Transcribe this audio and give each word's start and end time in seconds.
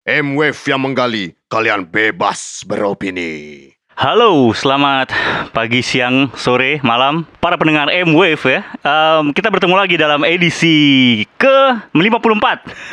M-Wave 0.00 0.56
yang 0.64 0.80
menggali, 0.80 1.36
kalian 1.52 1.84
bebas 1.84 2.64
beropini. 2.64 3.68
Halo, 4.00 4.48
selamat 4.56 5.12
pagi, 5.52 5.84
siang, 5.84 6.32
sore, 6.32 6.80
malam 6.80 7.28
para 7.36 7.60
pendengar 7.60 7.92
M-Wave 7.92 8.40
ya. 8.48 8.64
Em, 8.80 9.28
kita 9.36 9.52
bertemu 9.52 9.76
lagi 9.76 10.00
dalam 10.00 10.24
edisi 10.24 11.20
ke-54. 11.36 12.46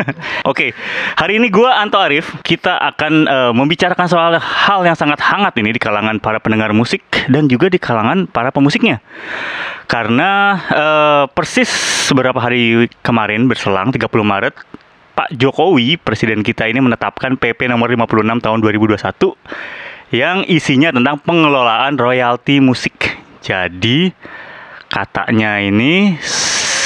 Oke, 0.51 0.75
hari 1.15 1.39
ini 1.39 1.47
gua 1.47 1.79
Anto 1.79 1.95
Arif, 1.95 2.35
kita 2.43 2.75
akan 2.75 3.23
eh, 3.23 3.51
membicarakan 3.55 4.07
soal 4.11 4.35
hal 4.35 4.83
yang 4.83 4.99
sangat 4.99 5.23
hangat 5.23 5.55
ini 5.63 5.71
di 5.71 5.79
kalangan 5.79 6.19
para 6.19 6.43
pendengar 6.43 6.75
musik 6.75 7.07
dan 7.31 7.47
juga 7.47 7.71
di 7.71 7.79
kalangan 7.79 8.27
para 8.27 8.51
pemusiknya. 8.51 8.99
Karena 9.87 10.59
eh, 10.59 11.23
persis 11.31 11.71
beberapa 12.11 12.43
hari 12.43 12.91
kemarin 12.99 13.47
berselang 13.47 13.95
30 13.95 14.11
Maret 14.11 14.76
Pak 15.17 15.33
Jokowi, 15.33 15.97
presiden 15.97 16.45
kita 16.45 16.69
ini 16.69 16.77
menetapkan 16.77 17.41
PP 17.41 17.65
nomor 17.65 17.89
56 17.89 18.37
tahun 18.37 18.57
2021 18.61 20.13
yang 20.13 20.45
isinya 20.45 20.93
tentang 20.93 21.17
pengelolaan 21.25 21.97
royalti 21.97 22.61
musik. 22.61 23.17
Jadi 23.41 24.13
katanya 24.85 25.57
ini 25.57 26.21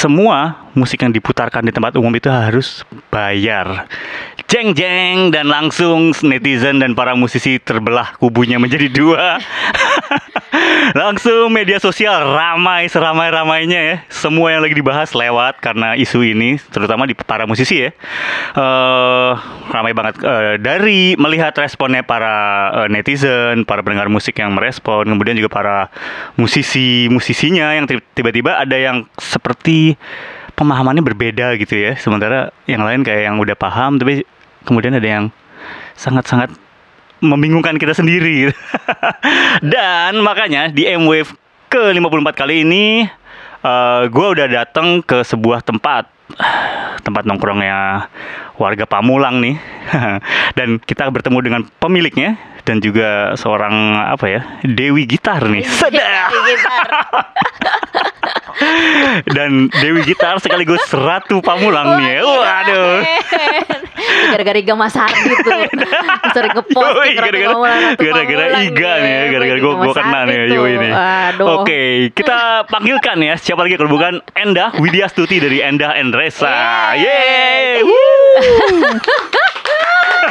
semua 0.00 0.64
musik 0.72 1.04
yang 1.04 1.12
diputarkan 1.12 1.68
di 1.68 1.76
tempat 1.76 1.92
umum 2.00 2.08
itu 2.16 2.32
harus 2.32 2.88
bayar. 3.12 3.84
Jeng 4.48 4.72
jeng 4.72 5.28
dan 5.28 5.52
langsung 5.52 6.16
netizen 6.24 6.80
dan 6.80 6.96
para 6.96 7.12
musisi 7.12 7.60
terbelah 7.60 8.16
kubunya 8.16 8.56
menjadi 8.56 8.88
dua. 8.88 9.36
langsung 10.92 11.48
media 11.52 11.78
sosial 11.78 12.22
ramai 12.26 12.86
seramai-ramainya 12.88 13.80
ya. 13.80 13.96
Semua 14.08 14.52
yang 14.52 14.62
lagi 14.62 14.76
dibahas 14.76 15.12
lewat 15.12 15.58
karena 15.60 15.94
isu 15.96 16.22
ini, 16.22 16.60
terutama 16.70 17.08
di 17.08 17.14
para 17.14 17.44
musisi 17.48 17.88
ya. 17.88 17.90
eh 18.56 19.32
ramai 19.72 19.92
banget 19.92 20.14
Eh, 20.22 20.56
dari 20.62 21.18
melihat 21.18 21.50
responnya 21.58 22.06
para 22.06 22.68
eh, 22.84 22.88
netizen, 22.92 23.66
para 23.66 23.82
pendengar 23.82 24.06
musik 24.06 24.38
yang 24.38 24.54
merespon, 24.54 25.02
kemudian 25.08 25.34
juga 25.34 25.50
para 25.50 25.76
musisi 26.38 27.10
musisinya 27.10 27.74
yang 27.74 27.90
ti- 27.90 28.04
tiba-tiba 28.14 28.60
ada 28.60 28.76
yang 28.78 29.08
seperti 29.18 29.98
pemahamannya 30.54 31.02
berbeda 31.02 31.58
gitu 31.58 31.74
ya. 31.74 31.98
Sementara 31.98 32.54
yang 32.70 32.86
lain 32.86 33.02
kayak 33.02 33.32
yang 33.32 33.36
udah 33.42 33.56
paham, 33.58 33.98
tapi 33.98 34.22
kemudian 34.62 34.94
ada 34.94 35.08
yang 35.08 35.24
sangat-sangat 35.98 36.54
membingungkan 37.22 37.78
kita 37.78 37.94
sendiri. 37.94 38.50
Dan 39.72 40.20
makanya 40.20 40.68
di 40.68 40.84
M-Wave 40.90 41.30
ke-54 41.70 42.28
kali 42.34 42.66
ini 42.66 43.06
eh 43.62 44.02
gue 44.10 44.26
udah 44.34 44.50
datang 44.50 45.00
ke 45.06 45.22
sebuah 45.22 45.62
tempat. 45.62 46.10
Tempat 47.06 47.22
nongkrongnya 47.24 48.10
warga 48.58 48.84
Pamulang 48.84 49.38
nih. 49.38 49.56
Dan 50.58 50.82
kita 50.82 51.06
bertemu 51.08 51.38
dengan 51.40 51.62
pemiliknya 51.78 52.36
dan 52.62 52.78
juga 52.78 53.34
seorang 53.34 53.98
apa 53.98 54.26
ya 54.30 54.40
Dewi 54.62 55.02
Gitar 55.02 55.42
nih. 55.50 55.66
Sedap. 55.66 56.30
Gitar. 56.30 56.86
dan 59.34 59.66
Dewi 59.82 60.06
Gitar 60.06 60.38
sekaligus 60.38 60.86
Ratu 60.94 61.42
Pamulang 61.42 61.98
nih. 61.98 62.22
Waduh 62.22 63.02
Gara-gara 64.30 64.58
Iga 64.62 64.74
Mas 64.78 64.94
Hardi 64.94 65.34
tuh 65.42 65.52
Sering 66.34 66.52
ngeposting 66.54 66.94
Yoi, 66.94 67.10
gara-gara 67.18 67.74
gara-gara 67.98 68.46
Iga 68.62 68.92
nih 69.02 69.12
ya, 69.12 69.22
gara-gara 69.34 69.58
gue 69.58 69.74
gue 69.74 69.92
kena 69.94 70.20
nih 70.28 70.36
Yoi 70.54 70.72
nih. 70.78 70.92
Aduh 70.92 71.46
Oke, 71.62 71.80
kita 72.14 72.68
panggilkan 72.70 73.18
ya 73.18 73.34
siapa 73.40 73.66
lagi 73.66 73.74
kalau 73.74 73.90
bukan 73.90 74.22
Endah 74.38 74.70
Widya 74.78 75.10
Stuti 75.10 75.42
dari 75.42 75.58
Endah 75.60 75.98
Endresa. 75.98 76.94
Yeay! 76.94 77.82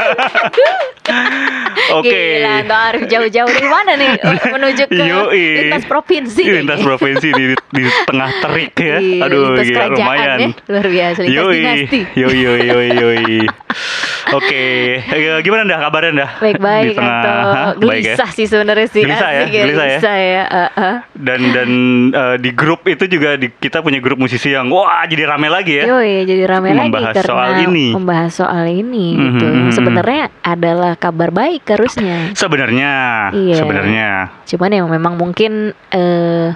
Oke. 1.93 2.39
Gila, 2.39 2.55
Bang 2.65 2.83
Arif 2.89 3.03
jauh-jauh 3.05 3.47
dari 3.49 3.67
mana 3.67 3.91
nih 3.95 4.11
menuju 4.53 4.83
ke 4.87 5.01
Yoi. 5.01 5.45
lintas 5.61 5.83
provinsi. 5.85 6.41
nih. 6.41 6.53
Lintas 6.57 6.79
provinsi 6.79 7.27
di, 7.29 7.45
di 7.53 7.83
tengah 8.05 8.29
terik 8.39 8.73
ya. 8.75 8.97
Iya, 8.97 9.23
Aduh, 9.23 9.43
lintas 9.51 9.67
gila, 9.67 9.85
lumayan. 9.89 10.37
ya. 10.37 10.47
Luar 10.67 10.87
biasa, 10.87 11.19
lintas 11.21 11.35
Yoi, 11.37 11.57
dinasti. 11.57 11.99
yoi, 12.13 12.37
yoi, 12.37 12.61
yoi, 12.65 12.87
yoi. 12.93 13.39
Oke, 14.31 14.63
Eh, 15.01 15.39
gimana 15.41 15.63
dah 15.65 15.79
kabarnya 15.81 16.11
dah? 16.17 16.29
Di 16.33 16.43
Baik-baik 16.45 16.93
tengah, 16.93 17.19
atau 17.19 17.35
ya? 17.35 17.67
gelisah 17.75 18.29
sih 18.31 18.45
sebenarnya 18.45 18.87
sih. 18.87 19.03
Gelisah 19.03 19.29
ya, 19.29 19.41
gelisah 19.43 19.59
ya. 19.59 19.67
Gelisah 19.91 20.17
ya. 20.17 20.43
eh, 20.45 20.69
eh. 20.77 20.95
Dan 21.13 21.39
dan 21.51 21.69
eh, 22.09 22.35
di 22.37 22.49
grup 22.51 22.85
itu 22.85 23.03
juga 23.07 23.35
di, 23.35 23.47
kita 23.49 23.81
punya 23.81 23.99
grup 23.99 24.15
musisi 24.17 24.49
yang 24.49 24.69
wah 24.69 25.03
jadi 25.03 25.27
rame 25.27 25.47
lagi 25.47 25.81
ya. 25.81 25.85
Yoi, 25.89 26.23
jadi 26.23 26.43
ramai 26.47 26.71
lagi 26.71 26.87
Membahas 26.87 27.15
soal 27.19 27.51
ini. 27.61 27.87
membahas 27.91 28.31
soal 28.33 28.65
ini 28.65 29.05
gitu. 29.17 29.45
Mhm, 29.45 29.57
mhm. 29.57 29.71
Sebenarnya 29.73 30.23
adalah 30.41 30.93
kabar 31.01 31.33
baik 31.33 31.65
harusnya. 31.65 32.29
Sebenarnya, 32.31 32.91
Iya. 33.33 33.55
sebenarnya. 33.57 34.07
Cuman 34.45 34.69
ya 34.69 34.81
memang 34.85 35.17
mungkin 35.17 35.51
eh, 35.89 36.53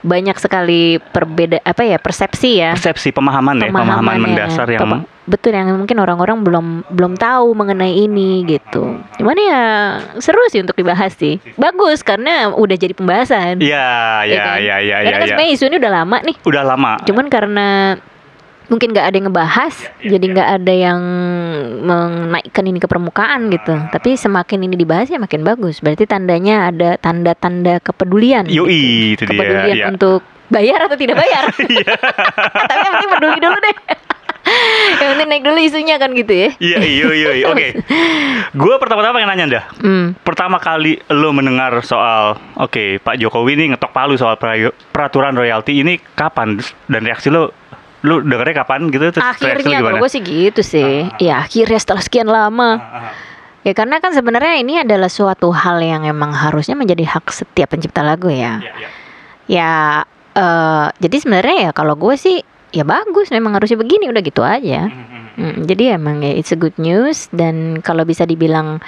banyak 0.00 0.38
sekali 0.38 1.02
perbeda 1.02 1.58
apa 1.60 1.82
ya 1.82 1.98
persepsi 1.98 2.50
ya. 2.56 2.72
Persepsi 2.72 3.10
pemahaman 3.10 3.58
ya, 3.58 3.66
pemahaman 3.66 3.98
Pemahamannya. 3.98 4.22
mendasar 4.22 4.66
yang 4.68 4.80
Pema- 4.80 5.04
betul 5.24 5.52
yang 5.52 5.68
mungkin 5.74 5.98
orang-orang 5.98 6.40
belum 6.40 6.66
belum 6.88 7.12
tahu 7.14 7.52
mengenai 7.52 7.98
ini 7.98 8.46
gitu. 8.46 8.96
Cuman 9.18 9.36
ya 9.36 9.62
seru 10.16 10.40
sih 10.48 10.62
untuk 10.62 10.72
dibahas 10.72 11.12
sih. 11.12 11.36
Bagus 11.54 12.00
karena 12.00 12.48
udah 12.48 12.76
jadi 12.78 12.94
pembahasan. 12.94 13.58
Iya, 13.58 14.24
iya, 14.24 14.40
kan? 14.40 14.56
iya, 14.56 14.76
iya, 14.78 14.96
Karena 14.96 15.04
iya. 15.04 15.12
kan 15.12 15.20
Ya. 15.20 15.28
sebenarnya 15.28 15.52
isu 15.52 15.64
ini 15.66 15.76
udah 15.76 15.92
lama 15.92 16.16
nih. 16.22 16.36
Udah 16.40 16.62
lama. 16.64 16.92
Cuman 17.02 17.26
karena 17.26 17.66
mungkin 18.68 18.92
nggak 18.92 19.06
ada 19.08 19.16
yang 19.16 19.26
ngebahas, 19.28 19.74
Iya, 19.98 20.10
jadi 20.16 20.24
nggak 20.28 20.48
ada 20.60 20.72
yang 20.72 21.00
menaikkan 21.82 22.64
ini 22.64 22.78
ke 22.78 22.88
permukaan 22.88 23.48
gitu. 23.48 23.74
Tapi 23.88 24.14
semakin 24.14 24.68
ini 24.68 24.76
dibahas 24.76 25.08
ya 25.08 25.16
makin 25.16 25.42
bagus. 25.42 25.80
Berarti 25.80 26.04
tandanya 26.04 26.68
ada 26.68 26.96
tanda-tanda 26.96 27.80
kepedulian. 27.80 28.44
gitu. 28.44 28.64
Yoi, 28.64 29.16
itu 29.16 29.22
dia. 29.24 29.32
Kepedulian 29.32 29.76
Iya. 29.76 29.86
untuk 29.88 30.20
bayar 30.48 30.84
atau 30.84 30.96
tidak 30.96 31.16
bayar. 31.16 31.48
Tapi 32.70 32.80
yang 32.80 32.92
penting 32.96 33.10
peduli 33.16 33.38
dulu 33.40 33.58
deh. 33.58 33.76
yang 35.00 35.08
penting 35.12 35.28
naik 35.28 35.44
dulu 35.44 35.58
isunya 35.60 35.96
kan 36.00 36.10
gitu 36.12 36.32
ya. 36.32 36.48
Iya, 36.56 36.78
iya, 36.80 37.06
iya. 37.12 37.30
iya. 37.36 37.46
Oke. 37.52 37.66
Gue 38.56 38.74
pertama-tama 38.80 39.20
pengen 39.20 39.28
nanya 39.28 39.44
dah. 39.48 39.64
Hmm. 39.80 40.16
Pertama 40.24 40.56
kali 40.56 41.00
lo 41.12 41.36
mendengar 41.36 41.84
soal 41.84 42.40
oke, 42.56 43.00
Pak 43.00 43.20
Jokowi 43.20 43.60
ini 43.60 43.64
ngetok 43.76 43.92
palu 43.92 44.16
soal 44.16 44.40
peraturan 44.88 45.36
royalti 45.36 45.84
ini 45.84 46.00
kapan 46.16 46.56
dan 46.88 47.02
reaksi 47.04 47.28
lo 47.28 47.52
lo 48.06 48.22
dengernya 48.22 48.62
kapan 48.62 48.90
gitu 48.94 49.10
terus 49.10 49.24
Akhirnya 49.24 49.82
kalau 49.82 49.98
gue 49.98 50.10
sih 50.10 50.22
gitu 50.22 50.62
sih. 50.62 51.10
Ya 51.18 51.42
akhirnya 51.42 51.78
setelah 51.80 52.02
sekian 52.02 52.28
lama. 52.30 52.78
Ya 53.66 53.74
karena 53.74 53.98
kan 53.98 54.14
sebenarnya 54.14 54.62
ini 54.62 54.80
adalah 54.80 55.10
suatu 55.10 55.50
hal 55.50 55.82
yang 55.82 56.06
emang 56.06 56.30
harusnya 56.30 56.78
menjadi 56.78 57.04
hak 57.04 57.26
setiap 57.34 57.74
pencipta 57.74 58.06
lagu 58.06 58.30
ya. 58.30 58.62
Iya, 58.62 58.72
iya. 58.78 58.88
Ya 59.48 59.72
eh 60.38 60.86
jadi 61.02 61.16
sebenarnya 61.18 61.56
ya 61.68 61.70
kalau 61.74 61.98
gue 61.98 62.14
sih 62.14 62.44
ya 62.70 62.84
bagus 62.84 63.32
memang 63.32 63.56
harusnya 63.56 63.80
begini 63.80 64.06
udah 64.06 64.22
gitu 64.22 64.46
aja. 64.46 64.86
Mm, 65.38 65.70
jadi 65.70 65.94
emang 65.98 66.22
ya 66.22 66.34
it's 66.34 66.50
a 66.50 66.58
good 66.58 66.74
news 66.78 67.30
dan 67.30 67.78
kalau 67.82 68.02
bisa 68.02 68.26
dibilang 68.26 68.82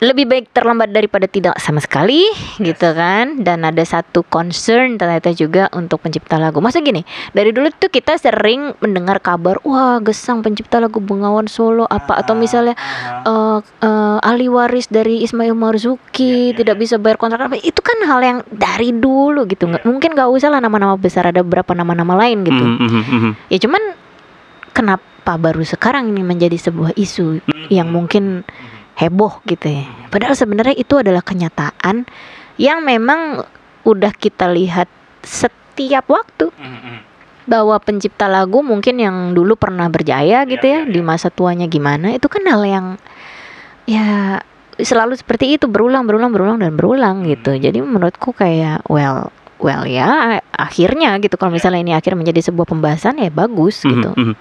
lebih 0.00 0.24
baik 0.24 0.56
terlambat 0.56 0.96
daripada 0.96 1.28
tidak 1.28 1.60
sama 1.60 1.78
sekali 1.84 2.24
gitu 2.56 2.88
kan? 2.96 3.44
Dan 3.44 3.68
ada 3.68 3.84
satu 3.84 4.24
concern 4.24 4.96
ternyata 4.96 5.28
juga 5.36 5.68
untuk 5.76 6.00
pencipta 6.00 6.40
lagu. 6.40 6.64
Masa 6.64 6.80
gini 6.80 7.04
dari 7.36 7.52
dulu 7.52 7.68
tuh 7.76 7.92
kita 7.92 8.16
sering 8.16 8.72
mendengar 8.80 9.20
kabar 9.20 9.60
wah 9.60 10.00
gesang 10.00 10.40
pencipta 10.40 10.80
lagu 10.80 11.04
Bengawan 11.04 11.44
Solo 11.52 11.84
apa? 11.84 12.16
Atau 12.16 12.32
misalnya 12.32 12.72
eh 13.28 13.58
eh, 13.60 14.18
ahli 14.24 14.48
waris 14.48 14.88
dari 14.88 15.20
Ismail 15.20 15.52
Marzuki 15.52 16.56
tidak 16.56 16.80
bisa 16.80 16.96
bayar 16.96 17.20
kontrak 17.20 17.52
apa 17.52 17.60
itu 17.60 17.80
kan 17.84 18.00
hal 18.08 18.20
yang 18.24 18.38
dari 18.48 18.96
dulu 18.96 19.44
gitu. 19.44 19.68
Nggak 19.68 19.84
mungkin 19.84 20.16
nggak 20.16 20.28
usah 20.32 20.48
lah 20.48 20.64
nama-nama 20.64 20.96
besar 20.96 21.28
ada 21.28 21.44
beberapa 21.44 21.76
nama-nama 21.76 22.16
lain 22.16 22.40
gitu. 22.48 22.64
Mhm, 22.64 22.88
mhm. 22.88 23.32
ya 23.52 23.58
cuman 23.60 23.82
kenapa 24.72 25.36
baru 25.36 25.60
sekarang 25.60 26.08
ini 26.08 26.24
menjadi 26.24 26.56
sebuah 26.56 26.96
isu 26.96 27.44
yang 27.68 27.92
mungkin 27.92 28.48
heboh 29.00 29.40
gitu 29.48 29.80
ya. 29.80 29.88
Padahal 30.12 30.36
sebenarnya 30.36 30.76
itu 30.76 31.00
adalah 31.00 31.24
kenyataan 31.24 32.04
yang 32.60 32.84
memang 32.84 33.48
udah 33.88 34.12
kita 34.12 34.52
lihat 34.52 34.86
setiap 35.24 36.04
waktu. 36.12 36.52
Bahwa 37.48 37.80
pencipta 37.80 38.28
lagu 38.28 38.60
mungkin 38.60 39.00
yang 39.00 39.32
dulu 39.32 39.56
pernah 39.56 39.88
berjaya 39.88 40.44
gitu 40.44 40.62
Iya, 40.62 40.84
ya 40.84 40.92
di 40.92 41.00
masa 41.00 41.32
tuanya 41.32 41.66
gimana 41.66 42.14
itu 42.14 42.28
kan 42.28 42.44
hal 42.46 42.62
yang 42.62 42.86
ya 43.88 44.38
selalu 44.78 45.18
seperti 45.18 45.58
itu 45.58 45.66
berulang 45.66 46.06
berulang 46.06 46.30
berulang 46.30 46.58
dan 46.60 46.76
berulang 46.76 47.24
gitu. 47.26 47.56
Jadi 47.56 47.80
menurutku 47.80 48.36
kayak 48.36 48.84
well 48.86 49.32
well 49.58 49.82
ya 49.88 50.38
akhirnya 50.52 51.16
gitu. 51.18 51.40
Kalau 51.40 51.50
misalnya 51.50 51.80
ini 51.80 51.92
akhir 51.96 52.14
menjadi 52.14 52.52
sebuah 52.52 52.68
pembahasan 52.68 53.18
ya 53.18 53.32
bagus 53.32 53.82
gitu. 53.82 54.12
mhm. 54.14 54.36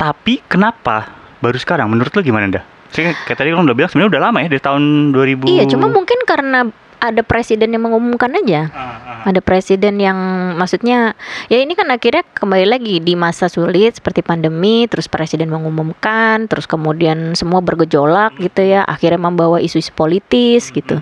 Tapi 0.00 0.40
kenapa 0.48 1.12
baru 1.44 1.60
sekarang? 1.60 1.92
Menurut 1.92 2.10
lo 2.16 2.24
gimana 2.24 2.48
dah? 2.48 2.64
Saya 2.90 3.14
kayak 3.26 3.38
tadi 3.38 3.54
kan 3.54 3.62
udah 3.62 3.76
bilang 3.76 3.90
sebenarnya 3.90 4.10
udah 4.18 4.22
lama 4.30 4.38
ya 4.42 4.48
dari 4.50 4.62
tahun 4.62 4.82
2000. 5.14 5.46
iya 5.46 5.64
cuma 5.70 5.86
mungkin 5.86 6.18
karena 6.26 6.66
ada 7.00 7.24
presiden 7.24 7.72
yang 7.72 7.82
mengumumkan 7.88 8.28
aja. 8.36 8.68
Ah, 8.70 9.24
ah. 9.24 9.28
Ada 9.32 9.40
presiden 9.40 9.96
yang 9.96 10.16
maksudnya 10.60 11.16
ya 11.48 11.58
ini 11.58 11.72
kan 11.72 11.88
akhirnya 11.88 12.22
kembali 12.36 12.66
lagi 12.68 13.00
di 13.00 13.16
masa 13.16 13.48
sulit 13.48 13.96
seperti 13.96 14.20
pandemi 14.20 14.84
terus 14.86 15.08
presiden 15.08 15.48
mengumumkan 15.48 16.44
terus 16.46 16.68
kemudian 16.68 17.32
semua 17.32 17.64
bergejolak 17.64 18.36
gitu 18.36 18.60
ya 18.60 18.84
akhirnya 18.84 19.18
membawa 19.18 19.58
isu-isu 19.58 19.90
politis 19.96 20.68
gitu. 20.70 21.00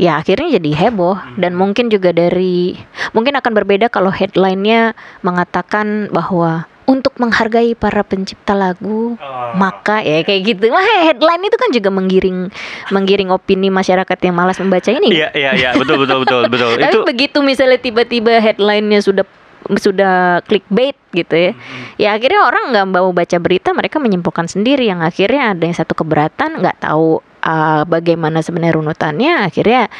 Ya 0.00 0.16
akhirnya 0.16 0.56
jadi 0.56 0.88
heboh 0.88 1.18
dan 1.36 1.58
mungkin 1.58 1.92
juga 1.92 2.14
dari 2.14 2.78
mungkin 3.12 3.36
akan 3.36 3.52
berbeda 3.52 3.90
kalau 3.92 4.14
headline-nya 4.14 4.94
mengatakan 5.26 6.08
bahwa 6.14 6.70
untuk 6.88 7.12
menghargai 7.20 7.76
para 7.76 8.00
pencipta 8.00 8.56
lagu 8.56 9.14
Oh. 9.20 9.52
maka 9.54 10.00
ya 10.00 10.24
kayak 10.24 10.40
gitu. 10.56 10.72
Wah, 10.72 11.04
headline 11.04 11.44
itu 11.44 11.56
kan 11.60 11.70
juga 11.70 11.92
menggiring 11.92 12.48
menggiring 12.88 13.28
opini 13.28 13.68
masyarakat 13.68 14.18
yang 14.24 14.34
malas 14.34 14.56
membaca 14.56 14.88
ini. 14.88 15.12
Iya 15.12 15.28
iya 15.36 15.50
iya 15.52 15.70
betul 15.76 16.00
betul 16.00 16.24
betul 16.24 16.42
betul. 16.48 16.70
Tapi 16.80 16.88
itu 16.88 16.98
begitu 17.04 17.38
misalnya 17.44 17.76
tiba-tiba 17.76 18.40
headline-nya 18.40 19.04
sudah 19.04 19.28
sudah 19.76 20.40
clickbait 20.48 20.96
gitu 21.12 21.34
ya. 21.36 21.52
Ya 22.00 22.08
akhirnya 22.16 22.40
orang 22.46 22.72
nggak 22.72 22.86
mau 22.88 23.12
baca 23.12 23.36
berita, 23.36 23.76
mereka 23.76 24.00
menyimpulkan 24.00 24.48
sendiri 24.48 24.88
yang 24.88 25.04
akhirnya 25.04 25.52
ada 25.52 25.60
yang 25.60 25.76
satu 25.76 25.92
keberatan, 25.92 26.64
nggak 26.64 26.88
tahu 26.88 27.20
uh, 27.44 27.82
bagaimana 27.84 28.40
sebenarnya 28.40 28.80
runutannya, 28.80 29.32
akhirnya 29.44 29.92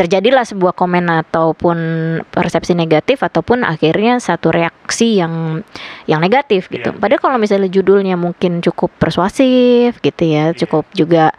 terjadilah 0.00 0.48
sebuah 0.48 0.72
komen 0.72 1.12
ataupun 1.12 1.78
persepsi 2.32 2.72
negatif 2.72 3.20
ataupun 3.20 3.68
akhirnya 3.68 4.16
satu 4.16 4.48
reaksi 4.48 5.20
yang 5.20 5.60
yang 6.08 6.24
negatif 6.24 6.72
gitu. 6.72 6.96
Iya. 6.96 6.96
Padahal 6.96 7.20
kalau 7.20 7.36
misalnya 7.36 7.68
judulnya 7.68 8.16
mungkin 8.16 8.64
cukup 8.64 8.88
persuasif 8.96 10.00
gitu 10.00 10.24
ya, 10.24 10.56
cukup 10.56 10.88
juga 10.96 11.36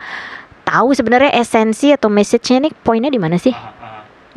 tahu 0.61 0.93
sebenarnya 0.93 1.41
esensi 1.41 1.89
atau 1.89 2.13
message-nya 2.13 2.69
nih 2.69 2.73
poinnya 2.85 3.09
di 3.09 3.17
mana 3.17 3.41
sih? 3.41 3.57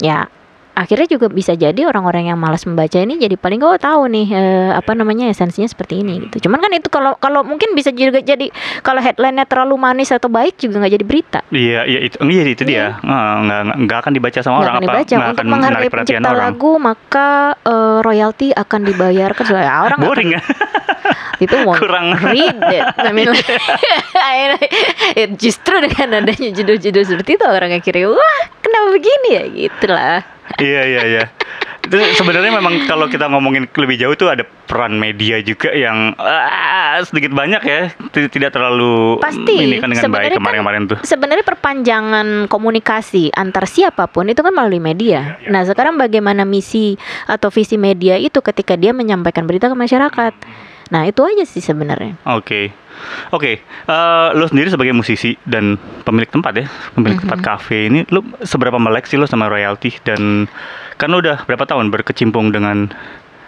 ya 0.02 0.26
akhirnya 0.74 1.06
juga 1.06 1.30
bisa 1.30 1.54
jadi 1.54 1.86
orang-orang 1.86 2.34
yang 2.34 2.38
malas 2.38 2.66
membaca 2.66 2.98
ini 2.98 3.14
jadi 3.14 3.38
paling 3.38 3.62
oh 3.62 3.78
tahu 3.78 4.10
nih 4.10 4.26
eh, 4.28 4.70
apa 4.74 4.92
namanya 4.92 5.30
esensinya 5.30 5.66
seperti 5.66 6.02
ini 6.02 6.26
gitu. 6.28 6.50
Cuman 6.50 6.58
kan 6.58 6.70
itu 6.74 6.90
kalau 6.90 7.14
kalau 7.16 7.46
mungkin 7.46 7.72
bisa 7.78 7.94
juga 7.94 8.18
jadi 8.18 8.50
kalau 8.82 8.98
headline-nya 8.98 9.46
terlalu 9.46 9.78
manis 9.78 10.10
atau 10.10 10.26
baik 10.26 10.58
juga 10.58 10.82
nggak 10.82 10.94
jadi 10.98 11.04
berita. 11.06 11.40
Iya, 11.48 11.80
iya 11.86 12.00
itu, 12.10 12.16
iya 12.26 12.44
itu 12.50 12.62
dia. 12.66 12.98
Ah, 13.00 13.38
nggak 13.38 13.60
nggak- 13.64 13.78
nggak 13.86 13.98
akan 14.02 14.12
dibaca 14.12 14.38
sama 14.42 14.54
Nggak 14.54 14.58
orang 14.58 14.74
akan 14.74 14.82
apa, 14.82 14.90
dibaca 14.90 15.14
nggak 15.14 15.24
untuk 15.30 15.38
akan 15.38 15.46
menghargai 15.46 15.70
menarik 15.70 15.90
perhatian 15.94 16.20
pencipta 16.20 16.30
orang. 16.34 16.42
lagu 16.50 16.72
maka 16.82 17.28
eh, 17.62 17.98
royalti 18.02 18.48
akan 18.50 18.80
dibayarkan 18.82 19.44
ya, 19.54 19.74
orang 19.86 19.98
Boring 20.02 20.30
ya. 20.34 20.42
Itu 21.40 21.56
won't 21.66 21.80
Kurang. 21.80 22.14
read 22.20 22.58
it. 22.70 22.86
I 23.00 23.10
mean, 23.10 23.30
like, 23.30 23.46
ya, 25.18 25.26
justru 25.34 25.80
dengan 25.82 26.24
adanya 26.24 26.48
judul-judul 26.54 27.04
seperti 27.04 27.36
itu 27.40 27.46
orang 27.46 27.74
akhirnya 27.74 28.10
wah 28.10 28.40
kenapa 28.62 28.86
begini 28.94 29.28
ya 29.30 29.44
gitulah. 29.50 30.20
Iya 30.60 30.82
iya 30.86 31.02
iya. 31.08 31.24
Itu 31.84 32.00
sebenarnya 32.00 32.48
memang 32.48 32.88
kalau 32.88 33.12
kita 33.12 33.28
ngomongin 33.28 33.68
lebih 33.68 34.00
jauh 34.00 34.16
tuh 34.16 34.32
ada 34.32 34.40
peran 34.44 34.96
media 34.96 35.36
juga 35.44 35.68
yang 35.76 36.16
ah, 36.16 36.96
sedikit 37.04 37.36
banyak 37.36 37.60
ya, 37.60 37.92
tidak 38.08 38.56
terlalu 38.56 39.20
Pasti. 39.20 39.76
kan 39.76 39.92
dengan 39.92 40.08
baik 40.16 40.32
kan 40.32 40.40
kemarin-kemarin 40.40 40.82
tuh. 40.88 40.98
sebenarnya 41.04 41.44
perpanjangan 41.44 42.48
komunikasi 42.48 43.36
antar 43.36 43.68
siapa 43.68 44.08
pun 44.08 44.32
itu 44.32 44.40
kan 44.40 44.52
melalui 44.56 44.80
media. 44.80 45.36
Iya, 45.44 45.52
Nah, 45.52 45.62
sekarang 45.68 46.00
bagaimana 46.00 46.48
misi 46.48 46.96
atau 47.28 47.52
visi 47.52 47.76
media 47.76 48.16
itu 48.16 48.40
ketika 48.40 48.80
dia 48.80 48.96
menyampaikan 48.96 49.44
berita 49.44 49.68
ke 49.68 49.76
masyarakat. 49.76 50.32
Nah, 50.86 51.04
itu 51.04 51.20
aja 51.20 51.42
sih 51.42 51.58
sebenarnya. 51.58 52.16
Oke, 52.28 52.68
oke. 53.30 53.52
Eh, 53.62 54.28
lo 54.30 54.44
sendiri 54.44 54.68
sebagai 54.68 54.92
musisi 54.92 55.32
dan 55.42 55.74
pemilik 56.02 56.28
tempat 56.28 56.52
ya, 56.54 56.66
pemilik 56.92 57.16
tempat 57.18 57.38
Mm-hmm. 57.38 57.56
kafe 57.56 57.78
ini, 57.86 58.00
lo 58.08 58.20
seberapa 58.40 58.76
melek 58.76 59.04
sih 59.04 59.16
lo 59.16 59.24
sama 59.24 59.46
royalti 59.46 59.96
dan 60.00 60.44
kan 60.94 61.08
lo 61.08 61.18
udah 61.18 61.42
berapa 61.42 61.64
tahun 61.64 61.88
berkecimpung 61.88 62.50
dengan 62.50 62.92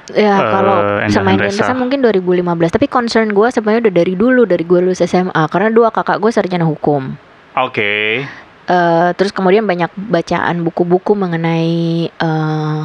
Ya, 0.07 0.39
Eh, 0.39 0.51
kalau 0.55 1.03
sama. 1.11 1.35
Indonesia 1.35 1.75
mungkin 1.75 1.99
2015, 1.99 2.71
tapi 2.71 2.87
concern 2.87 3.27
gue 3.29 3.51
sebenarnya 3.51 3.91
udah 3.91 3.95
dari 3.97 4.15
dulu 4.15 4.47
dari 4.47 4.63
gue 4.63 4.79
lulus 4.81 5.03
SMA 5.03 5.43
karena 5.51 5.67
dua 5.69 5.91
kakak 5.91 6.23
gue 6.23 6.31
sarjana 6.31 6.63
hukum. 6.63 7.11
Oke, 7.57 8.23
Eh, 8.65 9.11
terus 9.15 9.31
kemudian 9.31 9.63
banyak 9.63 9.91
bacaan 9.97 10.59
buku-buku 10.61 11.15
mengenai 11.15 11.71
eh, 12.09 12.81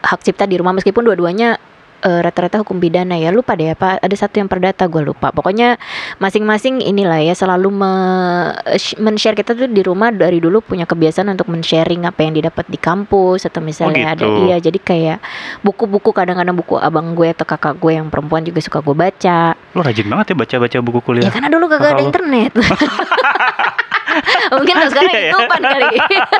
hak 0.00 0.20
cipta 0.22 0.44
di 0.44 0.56
rumah 0.56 0.72
meskipun 0.72 1.00
dua-duanya 1.02 1.56
eh, 2.02 2.20
rata-rata 2.20 2.58
hukum 2.58 2.76
pidana 2.76 3.14
ya 3.14 3.30
lupa 3.30 3.54
deh 3.54 3.70
apa 3.70 3.96
ada 3.96 4.12
satu 4.12 4.36
yang 4.36 4.46
perdata 4.46 4.84
gue 4.84 5.00
lupa 5.00 5.30
pokoknya 5.30 5.78
masing-masing 6.18 6.78
inilah 6.78 7.18
ya 7.18 7.32
selalu 7.32 7.68
me- 7.70 8.50
sh- 8.74 8.98
men-share 8.98 9.32
kita 9.32 9.52
tuh 9.52 9.66
di 9.66 9.80
rumah 9.80 10.10
dari 10.10 10.38
dulu 10.38 10.60
punya 10.60 10.82
kebiasaan 10.82 11.30
untuk 11.30 11.46
men-sharing 11.46 12.02
apa 12.02 12.20
yang 12.20 12.34
didapat 12.34 12.66
di 12.66 12.76
kampus 12.76 13.44
atau 13.44 13.58
misalnya 13.58 14.12
ada 14.12 14.22
gitu. 14.22 14.44
iya 14.44 14.56
jadi 14.58 14.78
kayak 14.78 15.18
buku-buku 15.60 16.10
kadang-kadang 16.10 16.54
buku 16.54 16.74
abang 16.76 17.12
gue 17.12 17.30
atau 17.30 17.44
kakak 17.44 17.76
gue 17.76 17.92
yang 17.92 18.08
perempuan 18.08 18.42
juga 18.42 18.58
suka 18.58 18.78
gue 18.78 18.92
baca 18.92 19.54
lo 19.72 19.80
rajin 19.80 20.04
banget 20.04 20.26
ya 20.28 20.36
baca-baca 20.36 20.76
buku 20.80 20.98
Ya 20.98 21.04
kuliah. 21.04 21.30
karena 21.30 21.48
dulu 21.48 21.64
kagak 21.66 21.90
ada 21.92 22.02
internet. 22.02 22.52
Mungkin 24.56 24.74
kalau 24.74 24.90
sekarang 24.90 25.08
Iya, 25.08 25.18
ya. 25.18 25.30
YouTubean 25.30 25.62
kali. 25.62 25.86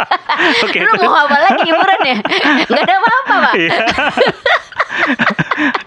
Oke, 0.65 0.79
Dulu 0.79 0.93
mau 1.03 1.17
apa 1.21 1.37
lagi 1.41 1.63
hiburannya? 1.65 2.17
Gak 2.65 2.81
ada 2.81 2.95
apa-apa, 2.97 3.35
Pak. 3.41 3.55
Iya. 3.57 3.71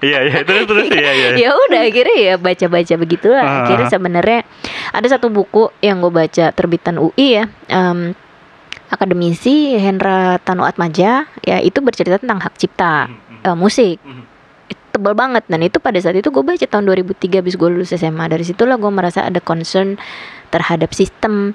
Iya 0.02 0.20
iya 0.24 0.40
terus 0.42 0.66
terus 0.66 0.88
iya 0.90 1.12
iya. 1.14 1.30
ya 1.38 1.50
udah 1.54 1.82
akhirnya 1.84 2.18
ya 2.18 2.34
baca-baca 2.38 2.94
begitulah. 2.96 3.42
Ah. 3.42 3.58
Akhirnya 3.64 3.88
sebenarnya 3.88 4.40
ada 4.92 5.08
satu 5.08 5.30
buku 5.30 5.70
yang 5.80 6.00
gue 6.00 6.10
baca 6.10 6.50
terbitan 6.52 6.98
UI 6.98 7.28
ya. 7.36 7.46
em, 7.68 8.14
akademisi 8.88 9.74
Hendra 9.76 10.38
Tanu 10.40 10.62
Atmaja 10.62 11.26
ya 11.40 11.58
itu 11.60 11.82
bercerita 11.82 12.18
tentang 12.18 12.38
hak 12.40 12.54
cipta 12.56 13.10
eh, 13.42 13.54
musik 13.54 13.98
Mhm. 14.00 14.24
tebal 14.92 15.12
banget 15.12 15.44
dan 15.46 15.60
itu 15.60 15.78
pada 15.78 15.98
saat 15.98 16.16
itu 16.16 16.30
gue 16.30 16.40
baca 16.40 16.62
tahun 16.62 16.86
2003 16.88 17.42
habis 17.42 17.54
gue 17.54 17.68
lulus 17.68 17.92
SMA 17.92 18.26
dari 18.26 18.42
situlah 18.42 18.78
gue 18.78 18.88
merasa 18.88 19.22
ada 19.22 19.38
concern 19.38 19.98
terhadap 20.56 20.96
sistem. 20.96 21.52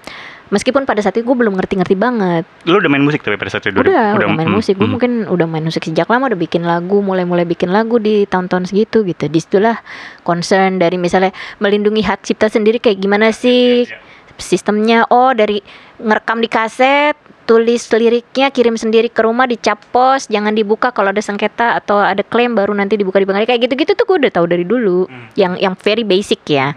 Meskipun 0.50 0.82
pada 0.82 0.98
saat 0.98 1.14
itu 1.14 1.22
gue 1.22 1.38
belum 1.38 1.54
ngerti-ngerti 1.54 1.94
banget. 1.94 2.42
Lo 2.66 2.82
udah 2.82 2.90
main 2.90 3.06
musik 3.06 3.22
tapi 3.22 3.38
pada 3.38 3.54
saat 3.54 3.70
itu? 3.70 3.78
udah 3.78 4.18
udah, 4.18 4.28
main 4.34 4.50
hmm, 4.50 4.58
musik. 4.58 4.74
Gue 4.74 4.84
hmm. 4.84 4.92
mungkin 4.92 5.12
udah 5.30 5.46
main 5.46 5.62
musik 5.62 5.86
sejak 5.86 6.10
lama 6.10 6.26
udah 6.26 6.40
bikin 6.42 6.66
lagu 6.66 6.98
mulai-mulai 7.00 7.46
bikin 7.46 7.70
lagu 7.70 8.02
di 8.02 8.26
tahun-tahun 8.26 8.66
segitu 8.68 9.06
gitu. 9.06 9.30
Di 9.30 9.38
situlah 9.38 9.78
concern 10.26 10.82
dari 10.82 10.98
misalnya 10.98 11.30
melindungi 11.62 12.02
hak 12.02 12.26
cipta 12.26 12.50
sendiri 12.50 12.82
kayak 12.82 12.98
gimana 12.98 13.30
sih? 13.30 13.86
Iya, 13.86 14.02
sistemnya 14.42 15.06
oh 15.06 15.30
dari 15.30 15.62
ngerekam 16.02 16.42
di 16.42 16.50
kaset 16.50 17.14
tulis 17.50 17.82
liriknya 17.90 18.54
kirim 18.54 18.78
sendiri 18.78 19.10
ke 19.10 19.26
rumah 19.26 19.50
dicap 19.50 19.82
pos 19.90 20.30
jangan 20.30 20.54
dibuka 20.54 20.94
kalau 20.94 21.10
ada 21.10 21.18
sengketa 21.18 21.74
atau 21.82 21.98
ada 21.98 22.22
klaim 22.22 22.54
baru 22.54 22.70
nanti 22.78 22.94
dibuka 22.94 23.18
di 23.18 23.26
pengadilan 23.26 23.50
kayak 23.50 23.66
gitu-gitu 23.66 23.98
tuh 23.98 24.06
gue 24.06 24.16
udah 24.26 24.32
tahu 24.34 24.46
dari 24.46 24.62
dulu. 24.62 25.10
Hmm. 25.10 25.30
yang 25.34 25.58
yang 25.58 25.74
very 25.74 26.06
basic 26.06 26.46
ya. 26.46 26.70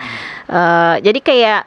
Eh, 0.49 0.95
jadi 1.05 1.19
kayak 1.21 1.61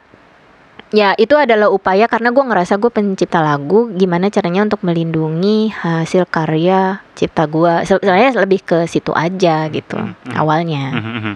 ya 0.89 1.11
itu 1.19 1.35
adalah 1.35 1.67
upaya 1.67 2.07
karena 2.07 2.31
gue 2.31 2.39
ngerasa 2.39 2.79
gue 2.79 2.87
pencipta 2.87 3.43
lagu 3.43 3.91
gimana 3.91 4.31
caranya 4.31 4.63
untuk 4.63 4.79
melindungi 4.81 5.69
hasil 5.69 6.23
karya 6.25 7.03
cipta 7.11 7.43
gue 7.43 7.83
sebenarnya 7.83 8.39
lebih 8.39 8.63
ke 8.63 8.87
situ 8.87 9.11
aja 9.11 9.67
gitu 9.67 9.99
Hmm, 9.99 10.15
hmm. 10.15 10.35
awalnya 10.35 10.83
Mhm, 10.95 11.13
mhm. 11.19 11.35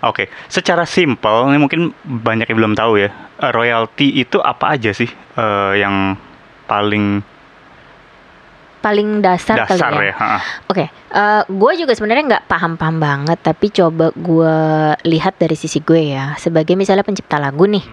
Oke, 0.00 0.32
secara 0.48 0.88
simpel 0.88 1.52
ini 1.52 1.60
mungkin 1.60 1.92
banyak 2.02 2.48
yang 2.48 2.56
belum 2.56 2.72
tahu 2.72 2.96
ya. 2.98 3.12
eh, 3.36 3.52
royalti 3.52 4.16
itu 4.16 4.40
apa 4.40 4.72
aja 4.72 4.96
sih 4.96 5.08
eh, 5.36 5.72
yang 5.76 6.16
paling 6.64 7.20
paling 8.80 9.20
dasar, 9.20 9.60
dasar 9.60 9.92
kali 9.92 10.08
ya? 10.08 10.16
ha-ha. 10.16 10.40
Oke, 10.64 10.88
gue 11.52 11.72
juga 11.76 11.92
sebenarnya 11.92 12.24
nggak 12.32 12.46
paham-paham 12.48 12.96
banget, 12.96 13.38
tapi 13.44 13.68
coba 13.68 14.08
gue 14.16 14.56
lihat 15.04 15.36
dari 15.36 15.52
sisi 15.52 15.84
gue 15.84 16.16
ya, 16.16 16.32
sebagai 16.40 16.72
misalnya 16.80 17.04
pencipta 17.04 17.36
lagu 17.36 17.68
nih, 17.68 17.84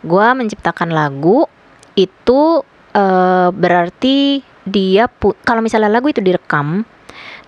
gue 0.00 0.26
menciptakan 0.34 0.90
lagu 0.92 1.44
itu 1.94 2.64
eh, 2.92 3.48
berarti 3.52 4.40
dia 4.64 5.08
kalau 5.44 5.60
misalnya 5.64 5.90
lagu 5.90 6.08
itu 6.08 6.20
direkam 6.20 6.84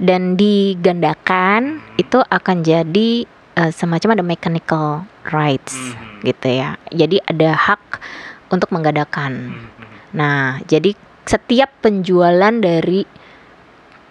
dan 0.00 0.34
digandakan 0.34 1.80
itu 2.00 2.18
akan 2.18 2.56
jadi 2.64 3.10
eh, 3.56 3.72
semacam 3.72 4.18
ada 4.18 4.24
mechanical 4.24 4.86
rights 5.28 5.76
Mhm. 5.76 6.26
gitu 6.26 6.48
ya, 6.50 6.78
jadi 6.90 7.18
ada 7.26 7.54
hak 7.54 7.82
untuk 8.50 8.70
menggandakan. 8.74 9.54
Nah, 10.12 10.60
jadi 10.68 10.92
setiap 11.24 11.70
penjualan 11.80 12.52
dari 12.52 13.06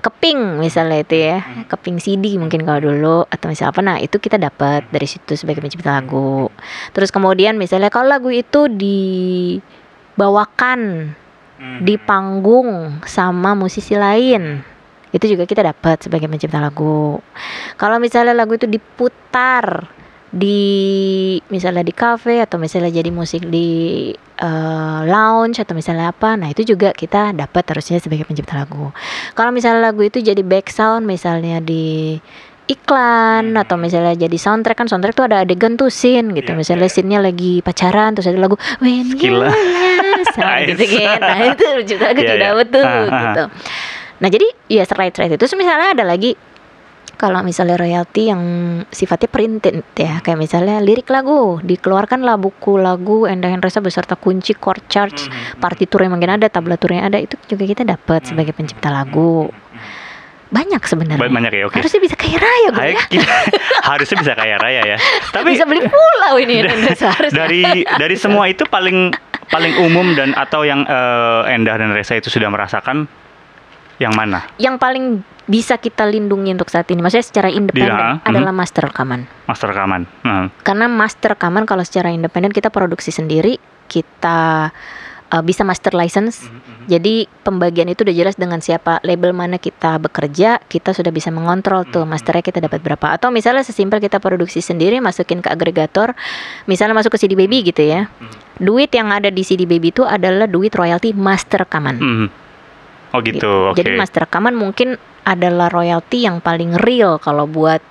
keping 0.01 0.58
misalnya 0.58 1.05
itu 1.05 1.15
ya, 1.15 1.46
keping 1.70 2.01
CD 2.01 2.36
mungkin 2.41 2.65
kalau 2.65 2.81
dulu 2.89 3.24
atau 3.29 3.46
misalnya 3.48 3.72
apa, 3.72 3.81
nah 3.86 3.98
itu 4.01 4.17
kita 4.17 4.41
dapat 4.41 4.89
dari 4.89 5.05
situ 5.05 5.38
sebagai 5.38 5.62
pencipta 5.62 5.93
lagu. 6.01 6.50
Terus 6.91 7.13
kemudian 7.13 7.55
misalnya 7.62 7.93
kalau 7.93 8.10
lagu 8.10 8.34
itu 8.34 8.65
dibawakan 10.12 11.13
Mhm. 11.62 11.86
di 11.86 11.96
panggung 12.01 12.98
sama 13.05 13.53
musisi 13.53 13.93
lain, 13.93 14.65
itu 15.13 15.25
juga 15.38 15.46
kita 15.46 15.62
dapat 15.62 16.01
sebagai 16.01 16.25
pencipta 16.25 16.58
lagu. 16.58 17.22
Kalau 17.77 18.01
misalnya 18.01 18.34
lagu 18.34 18.58
itu 18.58 18.65
diputar 18.65 19.86
di 20.32 20.64
misalnya 21.52 21.84
di 21.84 21.92
cafe 21.92 22.40
atau 22.40 22.56
misalnya 22.56 22.88
jadi 22.88 23.12
musik 23.12 23.52
di 23.52 24.10
eh, 24.16 25.02
lounge 25.04 25.60
atau 25.60 25.76
misalnya 25.76 26.16
apa 26.16 26.40
nah 26.40 26.48
itu 26.48 26.64
juga 26.64 26.96
kita 26.96 27.36
dapat 27.36 27.64
harusnya 27.68 28.00
sebagai 28.00 28.24
pencipta 28.24 28.56
lagu. 28.56 28.96
Kalau 29.36 29.52
misalnya 29.52 29.92
lagu 29.92 30.00
itu 30.00 30.24
jadi 30.24 30.40
back 30.40 30.72
sound 30.72 31.04
misalnya 31.04 31.60
di 31.60 32.16
iklan 32.72 33.60
atau 33.60 33.76
misalnya 33.76 34.16
jadi 34.16 34.38
soundtrack 34.40 34.80
kan 34.80 34.88
soundtrack 34.88 35.12
tuh 35.12 35.28
ada 35.28 35.44
adegan 35.44 35.76
tuh 35.76 35.92
scene 35.92 36.32
gitu. 36.32 36.56
Iya, 36.56 36.58
misalnya 36.58 36.88
iya. 36.88 36.94
scene-nya 36.96 37.20
lagi 37.20 37.60
pacaran 37.60 38.16
terus 38.16 38.32
ada 38.32 38.40
lagu 38.40 38.56
when 38.80 39.12
you 39.20 39.36
last 39.36 40.32
gitu 40.72 40.84
kan. 40.96 41.20
Nah 41.20 41.38
itu 41.52 41.66
pencipta 41.84 42.06
lagu 42.08 42.22
juga 42.24 42.36
iya. 42.40 42.46
dapet 42.48 42.68
tuh 42.72 42.84
Ah, 42.88 42.96
ah, 42.96 43.20
gitu. 43.20 43.44
Nah 44.24 44.30
jadi 44.32 44.48
ya 44.72 44.84
right 44.96 45.16
right 45.20 45.32
itu. 45.36 45.36
Terus 45.36 45.54
misalnya 45.60 45.92
ada 45.92 46.08
lagi 46.08 46.40
kalau 47.22 47.46
misalnya 47.46 47.78
royalti 47.78 48.34
yang 48.34 48.42
sifatnya 48.90 49.30
printed 49.30 49.86
ya 49.94 50.25
kayak 50.25 50.42
misalnya 50.42 50.82
lirik 50.82 51.06
lagu 51.13 51.62
dikeluarkanlah 51.62 52.42
buku 52.42 52.82
lagu 52.82 53.30
Endah 53.30 53.54
Hendresa 53.54 53.78
beserta 53.78 54.18
kunci 54.18 54.58
chord 54.58 54.82
charts 54.90 55.30
partitur 55.62 56.01
yang 56.01 56.18
mungkin 56.18 56.42
ada 56.42 56.50
tablaturnya 56.50 57.06
ada 57.06 57.22
itu 57.22 57.38
juga 57.46 57.70
kita 57.70 57.86
dapat 57.86 58.25
sebagai 58.25 58.58
pencipta 58.58 58.90
lagu. 58.90 59.54
Banyak 60.51 60.84
sebenarnya. 60.84 61.22
Ba- 61.22 61.32
banyak 61.32 61.54
ya, 61.54 61.63
oke. 61.70 61.80
harusnya 61.80 62.01
bisa 62.04 62.18
kaya 62.18 62.36
raya 62.36 62.70
gue 62.75 62.90
ya. 62.92 63.24
harusnya 63.94 64.18
bisa 64.20 64.34
kaya 64.36 64.56
raya 64.60 64.82
ya. 64.84 64.98
Tapi 65.32 65.56
bisa 65.56 65.63
beli 65.70 65.86
pulau 65.88 66.36
ini 66.42 66.68
harusnya 67.16 67.38
dari 67.38 67.86
dari 67.86 68.16
semua 68.18 68.50
itu 68.50 68.66
paling 68.68 69.13
paling 69.48 69.78
umum 69.80 70.18
dan 70.18 70.34
atau 70.34 70.66
yang 70.66 70.84
eh, 70.90 71.54
Endah 71.54 71.78
dan 71.78 71.94
Resa 71.94 72.18
itu 72.18 72.28
sudah 72.28 72.50
merasakan 72.50 73.08
yang 74.01 74.17
mana? 74.17 74.50
yang 74.58 74.81
paling 74.81 75.22
bisa 75.46 75.77
kita 75.77 76.10
lindungi 76.10 76.58
untuk 76.58 76.74
saat 76.74 76.89
ini 76.89 77.05
maksudnya 77.05 77.27
secara 77.27 77.50
independen 77.53 77.93
Iya, 77.93 78.25
adalah 78.25 78.53
master 78.55 78.89
rekaman. 78.89 79.29
Master 79.46 79.67
rekaman. 79.70 80.10
Hmm. 80.25 80.48
karena 80.65 80.89
master 80.89 81.38
rekaman 81.38 81.70
kalau 81.70 81.86
secara 81.86 82.10
independen 82.10 82.50
kita 82.50 82.74
produksi 82.74 83.13
sendiri 83.13 83.62
kita 83.86 84.72
uh, 85.31 85.43
bisa 85.43 85.63
master 85.63 85.96
license. 85.96 86.51
Jadi 86.91 87.25
pembagian 87.48 87.88
itu 87.88 88.03
udah 88.03 88.15
jelas 88.15 88.36
dengan 88.36 88.60
siapa 88.60 89.00
label 89.08 89.31
mana 89.31 89.55
kita 89.55 89.96
bekerja 89.98 90.60
kita 90.67 90.91
sudah 90.91 91.10
bisa 91.10 91.31
mengontrol 91.31 91.88
tuh 91.88 92.03
masternya 92.03 92.43
kita 92.43 92.60
dapat 92.60 92.84
berapa. 92.84 93.15
Atau 93.15 93.31
misalnya 93.31 93.63
sesimpel 93.63 94.03
kita 94.03 94.20
produksi 94.20 94.60
sendiri 94.60 95.00
masukin 95.00 95.39
ke 95.39 95.48
agregator 95.48 96.13
misalnya 96.67 97.00
masuk 97.00 97.15
ke 97.15 97.27
CD 97.27 97.34
Baby 97.39 97.63
gitu 97.63 97.88
ya. 97.88 98.12
Duit 98.60 98.91
yang 98.91 99.10
ada 99.10 99.31
di 99.31 99.41
CD 99.41 99.63
Baby 99.63 99.96
itu 99.96 100.03
adalah 100.03 100.46
duit 100.46 100.75
royalti 100.75 101.15
master 101.15 101.63
rekaman. 101.63 101.96
Hmm. 101.98 102.27
Oh 103.12 103.20
gitu, 103.20 103.75
jadi 103.75 104.00
master 104.00 104.24
rekaman 104.24 104.56
mungkin 104.56 104.96
adalah 105.22 105.68
royalti 105.68 106.24
yang 106.24 106.39
paling 106.39 106.80
real 106.80 107.20
kalau 107.20 107.44
buat 107.44 107.84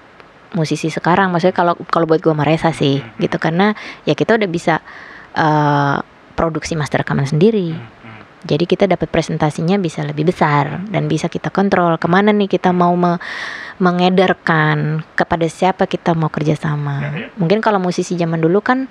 musisi 0.51 0.89
sekarang. 0.89 1.31
Maksudnya 1.31 1.55
kalau 1.55 1.77
kalau 1.87 2.09
buat 2.09 2.19
gua 2.19 2.33
Maresa 2.33 2.73
sih 2.73 2.99
Hmm. 3.05 3.21
gitu 3.21 3.37
karena 3.37 3.77
ya 4.03 4.17
kita 4.17 4.41
udah 4.41 4.49
bisa 4.49 4.81
eh, 5.31 5.97
produksi 6.35 6.75
master 6.75 7.05
rekaman 7.05 7.29
sendiri. 7.29 7.71
Hmm, 7.77 8.25
Jadi 8.49 8.65
kita 8.65 8.89
dapat 8.89 9.13
presentasinya 9.13 9.77
bisa 9.77 10.01
lebih 10.03 10.25
besar 10.27 10.81
dan 10.89 11.05
bisa 11.05 11.29
kita 11.29 11.53
kontrol 11.53 12.01
ke 12.01 12.09
mana 12.09 12.33
nih 12.33 12.49
kita 12.49 12.73
mau 12.73 12.97
me- 12.97 13.21
mengedarkan 13.79 15.05
kepada 15.13 15.47
siapa 15.47 15.85
kita 15.85 16.17
mau 16.17 16.33
kerjasama. 16.33 17.29
Mungkin 17.37 17.61
kalau 17.61 17.77
musisi 17.77 18.17
zaman 18.17 18.41
dulu 18.41 18.65
kan 18.65 18.89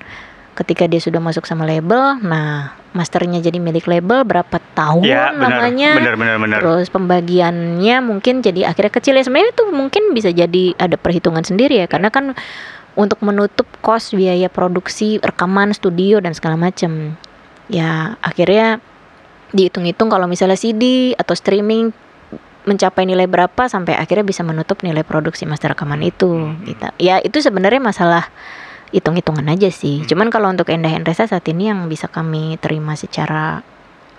ketika 0.60 0.84
dia 0.92 1.00
sudah 1.00 1.24
masuk 1.24 1.48
sama 1.48 1.64
label, 1.64 2.20
nah 2.20 2.76
masternya 2.92 3.40
jadi 3.40 3.64
milik 3.64 3.88
label 3.88 4.28
berapa 4.28 4.60
tahun 4.76 5.08
Ya, 5.08 5.32
benar, 5.32 5.64
lamanya. 5.64 5.92
benar, 5.96 6.16
benar, 6.20 6.38
benar. 6.44 6.60
Terus 6.60 6.88
pembagiannya 6.92 7.96
mungkin 8.04 8.44
jadi 8.44 8.68
akhirnya 8.68 8.92
kecil 8.92 9.16
ya. 9.16 9.24
Sebenarnya 9.24 9.56
itu 9.56 9.64
mungkin 9.72 10.12
bisa 10.12 10.36
jadi 10.36 10.76
ada 10.76 11.00
perhitungan 11.00 11.48
sendiri 11.48 11.80
ya 11.80 11.88
karena 11.88 12.12
kan 12.12 12.36
untuk 13.00 13.24
menutup 13.24 13.64
kos 13.80 14.12
biaya 14.12 14.52
produksi 14.52 15.24
rekaman 15.24 15.72
studio 15.72 16.20
dan 16.20 16.36
segala 16.36 16.60
macam 16.60 17.16
ya 17.72 18.20
akhirnya 18.20 18.84
dihitung-hitung 19.56 20.12
kalau 20.12 20.28
misalnya 20.28 20.60
CD 20.60 21.16
atau 21.16 21.32
streaming 21.38 21.96
mencapai 22.68 23.08
nilai 23.08 23.26
berapa 23.26 23.72
sampai 23.72 23.96
akhirnya 23.96 24.28
bisa 24.28 24.44
menutup 24.44 24.84
nilai 24.84 25.02
produksi 25.08 25.48
master 25.48 25.74
rekaman 25.74 26.04
itu 26.04 26.54
gitu. 26.68 26.86
Ya 27.00 27.18
itu 27.24 27.40
sebenarnya 27.40 27.80
masalah 27.80 28.28
hitung-hitungan 28.92 29.46
aja 29.46 29.70
sih 29.70 30.02
cuman 30.04 30.28
kalau 30.28 30.48
untuk 30.48 30.68
Endah 30.68 30.90
Endresa 30.90 31.24
saat 31.24 31.46
ini 31.46 31.68
yang 31.68 31.86
bisa 31.86 32.06
kami 32.06 32.58
terima 32.58 32.94
secara 32.94 33.62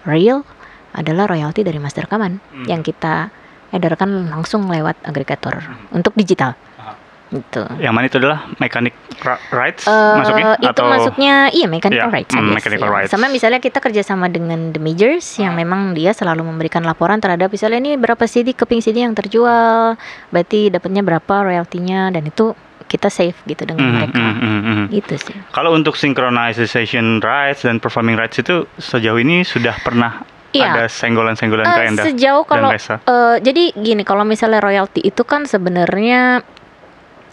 real 0.03 0.47
adalah 0.91 1.27
royalti 1.27 1.61
dari 1.61 1.77
master 1.77 2.05
rekaman 2.05 2.43
Hmm. 2.51 2.67
yang 2.67 2.81
kita 2.81 3.31
edarkan 3.71 4.27
langsung 4.29 4.67
lewat 4.67 4.99
agregator 5.01 5.63
untuk 5.89 6.11
digital 6.13 6.59
Aha. 6.77 6.99
gitu 7.31 7.63
Yang 7.79 7.93
mana 7.93 8.05
itu 8.05 8.19
adalah 8.19 8.39
mechanic 8.57 8.95
ra- 9.21 9.39
rights 9.51 9.87
Eh, 9.87 10.15
masuknya 10.17 10.47
itu 10.57 10.67
atau 10.67 10.85
masuknya 10.89 11.35
iya 11.49 11.67
mechanical 11.67 12.09
Iya, 12.09 12.11
rights, 12.13 12.33
mm, 12.33 12.39
guess, 12.41 12.57
mechanical 12.57 12.89
iya. 12.89 12.95
rights. 12.97 13.11
sama 13.11 13.27
misalnya 13.27 13.59
kita 13.59 13.79
kerjasama 13.79 14.27
dengan 14.27 14.71
the 14.71 14.79
majors 14.79 15.27
yang 15.37 15.55
memang 15.55 15.95
dia 15.95 16.11
selalu 16.11 16.43
memberikan 16.43 16.83
laporan 16.83 17.19
terhadap 17.19 17.47
misalnya 17.49 17.79
ini 17.81 17.95
berapa 17.95 18.23
CD 18.25 18.51
keping 18.51 18.79
CD 18.81 19.03
yang 19.03 19.15
terjual 19.15 19.95
berarti 20.29 20.69
dapatnya 20.69 21.03
berapa 21.03 21.35
royaltinya 21.45 22.11
dan 22.11 22.23
itu 22.25 22.51
kita 22.91 23.07
save 23.07 23.39
gitu 23.47 23.63
dengan 23.63 23.87
Hmm, 23.87 23.95
mereka 23.95 24.19
hmm, 24.19 24.35
hmm, 24.37 24.61
hmm. 24.67 24.85
gitu 24.91 25.15
sih 25.23 25.37
Kalau 25.55 25.71
untuk 25.71 25.95
synchronization 25.95 27.23
rights 27.23 27.63
dan 27.63 27.79
performing 27.79 28.19
rights 28.19 28.43
itu 28.43 28.67
sejauh 28.77 29.23
ini 29.23 29.47
sudah 29.47 29.79
pernah 29.81 30.27
Iya. 30.51 30.67
ada 30.75 30.85
senggolan-senggolan 30.91 31.63
Eh, 31.63 31.71
ke 31.71 31.83
Endah 31.87 32.05
sejauh 32.11 32.43
kalau 32.43 32.75
eh, 32.75 33.37
jadi 33.39 33.71
gini 33.71 34.03
kalau 34.03 34.27
misalnya 34.27 34.59
royalti 34.59 34.99
itu 34.99 35.23
kan 35.23 35.47
sebenarnya 35.47 36.43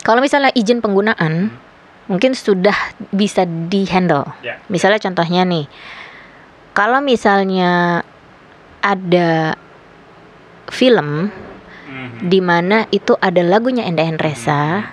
kalau 0.05 0.21
misalnya 0.21 0.53
izin 0.53 0.85
penggunaan 0.85 1.49
mungkin 2.07 2.31
sudah 2.37 2.75
bisa 3.11 3.43
dihandle. 3.43 4.23
Ya. 4.39 4.61
Misalnya 4.71 5.03
contohnya 5.03 5.43
nih, 5.43 5.67
kalau 6.71 7.03
misalnya 7.03 8.01
ada 8.79 9.59
film 10.71 11.31
Hmm. 11.87 12.19
di 12.19 12.43
mana 12.43 12.83
itu 12.91 13.15
ada 13.15 13.39
lagunya 13.39 13.87
Endah 13.87 14.11
Resa, 14.19 14.91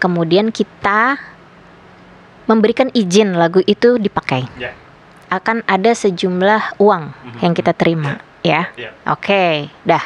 kemudian 0.00 0.48
kita 0.48 1.20
memberikan 2.48 2.90
izin 2.90 3.36
lagu 3.36 3.62
itu 3.62 3.94
dipakai, 3.94 4.42
Ya. 4.58 4.74
akan 5.30 5.62
ada 5.68 5.92
sejumlah 5.92 6.80
uang 6.82 7.14
yang 7.38 7.52
kita 7.54 7.70
terima, 7.70 8.18
ya. 8.42 8.72
Ya. 8.74 8.90
Oke, 9.06 9.70
dah. 9.84 10.02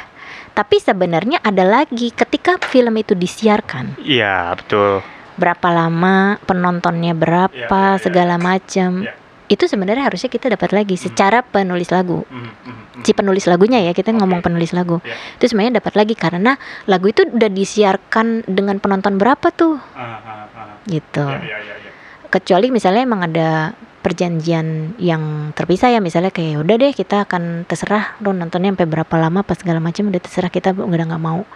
Tapi 0.53 0.79
sebenarnya 0.79 1.41
ada 1.41 1.65
lagi 1.65 2.13
ketika 2.13 2.61
film 2.61 2.95
itu 2.95 3.17
disiarkan, 3.17 3.97
Iya, 3.99 4.55
betul. 4.55 5.01
berapa 5.35 5.67
lama 5.73 6.39
penontonnya 6.45 7.11
berapa 7.11 7.51
Ya, 7.57 7.67
ya, 7.67 7.99
ya, 7.99 7.99
segala 7.99 8.37
macam. 8.39 9.03
Ya. 9.03 9.15
Itu 9.45 9.69
sebenarnya 9.69 10.09
harusnya 10.09 10.33
kita 10.33 10.49
dapat 10.49 10.73
lagi 10.73 10.97
secara 10.97 11.45
penulis 11.45 11.93
lagu. 11.93 12.25
Hmm, 12.27 12.49
hmm, 12.49 12.55
hmm. 12.65 13.03
Si 13.05 13.13
penulis 13.13 13.45
lagunya 13.45 13.85
ya, 13.85 13.93
kita 13.93 14.13
Oke. 14.13 14.19
ngomong 14.25 14.41
penulis 14.41 14.73
lagu. 14.73 15.05
Ya. 15.05 15.17
Itu 15.37 15.53
sebenarnya 15.53 15.85
dapat 15.85 15.95
lagi 16.01 16.15
karena 16.17 16.57
lagu 16.89 17.07
itu 17.13 17.29
udah 17.29 17.51
disiarkan 17.53 18.49
dengan 18.49 18.81
penonton 18.81 19.21
berapa 19.21 19.53
tuh 19.53 19.77
Ah, 19.93 20.21
ah, 20.25 20.47
ah. 20.49 20.75
gitu. 20.89 21.27
Ya, 21.29 21.41
ya, 21.45 21.59
ya, 21.61 21.75
ya. 21.77 21.91
Kecuali 22.33 22.73
misalnya 22.73 23.05
emang 23.05 23.21
ada 23.29 23.77
perjanjian 24.05 25.01
yang 25.01 25.57
terpisah 25.57 25.89
ya 25.89 25.97
misalnya 25.97 26.29
kayak 26.29 26.61
udah 26.61 26.77
deh 26.77 26.93
kita 26.93 27.25
akan 27.25 27.65
terserah 27.65 28.21
lo 28.21 28.37
nontonnya 28.37 28.77
sampai 28.77 28.85
berapa 28.85 29.15
lama 29.17 29.41
pas 29.41 29.57
segala 29.57 29.81
macam 29.81 30.13
udah 30.13 30.21
terserah 30.21 30.53
kita 30.53 30.77
udah 30.77 31.07
nggak 31.09 31.25
mau 31.25 31.49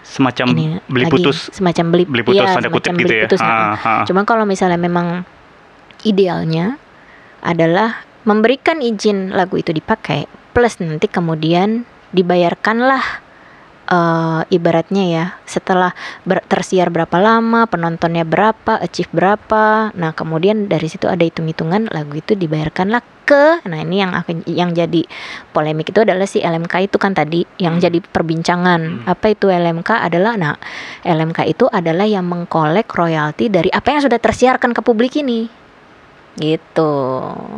Semacam 0.00 0.46
ini 0.56 0.80
beli 0.88 1.04
lagi 1.04 1.12
putus, 1.12 1.52
semacam 1.52 1.84
beli, 1.92 2.04
beli 2.08 2.24
putus 2.24 2.48
iya, 2.48 2.56
tanda 2.56 2.72
kutip 2.72 2.88
semacam 2.88 2.94
gitu 2.96 3.04
beli 3.04 3.20
ya. 3.20 3.24
putus, 3.28 3.40
nah. 3.44 3.52
Ah, 3.52 3.76
ah. 3.76 4.04
Cuma 4.08 4.24
kalau 4.24 4.48
misalnya 4.48 4.80
memang 4.80 5.28
idealnya 6.08 6.80
adalah 7.40 8.04
memberikan 8.22 8.84
izin 8.84 9.32
lagu 9.32 9.56
itu 9.56 9.72
dipakai 9.72 10.28
plus 10.52 10.76
nanti 10.82 11.08
kemudian 11.08 11.88
dibayarkanlah 12.10 13.22
eh, 13.88 14.40
ibaratnya 14.50 15.04
ya 15.08 15.24
setelah 15.46 15.94
ber- 16.22 16.44
tersiar 16.46 16.92
berapa 16.92 17.16
lama 17.16 17.64
penontonnya 17.66 18.26
berapa 18.26 18.76
achieve 18.78 19.10
berapa 19.10 19.94
nah 19.96 20.12
kemudian 20.12 20.68
dari 20.68 20.86
situ 20.90 21.08
ada 21.08 21.22
hitung-hitungan 21.22 21.88
lagu 21.90 22.18
itu 22.18 22.36
dibayarkanlah 22.36 23.00
ke 23.24 23.62
nah 23.62 23.78
ini 23.78 24.02
yang 24.02 24.10
akan 24.10 24.42
yang 24.50 24.74
jadi 24.74 25.06
polemik 25.54 25.94
itu 25.94 26.02
adalah 26.02 26.26
si 26.26 26.42
LMK 26.42 26.90
itu 26.90 26.98
kan 26.98 27.14
tadi 27.14 27.46
yang 27.62 27.78
Hmm. 27.78 27.84
jadi 27.86 27.98
perbincangan 28.02 29.06
Hmm. 29.06 29.06
apa 29.06 29.26
itu 29.30 29.46
LMK 29.46 29.90
adalah 30.02 30.34
nah 30.34 30.58
LMK 31.06 31.46
itu 31.46 31.70
adalah 31.70 32.10
yang 32.10 32.26
mengkolek 32.26 32.90
royalti 32.90 33.46
dari 33.46 33.70
apa 33.70 33.86
yang 33.94 34.02
sudah 34.02 34.18
tersiarkan 34.18 34.74
ke 34.74 34.82
publik 34.82 35.14
ini 35.14 35.46
gitu. 36.38 36.94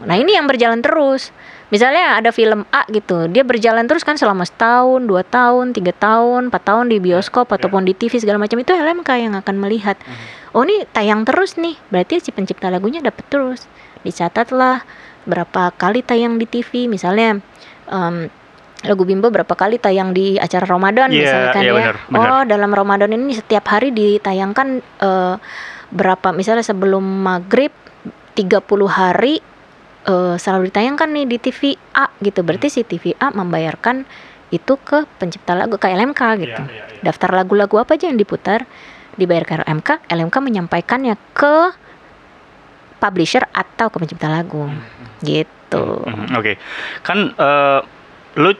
Nah 0.07 0.17
ini 0.17 0.37
yang 0.37 0.49
berjalan 0.49 0.81
terus. 0.81 1.35
Misalnya 1.73 2.21
ada 2.21 2.37
film 2.37 2.69
A 2.69 2.85
gitu 2.93 3.33
dia 3.33 3.41
berjalan 3.49 3.88
terus 3.88 4.05
kan 4.05 4.21
selama 4.21 4.45
setahun 4.45 5.09
dua 5.09 5.25
tahun 5.25 5.73
tiga 5.73 5.97
tahun 5.97 6.52
empat 6.52 6.69
tahun 6.69 6.93
di 6.93 7.00
bioskop 7.00 7.49
Ya. 7.49 7.57
ataupun 7.57 7.88
di 7.88 7.97
TV 7.97 8.21
segala 8.21 8.37
macam 8.37 8.61
itu 8.61 8.76
LMK 8.76 9.09
yang 9.17 9.35
akan 9.41 9.57
melihat. 9.57 9.97
Hmm. 10.05 10.52
oh 10.52 10.69
ini 10.69 10.85
tayang 10.93 11.25
terus 11.25 11.57
nih. 11.57 11.81
Berarti 11.88 12.21
si 12.21 12.29
pencipta 12.29 12.69
lagunya 12.69 13.00
dapat 13.00 13.25
terus. 13.33 13.64
Dicatatlah 14.05 14.85
berapa 15.25 15.73
kali 15.73 16.05
tayang 16.05 16.37
di 16.37 16.45
TV 16.45 16.91
misalnya 16.93 17.41
em, 17.88 18.29
lagu 18.83 19.02
Bimbo 19.07 19.31
berapa 19.31 19.55
kali 19.55 19.79
tayang 19.79 20.11
di 20.11 20.35
acara 20.37 20.67
Ramadan 20.67 21.09
Iya, 21.09 21.23
misalkan 21.23 21.62
iya, 21.62 21.71
ya. 21.71 21.75
benar, 21.79 21.97
benar. 22.11 22.29
oh 22.29 22.43
dalam 22.45 22.71
Ramadan 22.75 23.11
ini 23.14 23.33
setiap 23.33 23.64
hari 23.71 23.95
ditayangkan 23.95 24.69
eh, 24.83 25.35
berapa 25.95 26.29
misalnya 26.35 26.67
sebelum 26.67 27.00
maghrib 27.00 27.71
30 28.34 28.62
hari 28.88 29.40
eh, 30.08 30.34
selalu 30.36 30.72
ditayangkan 30.72 31.08
nih 31.12 31.26
di 31.28 31.36
TV 31.38 31.60
A 31.96 32.08
gitu. 32.20 32.40
Berarti 32.42 32.68
si 32.72 32.80
TV 32.82 33.12
A 33.20 33.30
membayarkan 33.32 34.04
itu 34.52 34.76
ke 34.84 35.08
pencipta 35.16 35.56
lagu 35.56 35.80
ke 35.80 35.88
LMK 35.88 36.20
gitu. 36.44 36.62
Iya, 36.62 36.68
iya, 36.68 36.84
iya. 36.92 37.02
Daftar 37.08 37.32
lagu-lagu 37.32 37.80
apa 37.80 37.96
aja 37.96 38.12
yang 38.12 38.20
diputar 38.20 38.68
dibayar 39.16 39.44
ke 39.44 39.52
LMK, 39.64 40.08
LMK 40.08 40.36
menyampaikannya 40.40 41.16
ke 41.36 41.72
publisher 43.00 43.44
atau 43.52 43.88
ke 43.88 43.96
pencipta 43.96 44.28
lagu. 44.28 44.68
Gitu. 45.24 45.84
Mhm, 46.04 46.36
Oke, 46.36 46.60
kan 47.00 47.32
eh, 47.32 47.80
lu 48.40 48.52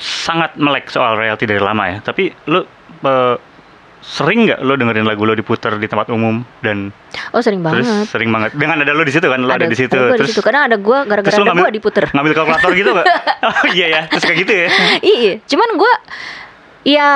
sangat 0.00 0.56
melek 0.58 0.90
soal 0.90 1.14
royalti 1.14 1.46
dari 1.46 1.62
lama 1.62 1.86
ya. 1.86 1.98
Tapi 2.02 2.30
lu 2.50 2.66
eh, 3.06 3.36
sering 4.00 4.44
nggak 4.44 4.60
lo 4.60 4.74
dengerin 4.74 5.04
lagu 5.04 5.22
lo 5.22 5.32
diputar 5.32 5.76
di 5.76 5.84
tempat 5.84 6.08
umum 6.08 6.40
dan 6.58 6.88
Oh 7.30 7.38
sering 7.38 7.60
terus 7.60 7.84
banget. 7.84 8.06
sering 8.08 8.28
banget 8.28 8.50
dengan 8.52 8.80
ada 8.80 8.90
lo 8.90 9.00
di 9.00 9.10
situ 9.10 9.24
kan 9.24 9.38
lo 9.38 9.48
ada, 9.48 9.64
di 9.64 9.74
situ 9.74 9.92
ada 9.92 10.16
terus 10.16 10.30
situ. 10.30 10.40
Kadang 10.40 10.62
ada 10.66 10.76
gua 10.76 11.04
gara-gara 11.04 11.26
terus 11.26 11.36
ada 11.38 11.44
gua 11.46 11.54
ngambil- 11.62 11.74
diputer. 11.74 12.04
ngambil 12.08 12.32
kalkulator 12.32 12.70
gitu 12.72 12.90
nggak? 12.90 13.06
oh 13.46 13.62
iya 13.70 13.86
ya 13.88 14.00
terus 14.06 14.24
kayak 14.24 14.38
gitu 14.40 14.52
ya. 14.54 14.68
iya, 15.00 15.32
cuman 15.44 15.68
gua 15.74 15.92
ya 16.82 17.08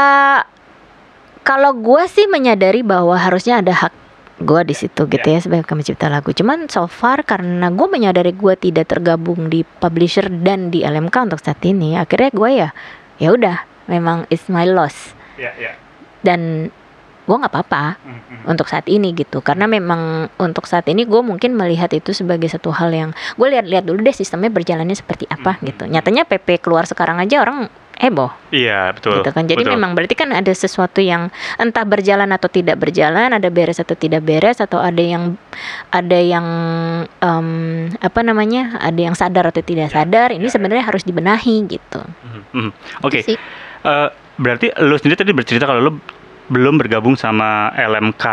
kalau 1.42 1.72
gua 1.74 2.04
sih 2.04 2.24
menyadari 2.26 2.80
bahwa 2.80 3.14
harusnya 3.14 3.60
ada 3.60 3.72
hak 3.74 3.92
gua 4.40 4.60
di 4.60 4.72
situ 4.72 5.06
gitu 5.06 5.24
Iya. 5.24 5.34
ya 5.34 5.40
sebagai 5.40 5.64
pencipta 5.64 6.06
lagu. 6.06 6.30
Cuman 6.30 6.66
so 6.66 6.84
far 6.84 7.22
karena 7.22 7.68
gua 7.70 7.86
menyadari 7.86 8.32
gua 8.32 8.54
tidak 8.54 8.88
tergabung 8.88 9.46
di 9.46 9.62
publisher 9.62 10.26
dan 10.28 10.68
di 10.68 10.82
LMK 10.82 11.16
untuk 11.22 11.38
saat 11.38 11.60
ini, 11.62 11.94
akhirnya 11.94 12.30
gua 12.30 12.50
ya 12.50 12.68
ya 13.14 13.30
udah 13.30 13.56
memang 13.86 14.26
it's 14.26 14.48
my 14.48 14.64
loss 14.64 15.12
Iya 15.34 15.50
iya. 15.56 15.72
Dan 16.24 16.72
gua 17.24 17.40
nggak 17.40 17.52
apa-apa 17.52 17.84
untuk 18.44 18.68
saat 18.68 18.84
ini 18.84 19.12
gitu 19.12 19.40
karena 19.40 19.64
memang 19.64 20.28
untuk 20.36 20.64
saat 20.64 20.84
ini 20.84 21.04
gue 21.04 21.20
mungkin 21.20 21.56
melihat 21.56 21.88
itu 21.90 22.12
sebagai 22.12 22.44
satu 22.46 22.68
hal 22.68 22.92
yang 22.92 23.10
gue 23.34 23.48
lihat-lihat 23.48 23.80
dulu 23.80 24.00
deh 24.00 24.12
sistemnya 24.12 24.48
berjalannya 24.48 24.92
seperti 24.92 25.24
apa 25.26 25.56
Mhm. 25.56 25.64
gitu 25.64 25.82
nyatanya 25.86 26.24
PP 26.24 26.60
keluar 26.60 26.84
sekarang 26.84 27.16
aja 27.16 27.40
orang 27.40 27.72
heboh 27.96 28.28
Iya 28.50 28.92
betul. 28.92 29.16
gitu 29.16 29.30
kan 29.30 29.46
jadi 29.46 29.56
betul. 29.56 29.72
memang 29.72 29.96
berarti 29.96 30.12
kan 30.12 30.28
ada 30.30 30.52
sesuatu 30.52 31.00
yang 31.00 31.32
entah 31.56 31.86
berjalan 31.86 32.28
atau 32.28 32.50
tidak 32.50 32.76
berjalan 32.76 33.32
ada 33.32 33.48
beres 33.48 33.80
atau 33.80 33.94
tidak 33.94 34.20
beres 34.20 34.60
atau 34.60 34.76
ada 34.76 35.00
yang 35.00 35.40
ada 35.88 36.18
yang 36.18 36.44
em, 37.16 37.48
apa 37.96 38.20
namanya 38.20 38.76
ada 38.76 39.00
yang 39.00 39.16
sadar 39.16 39.48
atau 39.48 39.62
tidak 39.62 39.88
Ya, 39.88 39.96
sadar 39.96 40.28
ini 40.28 40.44
ya, 40.44 40.50
ya. 40.50 40.52
sebenarnya 40.52 40.84
harus 40.84 41.08
dibenahi 41.08 41.56
gitu 41.70 42.04
Mhm, 42.04 42.40
mhm. 42.52 42.70
Oke. 43.00 43.24
Itu 43.24 43.32
sih. 43.32 43.36
Berarti 44.34 44.74
lo 44.82 44.94
sendiri 44.98 45.16
tadi 45.18 45.32
bercerita 45.34 45.64
kalau 45.66 45.80
lo 45.80 45.92
belum 46.50 46.76
bergabung 46.76 47.14
sama 47.16 47.72
LMK 47.72 48.24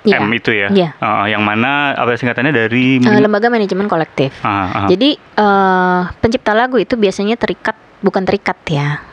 Iya. 0.00 0.16
M 0.16 0.32
itu 0.32 0.50
ya. 0.56 0.68
Iya. 0.72 0.96
Eh, 0.96 1.26
yang 1.36 1.44
mana 1.44 1.92
apa 1.92 2.16
singkatannya 2.16 2.56
dari 2.56 2.96
Eh, 3.04 3.20
lembaga 3.20 3.52
manajemen 3.52 3.84
kolektif 3.84 4.32
Ah, 4.40 4.86
ah. 4.86 4.88
Jadi 4.88 5.12
eh, 5.16 6.00
pencipta 6.24 6.56
lagu 6.56 6.80
itu 6.80 6.96
biasanya 6.96 7.36
terikat 7.36 7.76
bukan 8.00 8.24
terikat 8.24 8.56
ya. 8.64 9.04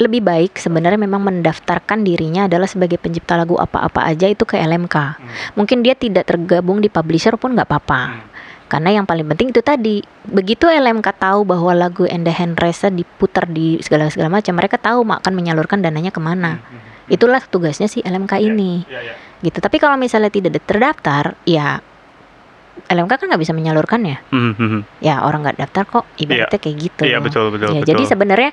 Lebih 0.00 0.24
baik 0.24 0.56
sebenarnya 0.56 0.96
memang 0.96 1.20
mendaftarkan 1.20 2.00
dirinya 2.00 2.48
adalah 2.48 2.64
sebagai 2.64 2.96
pencipta 2.96 3.36
lagu 3.36 3.60
apa-apa 3.60 4.08
aja 4.08 4.32
itu 4.32 4.48
ke 4.48 4.56
LMK. 4.56 4.96
Mungkin 5.60 5.84
dia 5.84 5.92
tidak 5.92 6.24
tergabung 6.24 6.80
di 6.80 6.88
publisher 6.88 7.36
pun 7.36 7.52
nggak 7.52 7.68
apa-apa. 7.68 8.00
Hmm. 8.08 8.29
Karena 8.70 8.94
yang 8.94 9.04
paling 9.04 9.26
penting 9.26 9.50
itu 9.50 9.58
tadi, 9.66 9.98
begitu 10.30 10.70
LMK 10.70 11.02
tahu 11.18 11.42
bahwa 11.42 11.74
lagu 11.74 12.06
Enda 12.06 12.30
Henresa 12.30 12.86
diputar 12.86 13.50
di 13.50 13.82
segala 13.82 14.06
segala 14.14 14.30
macam, 14.38 14.54
mereka 14.54 14.78
tahu 14.78 15.02
akan 15.02 15.32
menyalurkan 15.34 15.82
dananya 15.82 16.14
ke 16.14 16.22
mana. 16.22 16.62
Itulah 17.10 17.42
tugasnya 17.42 17.90
si 17.90 17.98
LMK 18.06 18.38
ini 18.38 18.86
Iya, 18.86 19.00
iya. 19.02 19.14
gitu. 19.42 19.58
Tapi 19.58 19.82
kalau 19.82 19.98
misalnya 19.98 20.30
tidak 20.30 20.62
terdaftar, 20.62 21.34
ya 21.42 21.82
LMK 22.86 23.12
kan 23.18 23.26
nggak 23.28 23.42
bisa 23.42 23.52
menyalurkannya 23.52 24.16
Mhm, 24.32 24.52
mhm. 24.56 24.80
ya 25.04 25.20
orang 25.26 25.44
nggak 25.44 25.58
daftar 25.60 25.84
kok 25.84 26.04
ibaratnya 26.16 26.58
kayak 26.58 26.76
gitu 26.80 27.02
Iya 27.04 27.18
betul 27.20 27.52
betul. 27.52 27.76
ya 27.76 27.82
betul. 27.82 27.88
jadi 27.92 28.02
sebenarnya 28.08 28.50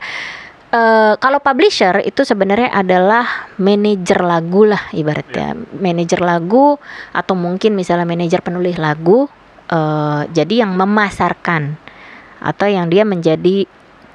eh, 0.67 1.13
kalau 1.15 1.39
publisher 1.39 2.03
itu 2.03 2.27
sebenarnya 2.27 2.75
adalah 2.75 3.23
manajer 3.55 4.19
lagu 4.19 4.67
lah 4.67 4.83
ibaratnya 4.91 5.55
manajer 5.79 6.19
lagu 6.19 6.75
atau 7.15 7.33
mungkin 7.39 7.71
misalnya 7.77 8.03
manajer 8.03 8.43
penulis 8.43 8.75
lagu 8.75 9.31
eh, 9.67 10.21
jadi 10.31 10.63
yang 10.67 10.75
memasarkan 10.75 11.75
atau 12.37 12.67
yang 12.69 12.87
dia 12.87 13.01
menjadi 13.01 13.65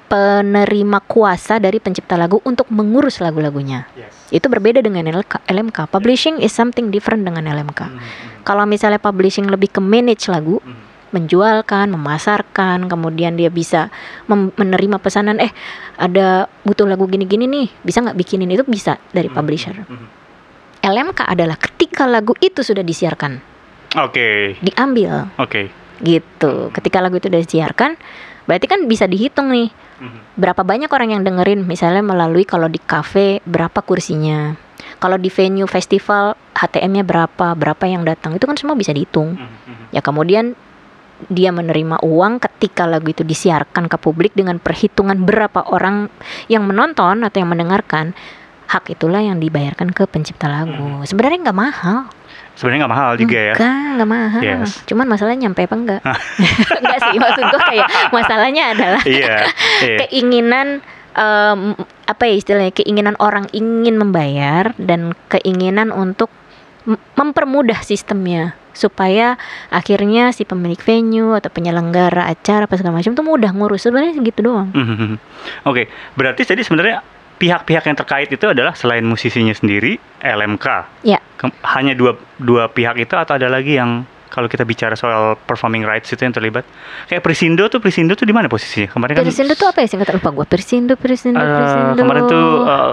penerima 0.07 1.01
kuasa 1.09 1.57
dari 1.57 1.81
pencipta 1.81 2.21
lagu 2.21 2.37
untuk 2.45 2.69
mengurus 2.69 3.17
lagu-lagunya 3.19 3.89
Yes. 3.97 4.13
itu 4.29 4.45
berbeda 4.45 4.85
dengan 4.85 5.09
LMK 5.49 5.89
publishing 5.89 6.37
is 6.37 6.53
something 6.53 6.93
different 6.93 7.25
dengan 7.25 7.49
LMK 7.49 7.81
Mhm, 7.89 7.97
mhm, 7.97 8.45
kalau 8.45 8.69
misalnya 8.69 9.01
publishing 9.01 9.49
lebih 9.49 9.73
ke 9.73 9.81
manage 9.81 10.29
lagu 10.29 10.61
mhm. 10.61 10.93
menjualkan, 11.13 11.93
memasarkan, 11.93 12.89
kemudian 12.89 13.37
dia 13.37 13.53
bisa 13.53 13.93
menerima 14.33 14.97
pesanan, 14.97 15.45
eh 15.45 15.53
ada 16.01 16.49
butuh 16.65 16.89
lagu 16.89 17.05
gini-gini 17.05 17.45
nih, 17.45 17.69
bisa 17.85 18.01
nggak 18.01 18.17
bikinin 18.17 18.49
itu 18.49 18.65
bisa 18.65 18.97
dari 19.13 19.29
Mhm, 19.29 19.37
publisher. 19.37 19.77
mhm. 19.77 20.09
LMK 20.81 21.21
adalah 21.29 21.61
ketika 21.61 22.09
lagu 22.09 22.33
itu 22.41 22.65
sudah 22.65 22.81
disiarkan, 22.81 23.45
Oke 24.01 24.57
diambil 24.65 25.29
oke. 25.37 25.69
gitu. 26.01 26.73
Ketika 26.75 26.99
lagu 26.99 27.21
itu 27.21 27.29
sudah 27.31 27.43
disiarkan, 27.45 27.95
berarti 28.49 28.67
kan 28.67 28.91
bisa 28.91 29.07
dihitung 29.07 29.53
nih 29.53 29.71
Mhm. 30.03 30.35
berapa 30.35 30.67
banyak 30.67 30.91
orang 30.91 31.15
yang 31.15 31.23
dengerin, 31.23 31.63
misalnya 31.63 32.03
melalui 32.03 32.43
kalau 32.43 32.67
di 32.67 32.83
cafe 32.83 33.39
berapa 33.47 33.79
kursinya, 33.87 34.59
kalau 34.99 35.15
di 35.15 35.31
venue 35.31 35.71
festival 35.71 36.35
HTM-nya 36.59 37.07
berapa, 37.07 37.55
berapa 37.55 37.85
yang 37.87 38.03
datang, 38.03 38.35
itu 38.35 38.43
kan 38.51 38.59
semua 38.59 38.75
bisa 38.75 38.91
dihitung. 38.91 39.39
Mhm, 39.39 39.47
mhm. 39.47 39.85
Ya 39.95 40.03
kemudian 40.03 40.59
dia 41.31 41.55
menerima 41.55 42.03
uang 42.03 42.43
ketika 42.43 42.83
lagu 42.83 43.15
itu 43.15 43.23
disiarkan 43.23 43.87
ke 43.87 43.95
publik 43.95 44.35
dengan 44.35 44.59
perhitungan 44.59 45.23
berapa 45.23 45.71
orang 45.71 46.11
yang 46.51 46.67
menonton 46.67 47.23
atau 47.23 47.39
yang 47.39 47.47
mendengarkan 47.47 48.11
hak 48.67 48.91
itulah 48.91 49.23
yang 49.23 49.39
dibayarkan 49.39 49.95
ke 49.95 50.03
pencipta 50.11 50.51
lagu. 50.51 51.07
Sebenarnya 51.07 51.47
nggak 51.47 51.59
mahal, 51.63 52.11
Sebenarnya 52.53 52.81
nggak 52.83 52.93
mahal 52.93 53.13
juga 53.17 53.39
ya. 53.43 53.55
enggak 53.55 53.91
nggak 53.93 54.11
mahal. 54.11 54.41
Yes. 54.41 54.71
Cuman 54.85 55.07
masalahnya 55.07 55.41
nyampe 55.47 55.61
apa 55.63 55.75
enggak? 55.75 56.01
enggak 56.81 56.99
sih 57.03 57.17
maksud 57.17 57.43
gua 57.45 57.61
kayak 57.65 57.89
masalahnya 58.11 58.63
adalah 58.71 59.03
Iya. 59.03 59.37
iya. 59.87 59.99
keinginan 60.05 60.81
em, 61.13 61.61
apa 62.05 62.23
ya 62.25 62.35
istilahnya 62.35 62.73
keinginan 62.73 63.17
orang 63.19 63.49
ingin 63.51 63.97
membayar 63.97 64.73
dan 64.77 65.13
keinginan 65.29 65.89
untuk 65.89 66.29
mempermudah 67.15 67.79
sistemnya 67.81 68.53
supaya 68.73 69.37
akhirnya 69.69 70.33
si 70.33 70.43
pemilik 70.43 70.81
venue 70.81 71.37
atau 71.37 71.47
penyelenggara 71.47 72.25
acara 72.27 72.65
apa 72.65 72.75
segala 72.75 72.99
macam 72.99 73.13
tuh 73.13 73.23
mudah 73.23 73.53
ngurus 73.53 73.85
sebenarnya 73.85 74.17
gitu 74.19 74.41
doang 74.43 74.73
Mhm. 74.73 75.21
Oke, 75.63 75.87
berarti 76.13 76.43
jadi 76.43 76.61
sebenarnya 76.61 77.05
pihak-pihak 77.43 77.83
yang 77.83 77.97
terkait 77.99 78.29
itu 78.31 78.47
adalah 78.47 78.73
selain 78.73 79.03
musisinya 79.03 79.51
sendiri, 79.51 79.99
LMK. 80.23 80.67
ya. 81.03 81.19
Ke- 81.35 81.51
hanya 81.75 81.99
dua 81.99 82.15
dua 82.39 82.71
pihak 82.71 83.03
itu 83.03 83.15
atau 83.19 83.35
ada 83.35 83.51
lagi 83.51 83.75
yang 83.75 84.07
kalau 84.33 84.49
kita 84.49 84.65
bicara 84.65 84.97
soal 84.97 85.37
performing 85.37 85.85
rights 85.85 86.09
itu 86.09 86.25
yang 86.25 86.33
terlibat? 86.33 86.65
Kayak 87.05 87.21
Prisindo 87.21 87.69
tuh 87.69 87.85
Prisindo 87.85 88.17
tuh 88.17 88.25
di 88.25 88.33
mana 88.33 88.49
posisinya? 88.49 88.89
Kemarin 88.89 89.13
kan 89.21 89.29
Persindo 89.29 89.53
tuh 89.53 89.69
apa 89.69 89.85
ya? 89.85 89.89
Singkatan 89.93 90.15
lupa 90.23 90.31
gue 90.33 90.47
Persindo 90.49 90.95
Persindo 90.97 91.37
eh, 91.37 91.45
Persindo 91.45 91.93
kemarin 92.01 92.23
tuh 92.25 92.47
eh, 92.65 92.93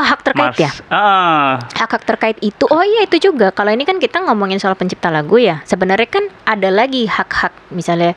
oh, 0.00 0.04
hak 0.08 0.20
terkait 0.24 0.48
Mars- 0.48 0.62
ya? 0.64 0.70
Ah, 0.88 1.60
hak-hak 1.76 2.08
terkait 2.08 2.38
itu. 2.40 2.64
Oh 2.72 2.80
iya 2.80 3.04
itu 3.04 3.20
juga. 3.20 3.52
Kalau 3.52 3.68
ini 3.68 3.84
kan 3.84 4.00
kita 4.00 4.24
ngomongin 4.24 4.56
soal 4.56 4.80
pencipta 4.80 5.12
lagu 5.12 5.36
ya. 5.36 5.60
Sebenarnya 5.68 6.08
kan 6.08 6.24
ada 6.48 6.72
lagi 6.72 7.04
hak-hak. 7.04 7.52
Misalnya 7.68 8.16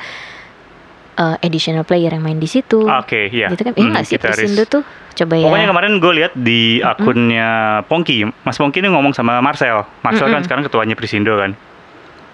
eh, 1.13 1.37
additional 1.41 1.83
player 1.83 2.09
yang 2.09 2.21
main 2.21 2.35
di 2.35 2.45
situ 2.45 2.81
oke, 2.81 3.21
iya. 3.27 3.47
gitu 3.47 3.61
kan 3.61 3.73
iya 3.73 3.91
Hmm, 3.91 4.03
sih. 4.03 4.15
Persindo 4.15 4.63
tuh 4.63 4.83
coba 5.13 5.33
ya 5.35 5.45
Pokoknya 5.45 5.67
kemarin 5.67 5.91
gue 5.97 6.13
lihat 6.15 6.33
di 6.33 6.61
akunnya 6.79 7.49
Pongki, 7.85 8.23
Mas 8.41 8.55
Pongki 8.55 8.79
ini 8.79 8.87
ngomong 8.87 9.11
sama 9.11 9.39
Marcel. 9.39 9.83
Marcel 9.99 10.25
kan 10.25 10.31
Mm-mm. 10.33 10.45
sekarang 10.45 10.63
ketuanya 10.63 10.95
Prisindo 10.95 11.35
kan. 11.35 11.51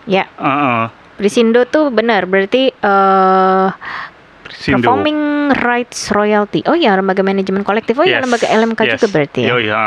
ya 0.06 0.24
Heeh. 0.34 0.84
Persindo 1.14 1.66
tuh 1.66 1.90
benar 1.90 2.24
berarti 2.24 2.70
eh 2.70 3.68
Prisindo. 4.44 4.80
performing 4.80 5.20
rights 5.52 6.08
royalty 6.10 6.64
oh 6.64 6.74
ya 6.74 6.94
lembaga 6.94 7.20
manajemen 7.20 7.62
kolektif 7.62 7.98
oh 7.98 8.06
ya 8.06 8.18
Yes, 8.18 8.24
lembaga 8.24 8.46
LMK 8.48 8.80
yes. 8.80 8.92
juga 8.96 9.08
berarti 9.12 9.40
ya 9.44 9.50
Yo, 9.50 9.58
iya. 9.60 9.82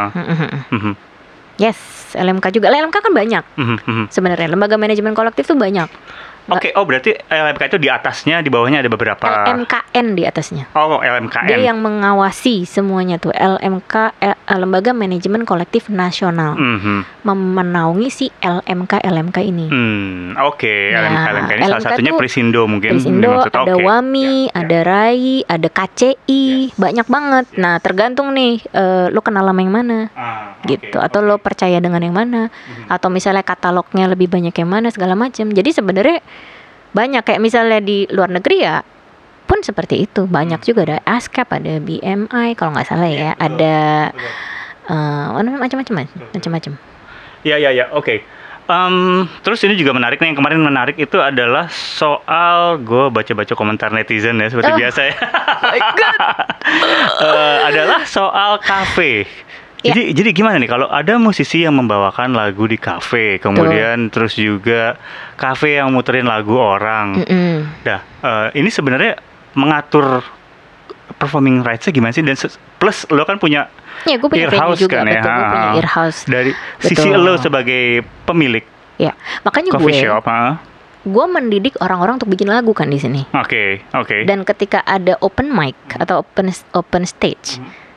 Yes 1.57 1.79
LMK 2.13 2.51
juga 2.51 2.69
LMK 2.69 2.97
kan 2.99 3.13
banyak 3.13 3.45
mhm, 3.55 3.77
mhm. 3.81 4.05
sebenarnya 4.09 4.49
lembaga 4.49 4.75
manajemen 4.75 5.15
kolektif 5.15 5.47
tuh 5.47 5.55
banyak 5.55 5.87
Oke, 6.53 6.69
oh 6.73 6.83
berarti 6.83 7.15
LMK 7.23 7.63
itu 7.67 7.79
di 7.79 7.87
atasnya, 7.87 8.41
di 8.41 8.49
bawahnya 8.49 8.81
ada 8.81 8.89
beberapa. 8.89 9.27
LMKN 9.47 10.07
di 10.13 10.23
atasnya. 10.23 10.65
Oh, 10.73 10.99
LMKN. 10.99 11.47
Dia 11.47 11.59
yang 11.65 11.79
mengawasi 11.79 12.65
semuanya 12.65 13.17
tuh 13.17 13.31
LMK 13.31 13.95
eh, 14.19 14.35
Lembaga 14.53 14.91
Manajemen 14.91 15.43
Kolektif 15.43 15.87
Nasional 15.89 16.55
Mhm. 16.55 17.23
memenaungi 17.23 18.09
si 18.09 18.27
LMK 18.37 19.01
LMK 19.01 19.39
ini. 19.43 19.67
Hmm, 19.67 20.35
oke. 20.37 20.75
Nah, 20.91 21.01
LMK, 21.01 21.29
LMK 21.31 21.51
ini 21.53 21.63
salah 21.63 21.77
LMK 21.77 21.87
satunya 21.87 22.11
tuh 22.11 22.19
Prisindo 22.19 22.63
mungkin. 22.65 22.91
Prisindo, 22.93 23.31
dimaksud. 23.39 23.53
ada 23.53 23.73
Oke. 23.73 23.83
WAMI, 23.83 24.21
Ya, 24.21 24.51
ya. 24.51 24.59
ada 24.61 24.77
RAI, 24.83 25.35
ada 25.47 25.69
KCI, 25.69 26.45
banyak 26.75 27.07
banget. 27.07 27.45
Nah, 27.57 27.79
tergantung 27.79 28.33
nih 28.33 28.59
eh, 28.71 29.07
lo 29.09 29.21
kenal 29.21 29.45
sama 29.45 29.61
yang 29.61 29.73
mana 29.73 29.99
Ah, 30.13 30.57
gitu 30.63 30.97
atau 30.97 31.21
oke. 31.21 31.27
lo 31.27 31.37
percaya 31.37 31.79
dengan 31.79 32.01
yang 32.01 32.13
mana 32.13 32.49
Mhm. 32.49 32.89
atau 32.89 33.09
misalnya 33.09 33.43
katalognya 33.43 34.07
lebih 34.07 34.27
banyak 34.27 34.53
yang 34.53 34.69
mana 34.69 34.89
segala 34.89 35.15
macam. 35.15 35.47
Jadi 35.47 35.71
sebenarnya 35.71 36.19
banyak 36.91 37.23
kayak 37.23 37.39
misalnya 37.39 37.79
di 37.79 38.07
luar 38.07 38.29
negeri 38.29 38.57
ya 38.61 38.83
pun 39.45 39.59
seperti 39.61 40.03
itu. 40.03 40.25
Banyak 40.25 40.59
Hmm. 40.59 40.67
juga 40.67 40.81
ada 40.85 40.99
ASCAP, 41.05 41.49
ada 41.51 41.79
BMI 41.79 42.55
kalau 42.55 42.71
nggak 42.73 42.87
salah 42.87 43.07
Iya, 43.07 43.19
ya, 43.21 43.33
betul, 43.33 43.47
ada 43.49 43.77
betul. 44.09 44.31
eh, 44.89 45.23
apa 45.27 45.41
namanya, 45.41 45.61
macam-macam 45.61 45.95
macam-macam. 46.31 46.73
Ya, 47.43 47.57
ya, 47.57 47.71
ya. 47.71 47.91
Oke. 47.93 48.23
Em, 48.67 48.95
terus 49.41 49.59
ini 49.61 49.75
juga 49.75 49.91
menarik 49.91 50.23
nih 50.23 50.31
yang 50.31 50.39
kemarin 50.39 50.63
menarik 50.63 50.95
itu 50.95 51.19
adalah 51.19 51.67
soal 51.67 52.79
gue 52.79 53.11
baca-baca 53.11 53.51
komentar 53.53 53.91
netizen 53.91 54.39
ya 54.39 54.47
seperti 54.47 54.71
Oh. 54.71 54.79
biasa 54.79 55.01
ya. 55.05 55.15
Eh, 57.21 57.59
adalah 57.65 58.05
soal 58.05 58.61
kafe. 58.61 59.27
Ya. 59.81 59.97
Jadi 59.97 60.13
jadi 60.13 60.31
gimana 60.37 60.61
nih 60.61 60.69
kalau 60.69 60.93
ada 60.93 61.17
musisi 61.17 61.65
yang 61.65 61.73
membawakan 61.73 62.37
lagu 62.37 62.69
di 62.69 62.77
kafe, 62.77 63.41
kemudian 63.41 64.13
terus 64.13 64.37
juga 64.37 65.01
kafe 65.41 65.81
yang 65.81 65.89
muterin 65.89 66.29
lagu 66.29 66.53
orang. 66.53 67.17
Mm-mm. 67.25 67.57
Nah, 67.89 68.01
eh, 68.21 68.49
ini 68.61 68.69
sebenarnya 68.69 69.17
mengatur 69.57 70.21
performing 71.17 71.65
rights-nya 71.65 71.93
gimana 71.93 72.13
sih 72.13 72.21
dan 72.21 72.37
plus 72.77 73.09
lo 73.09 73.25
kan 73.25 73.41
punya 73.41 73.69
Ya, 74.09 74.17
gue 74.17 74.33
punya 74.33 74.49
Earhouse 74.49 74.81
juga, 74.81 75.05
kan 75.05 75.13
ya, 75.13 75.21
betul. 75.21 75.29
Gue 75.29 75.45
punya 75.45 75.69
ha. 75.69 75.77
earhouse. 75.77 76.21
dari 76.25 76.53
sisi 76.81 77.05
Betul. 77.05 77.21
lo 77.21 77.33
sebagai 77.37 77.85
pemilik 78.25 78.65
Ya, 78.97 79.13
makanya 79.45 79.77
coffee 79.77 79.93
gue, 79.93 80.05
shop, 80.05 80.25
ha? 80.29 80.61
gue 81.01 81.27
mendidik 81.27 81.77
orang-orang 81.81 82.21
untuk 82.21 82.29
bikin 82.29 82.53
lagu 82.53 82.77
kan 82.77 82.89
di 82.89 83.01
sini. 83.01 83.25
Oke, 83.33 83.81
oke. 83.97 84.29
Dan 84.29 84.45
ketika 84.45 84.85
ada 84.85 85.17
open 85.21 85.49
mic 85.49 85.73
atau 85.97 86.21
open 86.21 86.53
open 86.73 87.03
stage, 87.05 87.57
Mhm. 87.57 87.90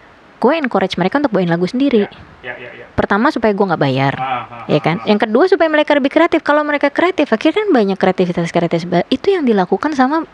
Gue 0.43 0.53
encourage 0.53 0.99
mereka 0.99 1.17
untuk 1.17 1.31
bawain 1.31 1.47
lagu 1.47 1.63
sendiri. 1.63 2.03
Ya, 2.43 2.51
ya, 2.53 2.69
ya. 2.73 2.85
Pertama 2.91 3.31
supaya 3.31 3.49
gue 3.49 3.63
nggak 3.63 3.79
bayar, 3.79 4.13
Ah, 4.13 4.27
ah, 4.43 4.63
ya 4.67 4.77
kan. 4.77 4.99
Yang 5.03 5.23
kedua 5.23 5.47
supaya 5.47 5.71
mereka 5.71 5.95
lebih 5.95 6.11
kreatif. 6.11 6.43
Kalau 6.43 6.59
mereka 6.61 6.91
kreatif, 6.91 7.31
akhirnya 7.31 7.63
kan 7.63 7.71
banyak 7.71 7.95
kreativitas 7.95 8.51
kreativitas 8.51 8.83
ba- 8.83 9.07
itu 9.07 9.31
yang 9.31 9.41
dilakukan 9.41 9.95
sama 9.95 10.27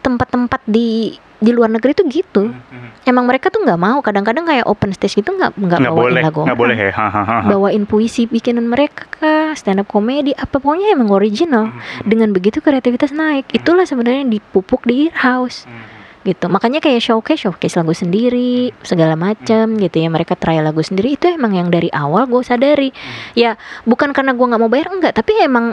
tempat-tempat 0.00 0.60
di 0.64 1.14
di 1.38 1.54
luar 1.54 1.70
negeri 1.70 1.94
tuh 1.94 2.02
gitu. 2.04 2.50
Mhm. 2.50 3.06
Emang 3.06 3.22
mereka 3.22 3.46
tuh 3.46 3.62
nggak 3.62 3.78
mau. 3.78 4.02
Kadang-kadang 4.02 4.42
kayak 4.42 4.66
open 4.66 4.90
stage 4.90 5.14
gitu 5.14 5.30
nggak 5.32 5.54
nggak 5.54 5.80
bawain 5.80 5.94
boleh, 6.10 6.22
lagu 6.24 6.40
nggak 6.42 6.58
boleh 6.58 6.74
ya. 6.76 6.90
Ha, 6.90 7.06
ha, 7.06 7.22
ha, 7.22 7.22
ha. 7.22 7.46
bawain 7.46 7.86
puisi 7.86 8.26
bikinan 8.26 8.66
mereka 8.66 9.06
kah, 9.08 9.54
stand 9.54 9.78
up 9.78 9.86
komedi 9.86 10.34
apa 10.34 10.58
pokoknya 10.58 10.90
emang 10.92 11.08
original 11.08 11.70
Mhm. 11.70 12.04
dengan 12.04 12.28
begitu 12.32 12.58
kreativitas 12.58 13.14
naik 13.14 13.46
itulah 13.52 13.86
sebenarnya 13.86 14.26
dipupuk 14.26 14.82
di 14.82 15.14
house 15.14 15.62
Mhm. 15.62 15.97
Gitu. 16.28 16.52
Makanya 16.52 16.84
kayak 16.84 17.00
showcase 17.00 17.48
showcase 17.48 17.74
lagu 17.74 17.96
sendiri 17.96 18.76
segala 18.84 19.16
macam 19.16 19.80
gitu 19.80 19.96
ya. 19.96 20.12
Mereka 20.12 20.36
trial 20.36 20.68
lagu 20.68 20.84
sendiri 20.84 21.16
itu 21.16 21.32
emang 21.32 21.56
yang 21.56 21.72
dari 21.72 21.88
awal 21.88 22.28
gue 22.28 22.44
sadari. 22.44 22.92
Ya 23.32 23.56
bukan 23.82 24.12
karena 24.12 24.36
gue 24.36 24.44
nggak 24.44 24.60
mau 24.60 24.68
bayar 24.68 24.92
enggak. 24.92 25.16
Tapi 25.16 25.32
emang 25.40 25.72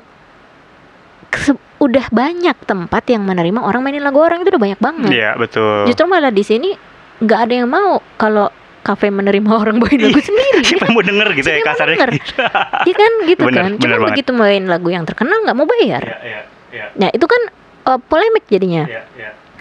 udah 1.76 2.06
banyak 2.08 2.56
tempat 2.64 3.04
yang 3.12 3.28
menerima 3.28 3.60
orang 3.60 3.84
mainin 3.84 4.02
lagu 4.02 4.24
orang 4.24 4.42
itu 4.42 4.50
udah 4.56 4.64
banyak 4.64 4.80
banget. 4.80 5.12
Iya, 5.12 5.36
betul. 5.36 5.84
justru 5.86 6.08
malah 6.08 6.32
di 6.32 6.42
sini 6.42 6.72
nggak 7.20 7.40
ada 7.48 7.54
yang 7.64 7.68
mau 7.68 8.00
kalau 8.16 8.48
kafe 8.80 9.12
menerima 9.12 9.50
orang 9.50 9.82
bawain 9.82 10.00
lagu 10.00 10.22
sendiri. 10.22 10.64
Siapa 10.72 10.88
mau 10.94 11.04
denger 11.04 11.28
gitu 11.36 11.48
ya 11.50 11.60
Siapa 11.60 11.66
mau 11.66 11.70
kasarnya? 11.76 11.98
denger? 12.00 12.12
Iya 12.88 12.96
kan? 12.96 13.12
Gitu 13.28 13.44
Bener, 13.44 13.60
kan. 13.60 13.72
Cuma 13.76 13.96
banget. 13.98 14.08
begitu 14.14 14.32
main 14.32 14.64
lagu 14.70 14.88
yang 14.94 15.04
terkenal 15.04 15.38
nggak 15.44 15.58
mau 15.58 15.68
bayar. 15.68 16.04
Iya, 16.06 16.18
iya, 16.24 16.40
iya, 16.72 16.86
Nah 16.96 17.10
itu 17.12 17.26
kan 17.28 17.42
uh, 17.90 18.00
polemik 18.00 18.46
jadinya. 18.48 18.86
iya, 18.88 19.04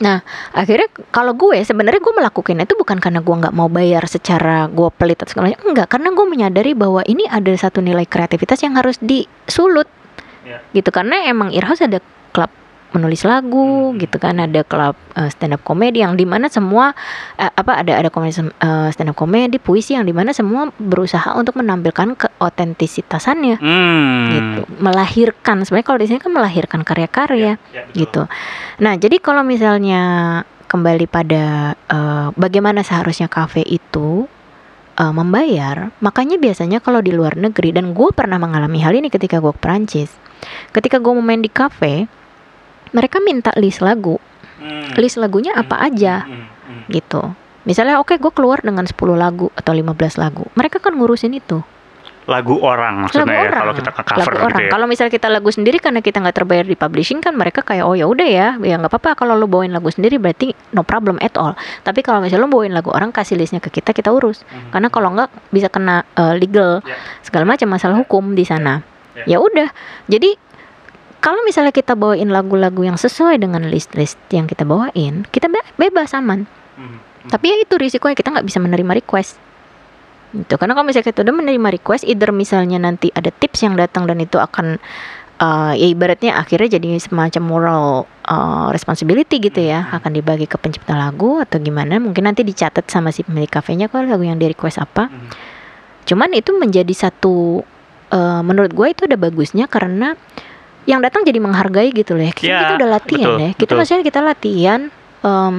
iya. 0.05 0.21
Akhirnya 0.53 0.89
kalau 1.09 1.33
gue 1.33 1.65
sebenarnya 1.65 2.01
gue 2.05 2.15
melakukan 2.15 2.61
itu 2.61 2.77
bukan 2.77 3.01
karena 3.01 3.25
gue 3.25 3.35
nggak 3.35 3.55
mau 3.57 3.73
bayar 3.73 4.05
secara 4.05 4.69
gue 4.69 4.89
pelit 4.95 5.17
atau 5.25 5.33
segala 5.33 5.51
macam. 5.51 5.65
Enggak, 5.73 5.89
karena 5.89 6.09
gue 6.13 6.27
menyadari 6.29 6.73
bahwa 6.77 7.01
ini 7.09 7.25
ada 7.25 7.51
satu 7.57 7.81
nilai 7.81 8.05
kreativitas 8.05 8.61
yang 8.61 8.77
harus 8.77 9.01
disulut. 9.01 9.89
Iya. 10.45 10.61
Gitu 10.77 10.93
karena 10.93 11.25
emang 11.25 11.51
Earhouse 11.57 11.81
ada 11.81 12.05
menulis 12.95 13.27
lagu 13.27 13.91
Hmm. 13.91 13.99
gitu 13.99 14.17
kan 14.17 14.39
ada 14.39 14.63
klub 14.63 14.95
uh, 15.13 15.29
stand 15.29 15.53
up 15.53 15.63
comedy 15.63 16.01
yang 16.01 16.15
di 16.15 16.23
mana 16.23 16.47
semua 16.47 16.95
uh, 17.37 17.53
apa 17.53 17.83
ada 17.83 17.99
ada 17.99 18.09
komedi 18.09 18.39
uh, 18.39 18.89
stand 18.89 19.11
up 19.11 19.19
comedy 19.19 19.59
puisi 19.59 19.93
yang 19.93 20.07
di 20.07 20.15
mana 20.15 20.31
semua 20.31 20.71
berusaha 20.79 21.35
untuk 21.35 21.59
menampilkan 21.59 22.15
keotentisitasannya 22.15 23.57
Hmm. 23.59 24.25
gitu 24.31 24.61
melahirkan 24.79 25.63
sebenarnya 25.63 25.87
kalau 25.87 25.99
di 25.99 26.07
sini 26.07 26.19
kan 26.19 26.33
melahirkan 26.33 26.81
karya-karya 26.83 27.59
Iya, 27.71 27.83
betul. 27.85 27.95
gitu 27.99 28.23
nah 28.79 28.95
jadi 28.95 29.17
kalau 29.19 29.43
misalnya 29.43 30.03
kembali 30.65 31.07
pada 31.07 31.45
eh, 31.77 32.29
bagaimana 32.35 32.83
seharusnya 32.83 33.27
kafe 33.27 33.63
itu 33.63 34.27
eh, 34.95 35.13
membayar 35.13 35.91
makanya 35.99 36.39
biasanya 36.39 36.79
kalau 36.79 36.99
di 36.99 37.11
luar 37.11 37.35
negeri 37.35 37.71
dan 37.71 37.91
gue 37.91 38.11
pernah 38.11 38.39
mengalami 38.39 38.79
hal 38.79 38.95
ini 38.95 39.11
ketika 39.11 39.39
gue 39.39 39.51
ke 39.51 39.61
Perancis 39.61 40.11
ketika 40.71 40.99
gue 40.99 41.11
mau 41.11 41.23
main 41.23 41.41
di 41.41 41.51
kafe 41.51 42.07
mereka 42.95 43.19
minta 43.19 43.51
list 43.57 43.83
lagu. 43.83 44.17
Hmm. 44.55 44.95
list 44.97 45.19
lagunya 45.19 45.53
apa 45.53 45.77
aja 45.77 46.25
Hmm, 46.25 46.47
hmm. 46.47 46.83
gitu. 46.89 47.21
Misalnya 47.65 47.99
oke 47.99 48.15
gue 48.15 48.31
keluar 48.31 48.61
dengan 48.61 48.85
10 48.85 48.95
lagu 49.13 49.51
atau 49.53 49.73
15 49.73 49.93
lagu. 50.17 50.47
Mereka 50.55 50.79
kan 50.79 50.95
ngurusin 50.95 51.35
itu. 51.35 51.61
Lagu 52.25 52.57
orang 52.57 53.05
maksudnya 53.05 53.25
lagu 53.27 53.37
ya 53.37 53.45
orang. 53.45 53.61
kalau 53.61 53.75
kita 53.75 53.91
cover 53.93 54.09
lagu 54.09 54.33
gitu 54.33 54.47
orang. 54.47 54.61
ya. 54.63 54.71
kalau 54.73 54.87
misalnya 54.89 55.13
kita 55.13 55.29
lagu 55.29 55.51
sendiri 55.51 55.77
karena 55.77 56.01
kita 56.01 56.25
nggak 56.25 56.33
terbayar 56.35 56.65
di 56.65 56.73
publishing 56.73 57.21
kan 57.21 57.37
mereka 57.37 57.61
kayak 57.61 57.85
oh 57.85 57.93
ya 57.93 58.09
udah 58.09 58.25
ya 58.25 58.57
ya 58.57 58.75
nggak 58.75 58.89
apa-apa 58.89 59.13
kalau 59.15 59.35
lo 59.35 59.45
bawain 59.45 59.69
lagu 59.69 59.89
sendiri 59.89 60.17
berarti 60.17 60.57
no 60.73 60.81
problem 60.83 61.21
at 61.21 61.37
all. 61.37 61.53
Tapi 61.83 62.01
kalau 62.01 62.25
misalnya 62.25 62.45
lo 62.45 62.51
bawain 62.51 62.73
lagu 62.73 62.89
orang 62.89 63.13
kasih 63.13 63.37
listnya 63.37 63.61
ke 63.61 63.69
kita 63.71 63.93
kita 63.93 64.09
urus. 64.09 64.41
Mhm. 64.43 64.73
karena 64.73 64.89
kalau 64.89 65.09
nggak 65.13 65.29
bisa 65.51 65.69
kena 65.69 66.09
eh, 66.11 66.35
legal 66.35 66.81
Ya. 66.81 66.97
segala 67.21 67.45
macam 67.45 67.69
masalah 67.69 67.97
hukum 67.99 68.33
di 68.33 68.45
sana. 68.45 68.81
Ya. 69.21 69.37
ya 69.37 69.39
udah. 69.39 69.69
Jadi 70.07 70.41
kalau 71.25 71.41
misalnya 71.41 71.73
kita 71.73 71.97
bawain 71.97 72.29
lagu-lagu 72.29 72.85
yang 72.85 73.01
sesuai 73.01 73.41
dengan 73.41 73.65
list-list 73.65 74.21
yang 74.29 74.45
kita 74.45 74.69
bawain 74.69 75.25
kita 75.33 75.49
be- 75.49 75.65
bebas 75.81 76.13
aman 76.13 76.45
Hmm. 76.75 76.99
tapi 77.31 77.49
ya 77.49 77.57
itu 77.63 77.79
risikonya 77.79 78.13
kita 78.13 78.35
nggak 78.35 78.45
bisa 78.45 78.59
menerima 78.59 78.99
request 78.99 79.39
gitu 80.35 80.59
karena 80.59 80.75
kalau 80.75 80.83
misalnya 80.85 81.07
kita 81.07 81.23
udah 81.23 81.31
menerima 81.33 81.69
request 81.71 82.03
either 82.03 82.35
misalnya 82.35 82.83
nanti 82.83 83.15
ada 83.15 83.31
tips 83.31 83.63
yang 83.63 83.79
datang 83.79 84.11
dan 84.11 84.19
itu 84.19 84.43
akan 84.43 84.83
uh, 85.39 85.71
ya 85.73 85.87
ibaratnya 85.87 86.35
akhirnya 86.35 86.75
jadi 86.77 86.99
semacam 86.99 87.43
moral 87.47 87.85
uh, 88.27 88.75
responsibility 88.75 89.39
gitu 89.39 89.63
ya 89.63 89.87
Hmm. 89.87 90.03
akan 90.03 90.11
dibagi 90.19 90.51
ke 90.51 90.59
pencipta 90.59 90.99
lagu 90.99 91.39
atau 91.39 91.63
gimana 91.63 92.03
mungkin 92.03 92.27
nanti 92.27 92.43
dicatat 92.43 92.91
sama 92.91 93.15
si 93.15 93.23
pemilik 93.23 93.47
kafenya 93.47 93.87
kok 93.87 94.03
lagu 94.03 94.27
yang 94.27 94.37
di 94.37 94.51
request 94.51 94.83
apa 94.83 95.07
Hmm. 95.07 95.31
cuman 96.05 96.35
itu 96.35 96.51
menjadi 96.59 96.91
satu 96.91 97.63
uh, 98.11 98.43
menurut 98.43 98.75
gue 98.75 98.87
itu 98.91 99.07
ada 99.07 99.15
bagusnya 99.15 99.71
karena 99.71 100.19
yang 100.85 101.01
datang 101.01 101.25
jadi 101.25 101.41
menghargai 101.41 101.91
gitu 101.91 102.13
loh 102.15 102.25
ya 102.25 102.33
kita, 102.33 102.49
Ya, 102.49 102.59
kita 102.61 102.73
udah 102.77 102.89
latihan 102.91 103.21
betul, 103.27 103.37
ya 103.37 103.51
kita 103.51 103.63
betul. 103.65 103.77
maksudnya 103.81 104.03
kita 104.05 104.21
latihan 104.21 104.81
um, 105.21 105.55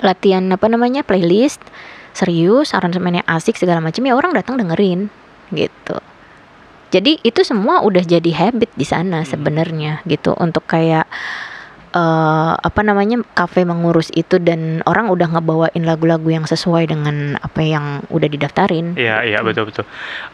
latihan 0.00 0.44
apa 0.48 0.66
namanya 0.66 1.04
playlist 1.04 1.60
serius 2.10 2.72
aransemennya 2.72 3.22
asik 3.24 3.54
segala 3.54 3.78
macam 3.78 4.00
ya 4.02 4.16
orang 4.16 4.32
datang 4.32 4.56
dengerin 4.56 5.12
gitu 5.52 5.96
jadi 6.90 7.22
itu 7.22 7.40
semua 7.44 7.84
udah 7.84 8.02
jadi 8.02 8.30
habit 8.32 8.70
di 8.74 8.82
sana 8.82 9.22
Hmm. 9.22 9.28
sebenarnya 9.28 10.02
gitu 10.04 10.34
untuk 10.34 10.66
kayak 10.66 11.06
eh 11.90 12.00
apa 12.54 12.80
namanya 12.80 13.18
kafe 13.30 13.62
mengurus 13.62 14.10
itu 14.12 14.38
dan 14.38 14.78
orang 14.84 15.10
udah 15.10 15.26
ngebawain 15.28 15.82
lagu-lagu 15.82 16.30
yang 16.30 16.46
sesuai 16.46 16.86
dengan 16.86 17.34
apa 17.36 17.60
yang 17.60 17.84
udah 18.06 18.26
didaftarin 18.26 18.94
Iya, 18.94 19.26
iya 19.26 19.38
betul 19.40 19.66
betul. 19.66 19.82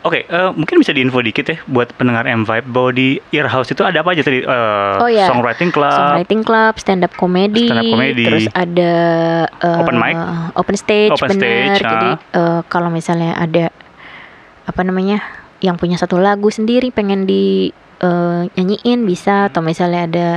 Oke, 0.02 0.22
eh, 0.22 0.50
mungkin 0.52 0.76
bisa 0.76 0.92
diinfo 0.92 1.18
dikit 1.18 1.46
ya 1.46 1.56
buat 1.64 1.92
pendengar 1.92 2.24
M 2.24 2.44
Vibe 2.44 2.68
bahwa 2.68 2.90
di 2.92 3.16
Earhouse 3.30 3.72
itu 3.72 3.80
ada 3.80 4.00
apa 4.00 4.12
aja 4.12 4.20
tadi? 4.20 4.44
Eh, 4.44 4.94
Oh, 4.96 5.08
iya. 5.08 5.26
Songwriting 5.26 5.70
club. 5.70 5.88
songwriting 5.90 6.42
club, 6.42 6.72
stand 6.76 7.00
up 7.00 7.12
comedy, 7.14 7.64
Stand 7.64 7.80
up 7.80 7.88
comedy. 7.88 8.24
terus 8.24 8.44
ada 8.52 8.92
eh, 9.48 9.80
Open 9.80 9.96
mic. 9.96 10.14
open 10.54 10.76
stage, 10.76 11.10
Open 11.10 11.30
bener. 11.32 11.72
stage, 11.72 11.80
Jadi 11.82 12.08
eh, 12.32 12.60
kalau 12.68 12.88
misalnya 12.88 13.32
ada 13.32 13.72
apa 14.62 14.80
namanya 14.82 15.24
yang 15.58 15.74
punya 15.74 15.96
satu 15.96 16.20
lagu 16.20 16.48
sendiri 16.48 16.92
pengen 16.92 17.24
di 17.24 17.72
eh, 17.98 18.40
nyanyiin 18.52 19.02
bisa, 19.02 19.48
atau 19.48 19.60
misalnya 19.60 20.02
ada 20.04 20.28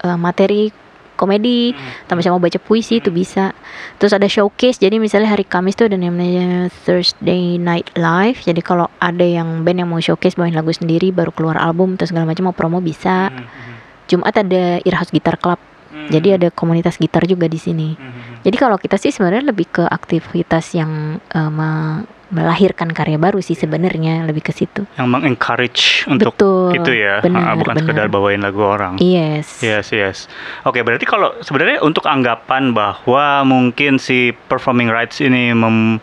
eh, 0.00 0.16
materi 0.16 0.72
komedi, 1.14 1.76
Hmm. 1.76 2.16
misalnya 2.16 2.40
mau 2.40 2.40
baca 2.40 2.56
puisi 2.56 2.96
itu 2.96 3.12
bisa. 3.12 3.52
Terus 4.00 4.16
ada 4.16 4.24
showcase, 4.24 4.80
jadi 4.80 4.96
misalnya 4.96 5.28
hari 5.28 5.44
Kamis 5.44 5.76
tuh 5.76 5.84
ada 5.84 6.00
namanya 6.00 6.72
Thursday 6.88 7.60
Night 7.60 7.92
Live. 7.92 8.40
Jadi 8.40 8.64
kalau 8.64 8.88
ada 8.96 9.20
yang 9.20 9.60
band 9.60 9.84
yang 9.84 9.90
mau 9.92 10.00
showcase 10.00 10.32
bawain 10.32 10.56
lagu 10.56 10.72
sendiri, 10.72 11.12
baru 11.12 11.28
keluar 11.28 11.60
album, 11.60 12.00
terus 12.00 12.08
segala 12.08 12.24
macam 12.24 12.48
mau 12.48 12.56
promo 12.56 12.80
bisa 12.80 13.28
Hmm, 13.28 13.36
hmm. 13.36 13.76
Jumat 14.08 14.32
ada 14.32 14.80
Earhouse 14.80 15.12
Guitar 15.12 15.36
Club. 15.36 15.60
Hmm. 15.92 16.08
Jadi 16.08 16.28
ada 16.40 16.48
komunitas 16.48 16.96
gitar 16.96 17.28
juga 17.28 17.44
di 17.46 17.60
sini. 17.60 17.98
Jadi 18.40 18.56
kalau 18.56 18.80
kita 18.80 18.96
sih 18.96 19.12
sebenarnya 19.12 19.52
lebih 19.52 19.68
ke 19.68 19.84
aktivitas 19.84 20.72
yang 20.72 21.20
eh, 21.20 21.50
me- 21.52 22.08
melahirkan 22.30 22.88
karya 22.88 23.14
baru 23.16 23.38
sih 23.38 23.52
sebenarnya 23.52 24.22
lebih 24.22 24.40
ke 24.40 24.50
situ. 24.50 24.86
yang 24.94 25.06
mengencourage 25.06 26.06
untuk 26.06 26.32
Betul, 26.32 26.78
itu 26.78 26.92
ya, 26.96 27.18
benar, 27.18 27.42
Ah, 27.42 27.54
bukan 27.54 27.74
benar. 27.74 27.82
sekedar 27.84 28.06
bawain 28.06 28.38
lagu 28.38 28.62
orang. 28.62 28.96
Yes. 28.96 29.58
Yes, 29.60 29.90
yes. 29.90 30.18
Oke, 30.62 30.80
berarti 30.80 31.02
kalau 31.02 31.34
sebenarnya 31.40 31.78
untuk 31.80 32.06
anggapan 32.06 32.70
bahwa 32.70 33.42
mungkin 33.44 33.98
si 33.98 34.18
performing 34.46 34.86
rights 34.86 35.18
ini 35.18 35.50
mem- 35.50 35.98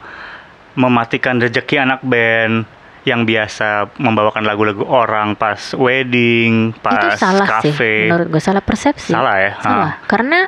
mematikan 0.73 1.39
rezeki 1.39 1.75
anak 1.79 2.03
band 2.03 2.67
yang 3.01 3.23
biasa 3.23 3.87
membawakan 3.95 4.43
lagu-lagu 4.43 4.83
orang 4.83 5.33
pas 5.33 5.71
wedding, 5.73 6.75
pas 6.77 7.07
itu 7.07 7.07
salah 7.17 7.47
sih 7.63 7.71
cafe. 7.71 7.93
menurut 8.05 8.27
gue 8.27 8.41
salah 8.43 8.59
persepsi. 8.59 9.09
Salah 9.09 9.35
ya? 9.39 9.51
Salah. 9.57 9.91
Karena 10.03 10.43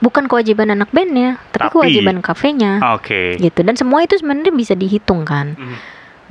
bukan 0.00 0.26
kewajiban 0.26 0.72
anak 0.72 0.88
bandnya, 0.90 1.36
tapi, 1.52 1.68
Tapi- 1.68 1.72
kewajiban 1.76 2.18
kafenya. 2.24 2.80
Oke. 2.96 3.36
Gitu. 3.36 3.60
Dan 3.60 3.76
semua 3.76 4.02
itu 4.02 4.16
sebenarnya 4.16 4.52
bisa 4.52 4.72
dihitung 4.74 5.28
kan. 5.28 5.54
Mhm. 5.54 5.76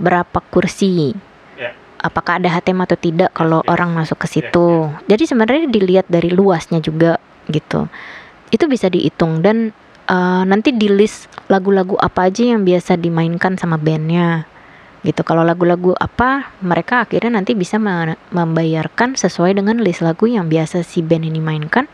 Berapa 0.01 0.41
kursi? 0.49 1.13
Ya. 1.55 1.77
Apakah 2.01 2.41
ada 2.41 2.49
HTM 2.49 2.81
atau 2.83 2.97
tidak 2.97 3.29
kalau 3.31 3.61
yes. 3.63 3.69
orang 3.69 3.89
masuk 3.93 4.17
ke 4.19 4.27
Yes, 4.27 4.33
situ. 4.35 4.67
Jadi 5.05 5.23
sebenarnya 5.29 5.69
dilihat 5.69 6.05
dari 6.09 6.33
luasnya 6.33 6.81
juga 6.81 7.21
gitu. 7.47 7.85
Itu 8.49 8.65
bisa 8.65 8.89
dihitung 8.89 9.45
dan 9.45 9.71
eh, 10.09 10.43
nanti 10.49 10.73
di 10.73 10.89
list 10.89 11.29
lagu-lagu 11.47 11.93
apa 12.01 12.33
aja 12.33 12.41
yang 12.57 12.65
biasa 12.65 12.97
dimainkan 12.97 13.55
sama 13.61 13.77
bandnya 13.77 14.49
gitu 14.99 15.23
kalau 15.23 15.47
lagu-lagu 15.47 15.95
apa 15.95 16.51
mereka 16.59 17.07
akhirnya 17.07 17.39
nanti 17.39 17.55
bisa 17.55 17.79
me- 17.79 18.19
membayarkan 18.35 19.15
sesuai 19.15 19.55
dengan 19.55 19.79
list 19.79 20.03
lagu 20.03 20.27
yang 20.27 20.51
biasa 20.51 20.83
si 20.83 20.99
band 20.99 21.23
ini 21.23 21.39
mainkan 21.39 21.87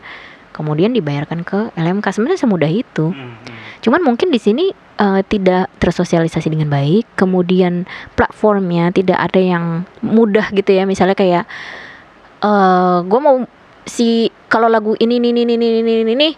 kemudian 0.56 0.90
dibayarkan 0.90 1.44
ke 1.44 1.68
LMK 1.76 2.06
sebenarnya 2.10 2.40
semudah 2.40 2.66
itu 2.66 3.12
Mhm. 3.12 3.84
cuman 3.84 4.00
mungkin 4.02 4.32
di 4.32 4.40
sini 4.40 4.64
eh, 4.96 5.20
tidak 5.22 5.68
tersosialisasi 5.76 6.48
dengan 6.48 6.72
baik 6.72 7.04
kemudian 7.14 7.84
platformnya 8.12 8.88
tidak 8.90 9.20
ada 9.20 9.36
yang 9.36 9.64
mudah 10.00 10.48
gitu 10.50 10.72
ya 10.72 10.82
misalnya 10.82 11.12
kayak 11.12 11.44
eh 12.38 12.98
gue 13.02 13.20
mau 13.20 13.44
si 13.84 14.08
kalau 14.46 14.66
lagu 14.66 14.96
ini 14.96 15.16
ini 15.16 15.30
ini 15.30 15.42
ini 15.44 15.54
ini 15.54 15.68
ini, 16.02 16.12
ini 16.12 16.28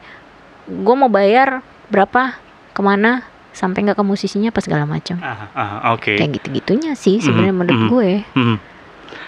gue 0.67 0.95
mau 0.95 1.09
bayar 1.09 1.63
berapa 1.89 2.37
ke 2.71 2.81
mana 2.81 3.25
sampai 3.51 3.83
nggak 3.83 3.99
ke 3.99 4.05
musisinya 4.05 4.51
apa 4.51 4.61
segala 4.61 4.85
macam 4.85 5.19
Ah, 5.19 5.51
ah, 5.51 5.71
Oke. 5.91 6.15
kayak 6.15 6.39
gitu 6.39 6.49
gitunya 6.53 6.93
sih 6.95 7.19
sebenarnya 7.19 7.51
Mhm, 7.51 7.59
menurut 7.59 7.81
mhm. 7.81 7.89
gue 7.89 8.11
Mhm. 8.35 8.57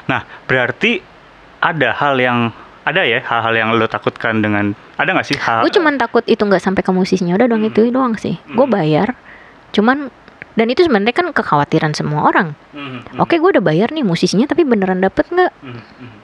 Nah, 0.07 0.21
berarti 0.45 1.01
ada 1.61 1.95
hal 1.95 2.19
yang 2.19 2.39
ada 2.91 3.03
ya 3.03 3.19
hal-hal 3.21 3.55
yang 3.55 3.69
lo 3.73 3.87
takutkan 3.87 4.39
dengan 4.39 4.75
ada 4.97 5.11
nggak 5.11 5.27
sih 5.27 5.39
hal? 5.39 5.63
gue 5.63 5.73
cuman 5.73 5.95
takut 5.97 6.25
itu 6.25 6.41
nggak 6.41 6.59
sampai 6.59 6.83
ke 6.83 6.91
musisinya 6.91 7.35
udah 7.35 7.47
dong 7.47 7.63
Hmm. 7.63 7.71
itu 7.71 7.81
doang 7.89 8.15
sih 8.15 8.37
gue 8.45 8.61
Hmm. 8.61 8.73
bayar 8.73 9.15
cuman 9.71 10.11
dan 10.51 10.67
itu 10.67 10.83
sebenarnya 10.83 11.15
kan 11.15 11.27
kekhawatiran 11.31 11.93
semua 11.93 12.27
orang 12.27 12.59
Mhm, 12.71 12.83
mhm, 13.15 13.19
oke 13.19 13.33
gue 13.33 13.51
udah 13.53 13.65
bayar 13.65 13.89
nih 13.89 14.03
musisinya 14.03 14.45
tapi 14.45 14.63
beneran 14.63 14.99
dapet 14.99 15.25
nggak 15.25 15.53
mhm, 15.57 15.71
mhm. 15.73 16.19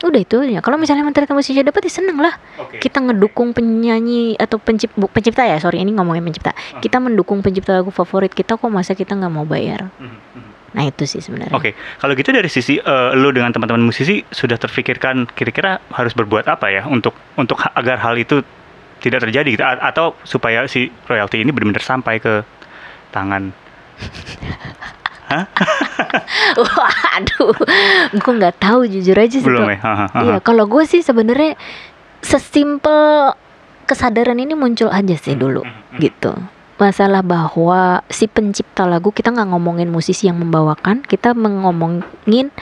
udah 0.00 0.20
itu 0.20 0.38
ya 0.48 0.62
kalau 0.62 0.78
misalnya 0.78 1.02
ternyata 1.10 1.34
musisinya 1.34 1.66
dapet 1.66 1.82
ya 1.82 1.92
seneng 1.92 2.16
lah 2.16 2.38
Oke. 2.56 2.78
kita 2.78 3.02
ngedukung 3.02 3.50
penyanyi 3.50 4.38
atau 4.38 4.56
pencipta 4.56 4.94
pencipta 5.04 5.42
ya 5.42 5.58
sorry 5.58 5.82
ini 5.82 5.90
ngomongin 5.90 6.22
pencipta 6.22 6.54
Ah. 6.54 6.78
kita 6.78 6.96
mendukung 6.98 7.42
pencipta 7.42 7.74
lagu 7.74 7.90
favorit 7.90 8.30
kita 8.30 8.54
kok 8.54 8.70
masa 8.70 8.94
kita 8.94 9.12
nggak 9.12 9.32
mau 9.32 9.42
bayar 9.42 9.90
Mhm, 9.92 10.06
mhm. 10.06 10.47
Nah 10.78 10.86
itu 10.86 11.02
sih 11.04 11.18
sebenarnya 11.18 11.50
Oke, 11.50 11.74
kalau 11.98 12.14
gitu 12.14 12.30
dari 12.30 12.46
sisi 12.46 12.78
eh, 12.78 13.10
lu 13.12 13.28
dengan 13.28 13.50
teman-teman 13.50 13.82
musisi 13.82 14.22
sudah 14.24 14.54
terfikirkan 14.54 15.26
kira-kira 15.28 15.82
harus 15.90 16.14
berbuat 16.14 16.46
apa 16.46 16.70
ya 16.70 16.86
untuk 16.86 17.18
untuk 17.34 17.58
ha- 17.58 17.74
agar 17.74 17.98
hal 17.98 18.14
itu 18.14 18.46
tidak 18.98 19.26
terjadi 19.26 19.48
gitu 19.50 19.62
A- 19.62 19.82
atau 19.84 20.14
supaya 20.22 20.62
si 20.64 20.86
royalti 21.04 21.38
ini 21.38 21.50
benar-benar 21.50 21.82
sampai 21.82 22.16
ke 22.16 22.46
tangan 23.10 23.50
Wah, 26.56 26.94
aduh, 27.12 27.52
gue 28.12 28.32
nggak 28.32 28.56
tahu 28.56 28.88
jujur 28.88 29.12
aja 29.12 29.36
sih. 29.36 29.44
belum 29.44 29.68
ya? 29.68 29.78
Iya, 30.16 30.36
kalau 30.40 30.64
gue 30.64 30.82
sih 30.82 31.02
sebenarnya 31.02 31.52
sesimpel 32.18 33.32
kesadaran 33.84 34.36
ini 34.36 34.52
muncul 34.52 34.88
aja 34.88 35.14
sih 35.14 35.34
dulu, 35.34 35.62
Mhm, 35.62 35.72
mhm. 35.90 35.98
gitu. 36.00 36.32
Masalah 36.78 37.26
bahwa 37.26 38.06
si 38.06 38.30
pencipta 38.30 38.86
lagu 38.86 39.10
kita 39.10 39.34
nggak 39.34 39.50
ngomongin 39.50 39.90
musisi 39.90 40.30
yang 40.30 40.38
membawakan, 40.38 41.02
kita 41.02 41.34
mengomongin 41.34 42.54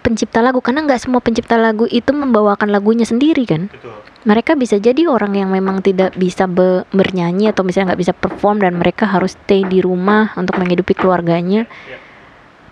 pencipta 0.00 0.40
lagu 0.40 0.64
karena 0.64 0.80
nggak 0.88 0.96
semua 0.96 1.20
pencipta 1.20 1.60
lagu 1.60 1.84
itu 1.84 2.08
membawakan 2.16 2.72
lagunya 2.72 3.04
sendiri 3.04 3.44
kan. 3.44 3.68
Betul. 3.68 3.92
Mereka 4.24 4.56
bisa 4.56 4.80
jadi 4.80 5.04
orang 5.04 5.36
yang 5.36 5.52
memang 5.52 5.84
tidak 5.84 6.16
bisa 6.16 6.48
be- 6.48 6.88
bernyanyi 6.88 7.52
atau 7.52 7.60
misalnya 7.60 7.92
nggak 7.92 8.00
bisa 8.00 8.12
perform 8.16 8.64
dan 8.64 8.80
mereka 8.80 9.04
harus 9.04 9.36
stay 9.36 9.60
di 9.64 9.84
rumah 9.84 10.32
untuk 10.40 10.56
menghidupi 10.56 10.96
keluarganya 10.96 11.68
Ya. 11.68 11.96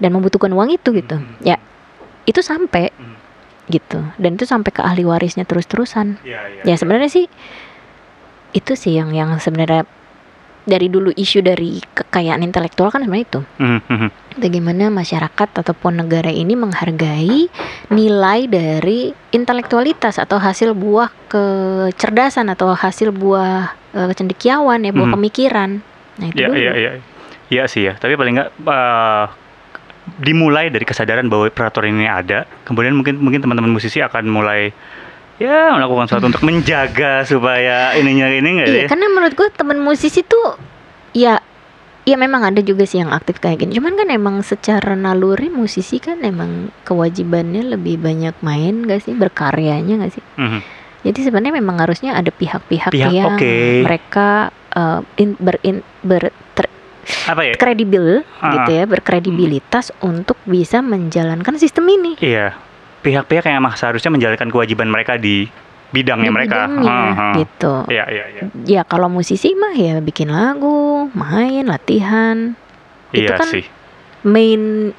dan 0.01 0.17
membutuhkan 0.17 0.49
uang 0.53 0.73
itu 0.73 0.89
gitu. 0.97 1.21
Mhm. 1.21 1.45
Ya, 1.45 1.61
itu 2.25 2.41
sampai 2.41 2.97
Mhm. 2.97 3.17
gitu 3.69 4.01
dan 4.17 4.41
itu 4.41 4.49
sampai 4.49 4.73
ke 4.73 4.81
ahli 4.81 5.05
warisnya 5.05 5.45
terus-terusan 5.45 6.17
Iya, 6.25 6.65
iya. 6.65 6.73
ya 6.73 6.75
sebenarnya 6.81 7.13
sih 7.13 7.29
itu 8.57 8.73
sih 8.73 8.97
yang 8.97 9.13
yang 9.13 9.37
sebenarnya 9.37 9.85
dari 10.69 10.93
dulu 10.93 11.09
isu 11.11 11.41
dari 11.41 11.81
kekayaan 11.81 12.45
intelektual 12.45 12.93
kan 12.93 13.01
sebenarnya 13.01 13.25
itu 13.25 13.41
Mhm, 13.57 13.81
mhm. 13.89 14.09
bagaimana 14.37 14.85
masyarakat 14.93 15.49
ataupun 15.57 15.97
negara 15.97 16.29
ini 16.29 16.53
menghargai 16.55 17.49
nilai 17.89 18.41
dari 18.45 19.11
intelektualitas 19.33 20.21
atau 20.21 20.37
hasil 20.37 20.77
buah 20.77 21.09
kecerdasan 21.27 22.53
atau 22.53 22.77
hasil 22.77 23.11
buah 23.11 23.73
eh, 23.91 24.07
kecendekiawan 24.07 24.85
ya 24.85 24.93
buah 24.93 25.09
Mhm. 25.09 25.17
pemikiran 25.17 25.71
nah 26.21 26.27
itu 26.29 26.37
Iya, 26.37 26.47
dulu 26.47 26.59
iya, 26.59 26.73
iya. 26.77 26.91
Iya 27.49 27.65
sih 27.65 27.89
ya, 27.89 27.97
tapi 27.97 28.13
paling 28.13 28.37
nggak 28.37 28.51
eh, 28.61 29.25
dimulai 30.21 30.69
dari 30.69 30.85
kesadaran 30.85 31.33
bahwa 31.33 31.49
peraturan 31.49 31.97
ini 31.97 32.05
ada, 32.05 32.45
kemudian 32.65 32.93
mungkin 32.93 33.17
mungkin 33.17 33.41
teman-teman 33.41 33.73
musisi 33.73 34.01
akan 34.01 34.29
mulai 34.29 34.73
ya 35.39 35.73
melakukan 35.73 36.07
sesuatu 36.07 36.27
untuk 36.29 36.43
menjaga 36.43 37.23
supaya 37.23 37.95
ininya 37.95 38.27
ini 38.29 38.49
enggak 38.49 38.69
Iya, 38.69 38.81
ya? 38.85 38.87
karena 38.87 39.07
menurut 39.09 39.35
gue 39.35 39.49
teman 39.51 39.79
musisi 39.79 40.21
tuh 40.21 40.59
ya 41.11 41.39
ya 42.03 42.17
memang 42.17 42.41
ada 42.43 42.59
juga 42.59 42.83
sih 42.83 42.99
yang 42.99 43.13
aktif 43.13 43.37
kayak 43.37 43.61
gini. 43.61 43.77
Cuman 43.77 43.93
kan 43.93 44.09
emang 44.09 44.41
secara 44.41 44.97
naluri 44.97 45.47
musisi 45.47 46.01
kan 46.01 46.25
emang 46.25 46.73
kewajibannya 46.83 47.69
lebih 47.69 48.01
banyak 48.01 48.33
main 48.41 48.81
gak 48.83 49.05
sih 49.05 49.13
berkaryanya 49.13 50.01
gak 50.01 50.17
sih? 50.17 50.25
Mhm. 50.37 50.61
Jadi 51.05 51.19
sebenarnya 51.23 51.55
memang 51.55 51.79
harusnya 51.79 52.17
ada 52.17 52.33
pihak-pihak 52.33 52.91
Pihak, 52.91 53.13
yang 53.13 53.37
oke. 53.37 53.55
mereka 53.85 54.51
uh, 54.73 55.05
in, 55.15 55.37
berin, 55.39 55.85
ber, 56.01 56.33
ter- 56.57 56.73
Apa 57.29 57.45
ya? 57.45 57.55
kredibel 57.55 58.25
Ah. 58.41 58.51
gitu 58.57 58.71
ya, 58.75 58.85
berkredibilitas 58.89 59.93
untuk 60.01 60.41
bisa 60.43 60.81
menjalankan 60.81 61.55
sistem 61.55 61.87
ini. 61.87 62.17
Iya, 62.19 62.57
pihak-pihak 63.01 63.47
yang 63.47 63.59
emang 63.59 63.75
seharusnya 63.75 64.11
menjalankan 64.11 64.49
kewajiban 64.49 64.87
mereka 64.87 65.15
di 65.15 65.47
bidangnya 65.89 66.29
Di 66.29 66.35
mereka. 66.35 66.59
bidangnya, 66.67 66.93
Ha, 67.09 67.13
ha. 67.15 67.29
gitu. 67.35 67.73
Iya, 67.89 68.05
iya, 68.07 68.25
iya. 68.29 68.43
Ya 68.67 68.83
kalau 68.83 69.09
musisi 69.09 69.55
mah 69.55 69.73
ya 69.73 69.99
bikin 69.99 70.29
lagu, 70.29 71.09
main, 71.13 71.65
latihan. 71.65 72.53
Itu 73.09 73.25
Iya 73.25 73.41
kan 73.41 73.49
sih. 73.49 73.65
main 74.21 74.93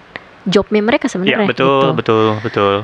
jobnya 0.43 0.81
mereka 0.81 1.05
Iya, 1.05 1.13
sebenarnya 1.13 1.45
betul, 1.45 1.69
gitu. 1.69 1.93
betul, 1.93 2.25
betul. 2.41 2.75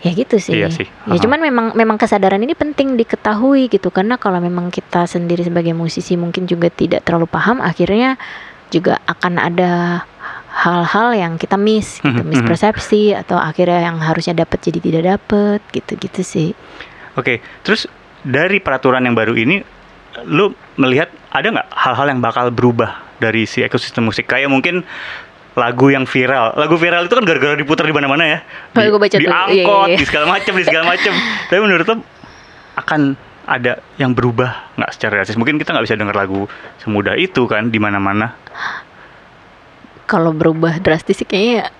ya 0.00 0.10
gitu 0.10 0.34
sih 0.34 0.58
Iya 0.58 0.66
sih. 0.66 0.82
ya 1.06 1.14
Aha. 1.14 1.22
cuman 1.22 1.38
memang 1.38 1.66
memang 1.78 1.94
kesadaran 1.94 2.42
ini 2.42 2.58
penting 2.58 2.98
diketahui 2.98 3.70
gitu 3.70 3.94
karena 3.94 4.18
kalau 4.18 4.42
memang 4.42 4.66
kita 4.66 5.06
sendiri 5.06 5.46
sebagai 5.46 5.70
musisi 5.72 6.18
mungkin 6.18 6.42
juga 6.42 6.66
tidak 6.66 7.06
terlalu 7.06 7.30
paham 7.30 7.62
akhirnya 7.62 8.18
juga 8.66 8.98
akan 9.06 9.38
ada 9.38 10.02
hal-hal 10.52 11.16
yang 11.16 11.32
kita 11.40 11.56
miss 11.56 11.98
gitu 11.98 12.12
Mhm, 12.12 12.22
mhm. 12.22 12.28
mispersepsi 12.28 13.16
atau 13.16 13.40
akhirnya 13.40 13.88
yang 13.88 13.96
harusnya 13.98 14.36
dapat 14.36 14.60
jadi 14.60 14.78
tidak 14.78 15.02
dapat 15.16 15.60
gitu 15.72 15.92
gitu 15.96 16.20
sih 16.20 16.50
Oke, 17.12 17.44
terus 17.60 17.84
dari 18.24 18.56
peraturan 18.56 19.04
yang 19.04 19.12
baru 19.12 19.36
ini, 19.36 19.60
lu 20.24 20.56
melihat 20.80 21.12
ada 21.28 21.44
nggak 21.44 21.68
hal-hal 21.68 22.06
yang 22.08 22.20
bakal 22.24 22.48
berubah 22.48 23.04
dari 23.20 23.44
si 23.44 23.60
ekosistem 23.60 24.08
musik? 24.08 24.24
Kayak 24.24 24.48
mungkin 24.48 24.80
lagu 25.52 25.92
yang 25.92 26.08
viral. 26.08 26.56
Lagu 26.56 26.80
viral 26.80 27.04
itu 27.04 27.12
kan 27.12 27.24
gara-gara 27.28 27.52
diputar 27.52 27.84
di 27.84 27.92
mana-mana 27.92 28.24
ya. 28.24 28.38
Oh, 28.72 28.80
Di, 28.80 28.88
gua 28.88 29.00
baca 29.04 29.16
di 29.20 29.28
tuh. 29.28 29.28
Iya, 29.28 29.44
angkot, 29.44 29.52
iya, 29.52 29.92
iya. 29.92 29.98
di 30.00 30.04
segala 30.08 30.26
macam, 30.32 30.52
di 30.56 30.64
segala 30.64 30.84
macam. 30.88 31.12
Tapi 31.52 31.60
menurut 31.60 31.84
lu 31.84 31.96
akan 32.80 33.00
ada 33.44 33.72
yang 34.00 34.16
berubah 34.16 34.72
nggak 34.80 34.90
secara 34.96 35.12
drastis? 35.20 35.36
Mungkin 35.36 35.60
kita 35.60 35.76
nggak 35.76 35.84
bisa 35.84 35.96
dengar 36.00 36.16
lagu 36.16 36.48
semudah 36.80 37.12
itu 37.20 37.44
kan 37.44 37.68
di 37.68 37.76
mana-mana. 37.76 38.32
Kalau 40.12 40.36
berubah 40.36 40.76
drastis 40.84 41.24
sih 41.24 41.28
kayaknya 41.28 41.72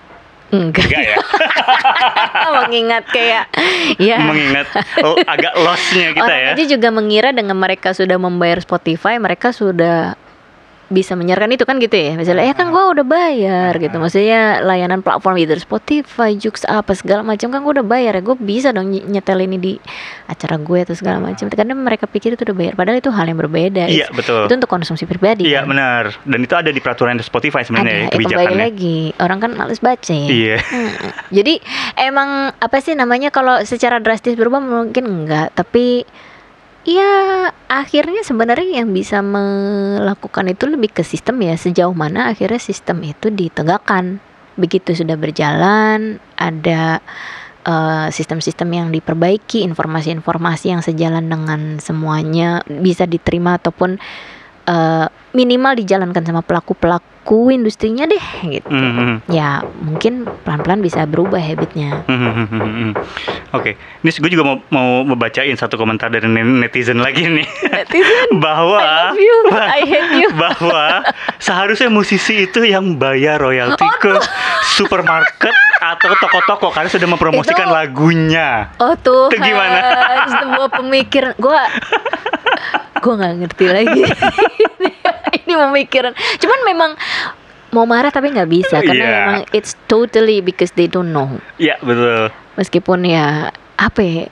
enggak 0.49 0.89
Enggak 0.89 1.03
ya? 1.05 1.17
mengingat 2.65 3.05
kayak 3.13 3.45
ya 4.01 4.17
Mengingat 4.25 4.67
oh, 5.05 5.17
agak 5.29 5.53
lossnya 5.61 6.13
kita 6.17 6.25
orang 6.25 6.41
ya. 6.41 6.49
aja 6.57 6.63
juga 6.65 6.89
mengira 6.89 7.29
dengan 7.29 7.57
mereka 7.57 7.93
sudah 7.93 8.17
membayar 8.17 8.57
Spotify 8.57 9.21
mereka 9.21 9.53
sudah 9.53 10.17
bisa 10.85 11.13
menyiarkan 11.13 11.47
itu 11.49 11.63
kan 11.63 11.77
gitu 11.77 11.91
ya 11.91 12.13
misalnya 12.13 12.43
ya 12.43 12.53
kan 12.53 12.67
gue 12.67 12.83
udah 12.91 13.03
bayar 13.03 13.71
gitu 13.75 13.95
maksudnya 13.95 14.61
layanan 14.61 14.99
platform 14.99 15.35
either 15.37 15.55
Spotify, 15.55 16.33
Joox 16.33 16.63
apa 16.63 16.91
segala 16.91 17.23
macam 17.23 17.49
kan 17.49 17.59
gue 17.59 17.73
udah 17.73 17.83
bayar 17.83 18.13
ya 18.13 18.21
gue 18.21 18.35
bisa 18.35 18.69
dong 18.69 18.87
ny- 18.87 19.01
nyetel 19.01 19.39
ini 19.39 19.57
di 19.57 19.73
acara 20.23 20.55
gue 20.55 20.79
atau 20.79 20.91
segala 20.91 21.17
macam 21.19 21.47
karena 21.47 21.71
mereka 21.71 22.03
pikir 22.03 22.33
itu 22.33 22.43
udah 22.43 22.53
bayar 22.53 22.73
padahal 22.73 22.97
itu 22.97 23.09
hal 23.09 23.25
yang 23.25 23.37
berbeda 23.37 23.85
Iya, 23.85 24.11
betul. 24.11 24.45
itu 24.45 24.53
untuk 24.55 24.69
konsumsi 24.69 25.03
pribadi 25.03 25.45
Iya 25.45 25.61
kan? 25.61 25.69
benar. 25.69 26.03
Dan 26.21 26.39
itu 26.41 26.53
ada 26.53 26.67
di 26.67 26.79
peraturan 26.79 27.15
Spotify 27.19 27.61
sebenarnya 27.61 27.87
ya, 27.87 27.95
ada 27.95 28.03
ya, 28.03 28.09
kembali 28.09 28.13
kebijakannya. 28.19 28.59
lagi 28.61 28.97
orang 29.17 29.39
kan 29.39 29.51
males 29.53 29.79
baca 29.79 30.13
ya 30.13 30.27
Iya. 30.27 30.57
Mm-mm. 30.59 31.11
Jadi 31.31 31.53
emang 31.97 32.29
apa 32.53 32.77
sih 32.77 32.93
namanya 32.93 33.29
kalau 33.29 33.63
secara 33.63 33.97
drastis 33.97 34.33
berubah 34.33 34.59
mungkin 34.59 35.03
enggak, 35.05 35.53
tapi 35.53 36.03
ya 36.83 37.11
akhirnya 37.71 38.21
sebenarnya 38.27 38.83
yang 38.83 38.91
bisa 38.91 39.23
melakukan 39.23 40.51
itu 40.51 40.67
lebih 40.67 40.91
ke 40.91 41.03
sistem 41.03 41.39
ya 41.43 41.55
sejauh 41.55 41.95
mana 41.95 42.31
akhirnya 42.31 42.59
sistem 42.59 43.01
itu 43.03 43.31
ditegakkan. 43.31 44.19
Begitu 44.53 44.93
sudah 44.93 45.17
berjalan, 45.17 46.21
ada 46.37 47.01
eh, 47.65 48.07
sistem-sistem 48.13 48.69
yang 48.69 48.87
diperbaiki, 48.93 49.65
informasi-informasi 49.65 50.65
yang 50.69 50.85
sejalan 50.85 51.25
dengan 51.25 51.81
semuanya 51.81 52.61
bisa 52.67 53.09
diterima 53.09 53.57
ataupun 53.57 53.97
eh, 54.69 55.07
minimal 55.33 55.73
dijalankan 55.75 56.21
sama 56.21 56.39
pelaku-pelaku 56.39 57.11
industrinya 57.49 58.05
deh 58.05 58.21
gitu 58.51 58.69
Mhm. 58.69 59.25
ya 59.27 59.59
mungkin 59.79 60.13
pelan-pelan 60.43 60.79
bisa 60.79 61.03
berubah 61.03 61.39
habitnya. 61.39 62.05
Mhm. 62.05 62.93
Oke, 63.51 63.73
ini 63.99 64.09
gue 64.09 64.29
juga 64.29 64.43
mau 64.43 64.57
mau 64.69 64.89
membacain 65.03 65.53
satu 65.53 65.73
komentar 65.73 66.09
dari 66.09 66.25
netizen 66.27 66.97
lagi 66.97 67.25
nih 67.25 67.47
bahwa 68.43 68.77
I 68.77 68.89
love 69.07 69.17
you, 69.17 69.37
I 69.77 69.81
hate 69.83 70.13
you. 70.15 70.29
bahwa 70.33 71.05
seharusnya 71.37 71.87
musisi 71.87 72.43
itu 72.43 72.61
yang 72.61 72.93
bayar 72.95 73.37
royalti 73.37 73.85
ke 73.97 74.13
supermarket 74.71 75.53
atau 75.79 76.13
toko-toko 76.15 76.69
karena 76.69 76.87
sudah 76.87 77.07
mempromosikan 77.07 77.65
Itu- 77.65 77.73
lagunya. 77.73 78.49
Oh 78.77 78.93
tuh, 78.95 79.27
Itu 79.27 79.37
gimana? 79.37 79.79
Sebuah 80.29 80.69
pemikiran, 80.71 81.33
gua 81.37 81.65
gua 83.03 83.13
nggak 83.15 83.33
ngerti 83.39 83.65
lagi. 83.65 84.01
Ini 85.39 85.53
pemikiran. 85.53 86.11
Cuman 86.37 86.59
memang 86.63 86.91
mau 87.69 87.83
marah 87.83 88.09
tapi 88.09 88.29
nggak 88.29 88.47
bisa 88.47 88.77
karena 88.79 89.01
Iya. 89.01 89.13
memang 89.19 89.43
it's 89.49 89.73
totally 89.85 90.39
because 90.39 90.69
they 90.71 90.85
don't 90.85 91.09
know. 91.09 91.41
Iya 91.57 91.81
betul. 91.81 92.29
Meskipun 92.53 92.99
ya 93.03 93.49
apa 93.75 93.99
ya? 93.99 94.25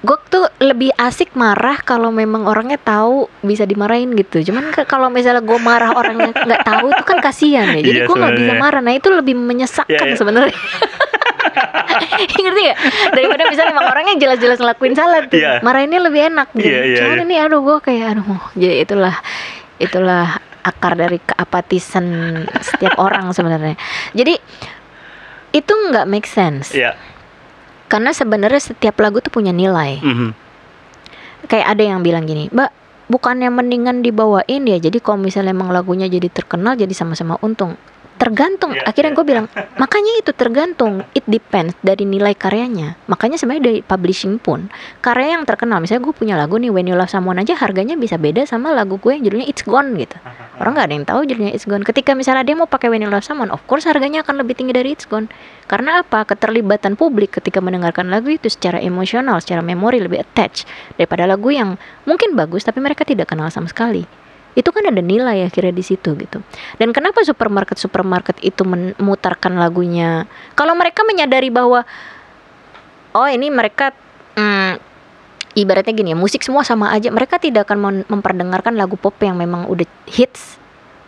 Gue 0.00 0.20
tuh 0.28 0.44
lebih 0.58 0.92
asik 0.94 1.32
marah 1.32 1.80
kalau 1.80 2.12
memang 2.12 2.44
orangnya 2.44 2.76
tahu 2.76 3.24
bisa 3.40 3.64
dimarahin 3.64 4.12
gitu. 4.12 4.44
Cuman 4.44 4.68
kalau 4.84 5.08
misalnya 5.08 5.40
gue 5.40 5.56
marah 5.56 5.92
orangnya 5.92 6.28
nggak 6.44 6.60
tahu 6.62 6.92
itu 6.92 7.02
kan 7.02 7.18
kasihan 7.20 7.72
ya. 7.72 7.80
Jadi 7.80 7.98
Iya, 8.00 8.04
gue 8.04 8.16
nggak 8.16 8.36
bisa 8.36 8.52
marah. 8.54 8.80
Nah 8.80 8.92
itu 8.92 9.08
lebih 9.08 9.32
menyesakkan 9.34 9.96
Iya, 9.96 10.12
iya. 10.12 10.16
sebenarnya. 10.16 10.56
Ngerti 12.44 12.60
gak? 12.68 12.78
Daripada 13.12 13.42
misalnya 13.48 13.72
emang 13.74 13.88
orangnya 13.90 14.14
jelas-jelas 14.20 14.58
ngelakuin 14.58 14.94
salah 14.94 15.24
tuh. 15.26 15.38
Iya. 15.38 15.60
Marahinnya 15.60 16.00
lebih 16.02 16.20
enak 16.32 16.48
gitu. 16.54 16.68
Iya, 16.68 16.80
iya, 16.84 16.96
Cuman 17.02 17.16
iya. 17.16 17.24
ini 17.24 17.34
aduh 17.40 17.60
gue 17.62 17.76
kayak 17.80 18.04
aduh 18.18 18.42
jadi 18.54 18.74
itulah 18.84 19.14
itulah 19.78 20.26
akar 20.64 20.96
dari 20.96 21.20
keapatisan 21.20 22.06
setiap 22.60 22.96
orang 22.96 23.30
sebenarnya. 23.32 23.76
Jadi 24.16 24.34
itu 25.54 25.70
nggak 25.70 26.08
make 26.10 26.26
sense 26.26 26.74
Iya. 26.74 26.98
karena 27.86 28.10
sebenarnya 28.10 28.58
setiap 28.58 28.98
lagu 28.98 29.22
tuh 29.22 29.30
punya 29.30 29.54
nilai. 29.54 30.02
Mhm. 30.02 30.30
Kayak 31.46 31.66
ada 31.76 31.82
yang 31.84 32.00
bilang 32.00 32.24
gini, 32.24 32.48
Mbak, 32.48 32.70
bukannya 33.12 33.52
mendingan 33.52 34.00
dibawain 34.00 34.64
ya. 34.64 34.80
Jadi 34.80 34.98
kalau 34.98 35.20
misalnya 35.20 35.52
emang 35.52 35.68
lagunya 35.70 36.08
jadi 36.08 36.32
terkenal, 36.32 36.74
jadi 36.74 36.90
sama-sama 36.96 37.36
untung. 37.44 37.76
Tergantung. 38.14 38.70
Iya, 38.70 38.86
Akhirnya 38.86 39.10
iya. 39.10 39.18
gue 39.18 39.26
bilang, 39.26 39.46
makanya 39.74 40.12
itu 40.22 40.30
tergantung. 40.30 41.02
It 41.18 41.26
depends 41.26 41.74
dari 41.82 42.06
nilai 42.06 42.38
karyanya. 42.38 42.94
Makanya 43.10 43.36
sebenarnya 43.36 43.64
dari 43.66 43.80
publishing 43.82 44.38
pun, 44.38 44.70
karya 45.02 45.34
yang 45.34 45.42
terkenal. 45.42 45.82
Misalnya 45.82 46.06
gue 46.06 46.14
punya 46.14 46.34
lagu 46.38 46.54
nih, 46.56 46.70
When 46.70 46.86
You 46.86 46.94
Love 46.94 47.10
Someone 47.10 47.42
aja 47.42 47.58
harganya 47.58 47.98
bisa 47.98 48.14
beda 48.14 48.46
sama 48.46 48.70
lagu 48.70 49.02
gue 49.02 49.18
yang 49.18 49.26
judulnya 49.26 49.50
It's 49.50 49.66
Gone 49.66 49.98
gitu. 49.98 50.14
Orang 50.62 50.78
nggak 50.78 50.86
ada 50.86 50.94
yang 50.94 51.06
tahu 51.06 51.20
judulnya 51.26 51.52
It's 51.52 51.66
Gone. 51.66 51.82
Ketika 51.82 52.14
misalnya 52.14 52.46
dia 52.46 52.54
mau 52.54 52.70
pakai 52.70 52.86
When 52.86 53.02
You 53.02 53.10
Love 53.10 53.26
Someone, 53.26 53.50
of 53.50 53.66
course 53.66 53.84
harganya 53.90 54.22
akan 54.22 54.46
lebih 54.46 54.54
tinggi 54.54 54.70
dari 54.70 54.94
It's 54.94 55.10
Gone. 55.10 55.26
Karena 55.66 56.06
apa? 56.06 56.22
Keterlibatan 56.22 56.94
publik 56.94 57.42
ketika 57.42 57.58
mendengarkan 57.58 58.06
lagu 58.14 58.30
itu 58.30 58.46
secara 58.46 58.78
emosional, 58.78 59.42
secara 59.42 59.60
memori 59.60 59.98
lebih 59.98 60.22
attach 60.22 60.62
daripada 60.94 61.26
lagu 61.26 61.50
yang 61.50 61.74
mungkin 62.06 62.38
bagus 62.38 62.62
tapi 62.62 62.78
mereka 62.78 63.02
tidak 63.02 63.26
kenal 63.26 63.50
sama 63.50 63.66
sekali. 63.66 64.23
Itu 64.54 64.70
kan 64.70 64.86
ada 64.86 65.02
nilai 65.02 65.42
akhirnya 65.42 65.74
di 65.74 65.82
situ 65.82 66.14
gitu. 66.14 66.38
Dan 66.78 66.94
kenapa 66.94 67.26
supermarket 67.26 67.76
supermarket 67.76 68.38
itu 68.40 68.62
memutarkan 68.62 69.58
lagunya? 69.58 70.30
Kalau 70.54 70.78
mereka 70.78 71.02
menyadari 71.02 71.50
bahwa 71.50 71.82
oh 73.14 73.28
ini 73.30 73.50
mereka 73.50 73.94
mm, 74.34 74.72
ibaratnya 75.54 75.94
gini 75.94 76.10
ya 76.14 76.18
musik 76.18 76.42
semua 76.42 76.66
sama 76.66 76.90
aja 76.90 77.14
mereka 77.14 77.38
tidak 77.38 77.70
akan 77.70 77.78
mem- 77.78 78.06
memperdengarkan 78.10 78.74
lagu 78.74 78.98
pop 78.98 79.14
yang 79.22 79.38
memang 79.38 79.70
udah 79.70 79.86
hits 80.10 80.58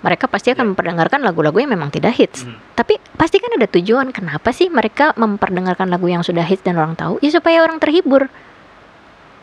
mereka 0.06 0.30
pasti 0.30 0.54
akan 0.54 0.70
memperdengarkan 0.70 1.18
lagu-lagu 1.18 1.58
yang 1.58 1.74
memang 1.74 1.90
tidak 1.90 2.14
hits 2.14 2.46
Mhm. 2.46 2.78
tapi 2.78 2.94
pasti 3.18 3.42
kan 3.42 3.50
ada 3.58 3.66
tujuan 3.66 4.14
kenapa 4.14 4.54
sih 4.54 4.70
mereka 4.70 5.10
memperdengarkan 5.18 5.90
lagu 5.90 6.06
yang 6.06 6.22
sudah 6.22 6.46
hits 6.46 6.62
dan 6.62 6.78
orang 6.78 6.94
tahu 6.94 7.18
ya 7.18 7.34
supaya 7.34 7.58
orang 7.66 7.82
terhibur 7.82 8.30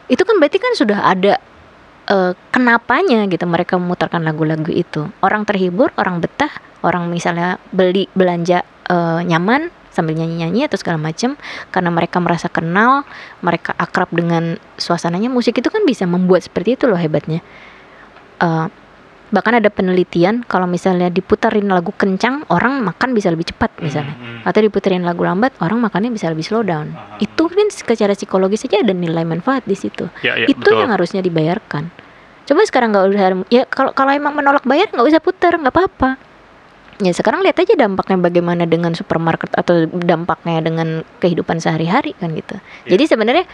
itu 0.07 0.23
kan 0.23 0.35
berarti 0.39 0.63
kan 0.63 0.71
sudah 0.79 1.03
ada 1.03 1.43
eh, 2.09 2.33
kenapanya 2.51 3.27
gitu 3.27 3.45
mereka 3.47 3.79
memutarkan 3.79 4.23
lagu-lagu 4.23 4.69
itu? 4.71 5.07
Orang 5.23 5.47
terhibur 5.47 5.91
orang 5.95 6.19
betah 6.19 6.51
orang 6.83 7.07
misalnya 7.07 7.59
beli 7.71 8.11
belanja 8.17 8.63
eh, 8.89 9.21
nyaman 9.23 9.71
sambil 9.93 10.17
nyanyi-nyanyi 10.17 10.65
atau 10.65 10.81
segala 10.81 10.97
macam 10.97 11.37
karena 11.69 11.89
mereka 11.93 12.17
merasa 12.17 12.49
kenal 12.49 13.05
mereka 13.45 13.77
akrab 13.77 14.09
dengan 14.09 14.57
suasananya 14.81 15.29
musik 15.29 15.61
itu 15.61 15.69
kan 15.69 15.85
bisa 15.85 16.09
membuat 16.09 16.41
seperti 16.41 16.75
itu 16.75 16.89
loh 16.89 16.97
hebatnya. 16.97 17.45
Eh, 18.41 18.67
bahkan 19.33 19.57
ada 19.57 19.73
penelitian 19.73 20.45
kalau 20.45 20.69
misalnya 20.69 21.09
diputarin 21.09 21.65
lagu 21.65 21.89
kencang 21.89 22.45
orang 22.53 22.85
makan 22.85 23.17
bisa 23.17 23.33
lebih 23.33 23.49
cepat 23.49 23.73
misalnya 23.81 24.13
Mhm. 24.13 24.45
atau 24.45 24.59
diputarin 24.61 25.01
lagu 25.01 25.25
lambat 25.25 25.57
orang 25.57 25.81
makannya 25.81 26.13
bisa 26.13 26.29
lebih 26.29 26.45
slow 26.45 26.61
down 26.61 26.93
Aha. 26.93 27.17
itu 27.17 27.43
kan 27.49 27.65
secara 27.67 28.13
psikologis 28.13 28.61
saja 28.61 28.85
ada 28.85 28.93
nilai 28.93 29.25
manfaat 29.25 29.65
di 29.65 29.73
situ 29.73 30.05
Ya, 30.21 30.37
ya, 30.37 30.45
itu 30.45 30.61
betul. 30.61 30.77
yang 30.77 30.93
harusnya 30.93 31.25
dibayarkan 31.25 31.89
coba 32.45 32.61
sekarang 32.61 32.93
nggak 32.93 33.05
usah 33.09 33.25
ya 33.49 33.63
kalau 33.65 33.89
kalau 33.97 34.13
emang 34.13 34.37
menolak 34.37 34.61
bayar 34.63 34.93
nggak 34.93 35.07
usah 35.09 35.17
putar 35.17 35.57
nggak 35.57 35.73
apa-apa 35.73 36.21
ya 37.01 37.09
sekarang 37.09 37.41
lihat 37.41 37.57
aja 37.57 37.73
dampaknya 37.73 38.21
bagaimana 38.21 38.69
dengan 38.69 38.93
supermarket 38.93 39.49
atau 39.57 39.89
dampaknya 39.89 40.61
dengan 40.61 41.01
kehidupan 41.17 41.57
sehari-hari 41.57 42.13
kan 42.21 42.29
gitu 42.37 42.53
Ya. 42.85 42.93
jadi 42.93 43.17
sebenarnya 43.17 43.49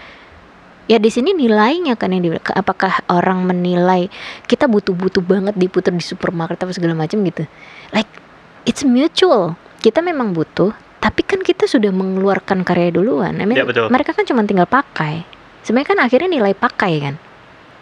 ya 0.90 0.98
di 0.98 1.14
sini 1.14 1.38
nilainya 1.38 1.94
kan 1.94 2.10
yang 2.10 2.26
di 2.26 2.30
apakah 2.34 3.06
orang 3.08 3.46
menilai 3.46 4.10
kita 4.50 4.66
butuh-butuh 4.66 5.22
banget 5.22 5.54
diputar 5.54 5.94
di 5.94 6.02
supermarket 6.02 6.58
apa 6.58 6.74
segala 6.74 6.98
macam 6.98 7.22
gitu 7.22 7.46
like 7.94 8.10
it's 8.66 8.82
mutual 8.82 9.54
kita 9.80 10.02
memang 10.02 10.34
butuh 10.34 10.74
tapi 10.98 11.22
kan 11.22 11.40
kita 11.40 11.70
sudah 11.70 11.94
mengeluarkan 11.94 12.66
karya 12.66 12.90
duluan 12.90 13.38
I 13.38 13.46
mean, 13.46 13.56
Ya, 13.56 13.70
betul. 13.70 13.88
mereka 13.88 14.12
kan 14.12 14.26
cuma 14.26 14.42
tinggal 14.42 14.66
pakai 14.66 15.22
sebenarnya 15.62 15.88
kan 15.88 16.00
akhirnya 16.02 16.28
nilai 16.28 16.58
pakai 16.58 16.94
kan 16.98 17.16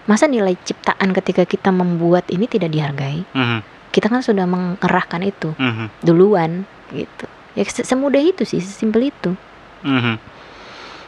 masa 0.04 0.28
nilai 0.28 0.60
ciptaan 0.60 1.16
ketika 1.16 1.48
kita 1.48 1.72
membuat 1.72 2.28
ini 2.28 2.44
tidak 2.46 2.76
dihargai 2.76 3.24
Mhm. 3.32 3.60
kita 3.90 4.12
kan 4.12 4.20
sudah 4.20 4.44
mengerahkan 4.44 5.24
itu 5.24 5.56
Mhm. 5.56 6.04
duluan 6.04 6.68
gitu 6.92 7.24
ya 7.56 7.64
se- 7.64 7.88
semudah 7.88 8.20
itu 8.20 8.44
sih 8.44 8.60
sesimpel 8.60 9.08
itu 9.08 9.32
Mhm. 9.80 10.36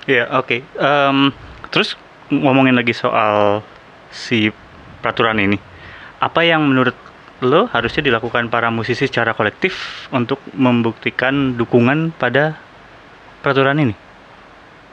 Iya, 0.07 0.25
oke. 0.33 0.65
Em, 0.73 1.29
terus 1.69 1.97
ngomongin 2.29 2.77
lagi 2.77 2.93
soal 2.93 3.65
si 4.13 4.53
peraturan 5.01 5.39
ini. 5.41 5.57
Apa 6.19 6.43
yang 6.43 6.67
menurut 6.67 6.93
lo 7.39 7.71
harusnya 7.71 8.03
dilakukan 8.03 8.51
para 8.51 8.67
musisi 8.67 9.07
secara 9.07 9.31
kolektif 9.31 10.05
untuk 10.11 10.43
membuktikan 10.51 11.55
dukungan 11.55 12.11
pada 12.19 12.59
peraturan 13.39 13.79
ini? 13.79 13.95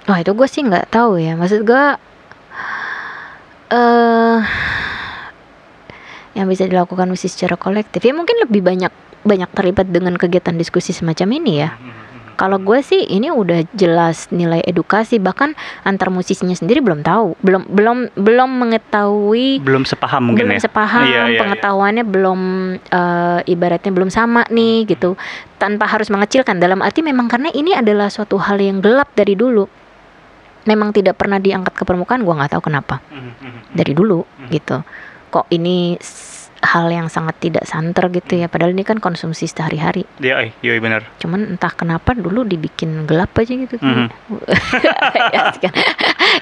Wah 0.07 0.23
itu 0.23 0.31
gue 0.31 0.47
sih 0.47 0.62
nggak 0.62 0.95
tahu 0.95 1.19
ya. 1.19 1.35
Maksud 1.35 1.67
gue, 1.67 1.85
eh 3.75 4.41
yang 6.37 6.47
bisa 6.47 6.69
dilakukan 6.69 7.09
musisi 7.09 7.33
secara 7.33 7.57
kolektif 7.57 8.05
ya 8.05 8.12
mungkin 8.12 8.37
lebih 8.45 8.61
banyak 8.61 8.93
banyak 9.27 9.51
terlibat 9.57 9.89
dengan 9.91 10.15
kegiatan 10.15 10.55
diskusi 10.55 10.95
semacam 10.95 11.29
ini 11.43 11.53
ya. 11.65 11.75
Kalau 12.37 12.61
gue 12.61 12.79
sih 12.81 13.01
ini 13.03 13.29
udah 13.29 13.64
jelas 13.72 14.29
nilai 14.29 14.61
edukasi 14.61 15.16
bahkan 15.16 15.57
antar 15.83 16.09
musisinya 16.09 16.53
sendiri 16.53 16.79
belum 16.79 17.01
tahu, 17.01 17.33
belum 17.40 17.64
belum 17.66 17.99
belum 18.12 18.51
mengetahui 18.61 19.64
Belum 19.64 19.83
sepaham 19.83 20.31
mungkin 20.31 20.44
belum 20.46 20.57
ya? 20.57 20.61
sepaham 20.61 21.03
Iya, 21.03 21.11
iya, 21.11 21.22
iya. 21.27 21.40
pengetahuannya 21.40 22.05
belum 22.05 22.40
eh, 22.79 23.40
ibaratnya 23.49 23.88
belum 23.88 24.09
sama 24.09 24.44
nih 24.46 24.85
gitu 24.87 25.16
tanpa 25.57 25.88
harus 25.88 26.07
mengecilkan 26.07 26.61
dalam 26.61 26.85
arti 26.85 27.01
memang 27.01 27.25
karena 27.27 27.49
ini 27.51 27.72
adalah 27.72 28.12
suatu 28.12 28.37
hal 28.37 28.61
yang 28.61 28.79
gelap 28.79 29.09
dari 29.12 29.33
dulu 29.33 29.64
memang 30.62 30.92
tidak 30.92 31.16
pernah 31.16 31.38
diangkat 31.38 31.72
ke 31.72 31.83
permukaan 31.83 32.20
gua 32.20 32.37
nggak 32.37 32.53
tahu 32.53 32.68
kenapa 32.68 33.01
Mhm, 33.09 33.33
mhm. 33.40 33.61
dari 33.72 33.92
dulu 33.92 34.20
Hmm. 34.20 34.51
gitu 34.53 34.77
kok 35.27 35.49
ini 35.49 35.96
hal 36.66 36.90
yang 36.90 37.07
sangat 37.07 37.38
tidak 37.38 37.64
santer 37.64 38.11
gitu 38.11 38.42
ya. 38.42 38.50
Padahal 38.50 38.74
ini 38.74 38.83
kan 38.83 38.98
konsumsi 38.98 39.46
sehari-hari. 39.46 40.02
Iya, 40.18 40.50
eh, 40.50 40.52
iya 40.60 40.83
benar. 40.83 41.06
cuman 41.23 41.56
entah 41.56 41.71
kenapa 41.71 42.12
dulu 42.12 42.42
dibikin 42.42 43.06
gelap 43.06 43.31
aja 43.38 43.54
gitu. 43.54 43.79
Ya, 45.37 45.52
kan. 45.52 45.73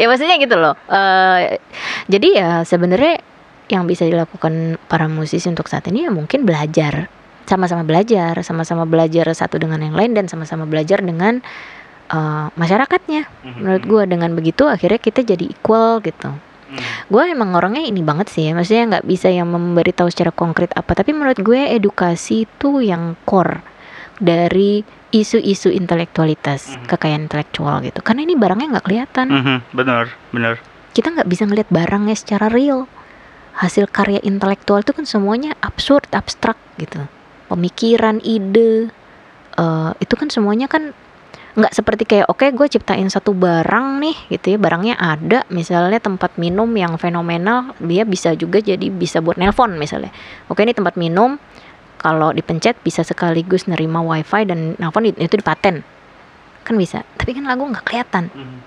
ya 0.00 0.06
maksudnya 0.08 0.36
gitu 0.40 0.56
loh. 0.56 0.74
Eh, 0.88 1.60
jadi 2.08 2.28
ya 2.34 2.48
sebenarnya 2.64 3.20
yang 3.68 3.88
bisa 3.88 4.04
dilakukan 4.04 4.76
para 4.88 5.08
musisi 5.08 5.48
untuk 5.48 5.68
saat 5.68 5.88
ini 5.88 6.08
ya 6.08 6.10
mungkin 6.10 6.48
belajar. 6.48 7.08
Sama-sama 7.44 7.84
belajar 7.84 8.40
sama-sama 8.40 8.88
belajar 8.88 9.28
satu 9.36 9.60
dengan 9.60 9.84
yang 9.84 9.92
lain 9.92 10.16
dan 10.16 10.26
sama-sama 10.32 10.64
belajar 10.64 11.04
dengan 11.04 11.44
eh, 12.08 12.46
masyarakatnya. 12.56 13.28
Mhm. 13.44 13.60
menurut 13.60 13.84
gua 13.84 14.02
dengan 14.08 14.30
begitu 14.32 14.64
akhirnya 14.68 15.00
kita 15.00 15.20
jadi 15.24 15.44
equal 15.52 16.00
gitu 16.04 16.32
Gue 17.06 17.22
emang 17.28 17.52
orangnya 17.52 17.82
ini 17.82 18.00
banget 18.00 18.28
sih 18.28 18.46
ya 18.46 18.52
maksudnya 18.52 18.98
nggak 18.98 19.06
bisa 19.06 19.28
yang 19.28 19.48
memberitahu 19.48 20.08
secara 20.08 20.30
konkret 20.30 20.72
apa 20.72 20.92
tapi 20.92 21.12
menurut 21.12 21.38
gue 21.38 21.70
edukasi 21.70 22.44
itu 22.44 22.80
yang 22.80 23.14
core 23.24 23.60
dari 24.16 24.82
isu-isu 25.10 25.70
intelektualitas 25.70 26.74
Mhm. 26.74 26.86
kekayaan 26.86 27.22
intelektual 27.26 27.78
gitu. 27.80 28.02
Karena 28.02 28.22
ini 28.22 28.34
barangnya 28.34 28.78
nggak 28.78 28.86
kelihatan. 28.86 29.26
Mhm, 29.30 29.56
benar, 29.70 30.04
benar. 30.30 30.58
kita 30.90 31.10
nggak 31.10 31.26
bisa 31.26 31.42
ngelihat 31.44 31.70
barangnya 31.70 32.14
secara 32.14 32.46
real. 32.46 32.86
Hasil 33.54 33.86
karya 33.86 34.22
intelektual 34.22 34.82
itu 34.82 34.94
kan 34.94 35.02
semuanya 35.02 35.58
absurd 35.58 36.06
abstrak 36.10 36.54
gitu. 36.76 37.02
Pemikiran 37.46 38.18
ide 38.20 38.94
eh, 39.54 39.92
itu 39.98 40.14
kan 40.14 40.30
semuanya 40.30 40.66
kan 40.66 40.94
nggak 41.54 41.70
seperti 41.70 42.02
kayak 42.02 42.26
oke 42.26 42.50
gue 42.50 42.66
ciptain 42.66 43.06
satu 43.06 43.30
barang 43.30 44.02
nih 44.02 44.16
gitu 44.34 44.54
ya. 44.54 44.58
Barangnya 44.58 44.98
ada 44.98 45.46
misalnya 45.54 46.02
tempat 46.02 46.34
minum 46.34 46.66
yang 46.74 46.98
fenomenal 46.98 47.78
dia 47.78 48.02
bisa 48.02 48.34
juga 48.34 48.58
jadi 48.58 48.90
bisa 48.90 49.22
buat 49.22 49.38
nelpon 49.38 49.78
misalnya. 49.78 50.10
Oke 50.50 50.66
ini 50.66 50.74
tempat 50.74 50.98
minum 50.98 51.38
kalau 52.02 52.34
dipencet 52.34 52.76
bisa 52.82 53.06
sekaligus 53.06 53.70
nerima 53.70 54.02
wifi 54.02 54.44
dan 54.44 54.74
nelpon 54.76 55.08
itu 55.08 55.34
dipaten 55.38 55.80
kan 56.64 56.74
bisa 56.80 57.04
tapi 57.20 57.36
kan 57.36 57.44
lagu 57.44 57.64
nggak 57.68 57.84
kelihatan. 57.84 58.32
Mhm. 58.32 58.58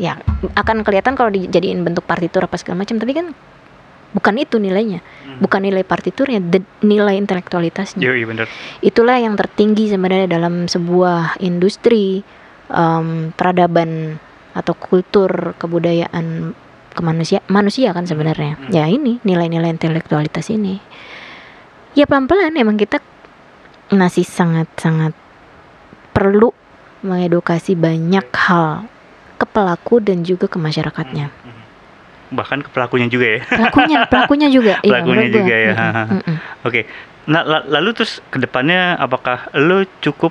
ya 0.00 0.16
akan 0.56 0.80
kelihatan 0.80 1.12
kalau 1.12 1.28
dijadiin 1.28 1.84
bentuk 1.84 2.08
partitur 2.08 2.48
apa 2.48 2.56
segala 2.56 2.80
macam 2.88 2.96
tapi 2.96 3.12
kan 3.12 3.36
bukan 4.10 4.34
itu 4.36 4.56
nilainya 4.56 5.00
Mhm. 5.00 5.38
bukan 5.40 5.60
nilai 5.62 5.82
partiturnya 5.82 6.42
the- 6.42 6.66
nilai 6.82 7.14
intelektualitasnya 7.16 8.02
Iya, 8.02 8.14
iya 8.14 8.26
benar. 8.26 8.46
itulah 8.80 9.16
yang 9.16 9.34
tertinggi 9.34 9.86
sebenarnya 9.86 10.26
dalam 10.28 10.66
sebuah 10.66 11.38
industri 11.38 12.26
em, 12.66 13.30
peradaban 13.32 14.18
atau 14.50 14.74
kultur 14.74 15.54
kebudayaan 15.56 16.54
kemanusia 16.90 17.38
manusia 17.46 17.90
kan 17.90 18.02
sebenarnya 18.02 18.54
Hmm. 18.56 18.70
ya 18.70 18.86
ini 18.86 19.18
nilai-nilai 19.20 19.70
intelektualitas 19.70 20.50
ini 20.50 20.82
ya 21.92 22.04
pelan-pelan 22.04 22.54
emang 22.54 22.74
kita 22.74 22.98
masih 23.90 24.22
sangat-sangat 24.22 25.14
perlu 26.10 26.50
mengedukasi 27.00 27.74
banyak 27.74 28.26
hal 28.36 28.86
ke 29.34 29.46
pelaku 29.46 29.98
dan 29.98 30.20
juga 30.20 30.46
ke 30.46 30.54
masyarakatnya 30.54 31.30
Mhm. 31.32 31.39
Bahkan 32.30 32.62
ke 32.62 32.70
pelakunya 32.70 33.06
juga 33.06 33.26
ya. 33.28 33.40
pelakunya 33.44 33.98
pelakunya 34.06 34.48
juga 34.48 34.74
iya, 34.80 34.90
Pelakunya 34.92 35.24
gua. 35.24 35.34
juga 35.34 35.54
ya. 35.56 35.74
Mm-mm, 35.74 36.06
mm-mm. 36.16 36.36
Oke. 36.62 36.80
Nah, 37.26 37.42
la- 37.42 37.66
lalu 37.68 37.90
terus 37.92 38.22
ke 38.24 38.38
depannya 38.38 38.96
apakah 38.96 39.50
lo 39.54 39.82
cukup 39.98 40.30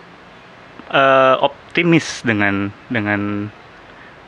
eh, 0.90 1.36
optimis 1.38 2.24
dengan 2.24 2.72
dengan 2.88 3.52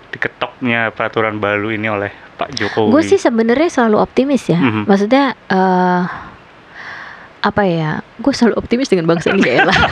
diketoknya 0.09 0.91
peraturan 0.91 1.39
baru 1.39 1.71
ini 1.71 1.87
oleh 1.87 2.11
Pak 2.35 2.51
Jokowi? 2.53 2.91
Gue 2.91 3.01
sih 3.01 3.15
sebenarnya 3.15 3.71
selalu 3.71 3.97
optimis 3.97 4.43
ya. 4.45 4.59
Mhm. 4.59 4.83
Maksudnya 4.83 5.23
eh 5.47 6.03
apa 7.41 7.63
ya? 7.63 8.03
Gue 8.17 8.31
selalu 8.31 8.53
optimis 8.55 8.85
dengan 8.85 9.07
bangsa 9.07 9.31
ini 9.31 9.41
ya 9.41 9.65
lah. 9.65 9.73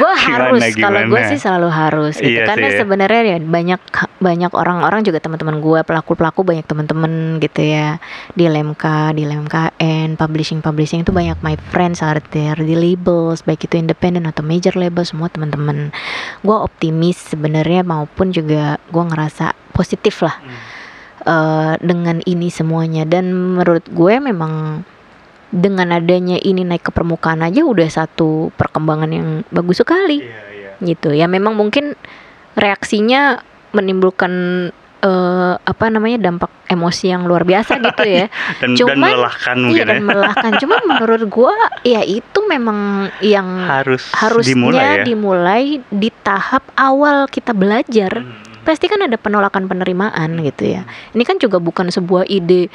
gue 0.00 0.12
harus 0.26 0.62
kalau 0.76 1.00
gue 1.06 1.20
sih 1.34 1.38
selalu 1.40 1.68
harus 1.70 2.14
gitu. 2.18 2.40
Iya 2.40 2.46
karena 2.46 2.68
ya. 2.70 2.76
sebenarnya 2.82 3.22
ya 3.26 3.38
banyak 3.40 3.80
banyak 4.20 4.52
orang-orang 4.52 5.00
juga 5.02 5.18
teman-teman 5.22 5.58
gue 5.58 5.80
pelaku 5.86 6.12
pelaku 6.14 6.40
banyak 6.42 6.66
teman-teman 6.66 7.38
gitu 7.42 7.62
ya. 7.62 7.98
Di 8.34 8.46
LMK 8.46 9.14
di 9.16 9.22
LMKN 9.26 10.18
publishing 10.18 10.60
publishing 10.60 11.02
itu 11.02 11.12
banyak 11.14 11.38
my 11.42 11.54
friends 11.70 12.02
are 12.02 12.20
there 12.32 12.58
di 12.58 12.74
labels 12.74 13.42
baik 13.46 13.66
itu 13.66 13.78
independent 13.78 14.26
atau 14.28 14.42
major 14.44 14.74
label 14.76 15.02
semua 15.06 15.30
teman-teman. 15.32 15.90
Gue 16.42 16.56
optimis 16.56 17.16
sebenarnya 17.30 17.82
maupun 17.82 18.30
juga 18.30 18.78
gue 18.90 19.04
ngerasa 19.04 19.52
positif 19.72 20.20
lah 20.20 20.36
Hmm. 20.40 20.56
eh, 21.20 21.74
dengan 21.84 22.20
ini 22.24 22.48
semuanya. 22.48 23.04
Dan 23.04 23.32
menurut 23.32 23.84
gue 23.92 24.14
memang 24.20 24.84
dengan 25.50 25.90
adanya 25.90 26.38
ini 26.38 26.62
naik 26.62 26.84
ke 26.84 26.92
permukaan 26.92 27.40
aja 27.40 27.62
udah 27.62 27.86
satu 27.86 28.54
perkembangan 28.54 29.10
yang 29.10 29.28
bagus 29.48 29.78
sekali 29.78 30.22
Iya, 30.22 30.40
iya. 30.48 30.70
gitu 30.80 31.10
ya 31.10 31.26
memang 31.26 31.52
mungkin 31.52 31.98
reaksinya 32.54 33.42
menimbulkan 33.70 34.32
eh, 35.00 35.54
apa 35.56 35.84
namanya 35.86 36.18
dampak 36.20 36.50
emosi 36.66 37.08
yang 37.08 37.24
luar 37.24 37.42
biasa 37.42 37.78
gitu 37.78 38.04
ya 38.04 38.26
Dan, 38.60 38.74
dan 38.74 38.78
Cuman- 38.94 38.98
melelahkan 39.00 39.56
iya 39.70 39.82
dan 39.84 39.96
ya. 39.96 40.04
melelahkan 40.04 40.52
cuma 40.56 40.76
menurut 40.84 41.22
gue 41.24 41.54
ya 41.84 42.02
itu 42.02 42.38
memang 42.44 42.78
yang 43.20 43.46
Harus 43.64 44.06
harusnya 44.12 44.50
dimulai 44.52 44.86
ya. 44.92 45.02
dimulai 45.02 45.64
di 45.84 46.10
tahap 46.16 46.62
awal 46.74 47.26
kita 47.26 47.50
belajar 47.52 48.22
Mhm. 48.22 48.49
Pasti 48.60 48.86
kan 48.86 49.00
ada 49.00 49.16
penolakan 49.16 49.66
penerimaan 49.66 50.40
gitu 50.44 50.76
ya. 50.76 50.82
Ini 51.12 51.22
kan 51.24 51.40
juga 51.40 51.56
bukan 51.58 51.88
sebuah 51.88 52.28
ide 52.28 52.68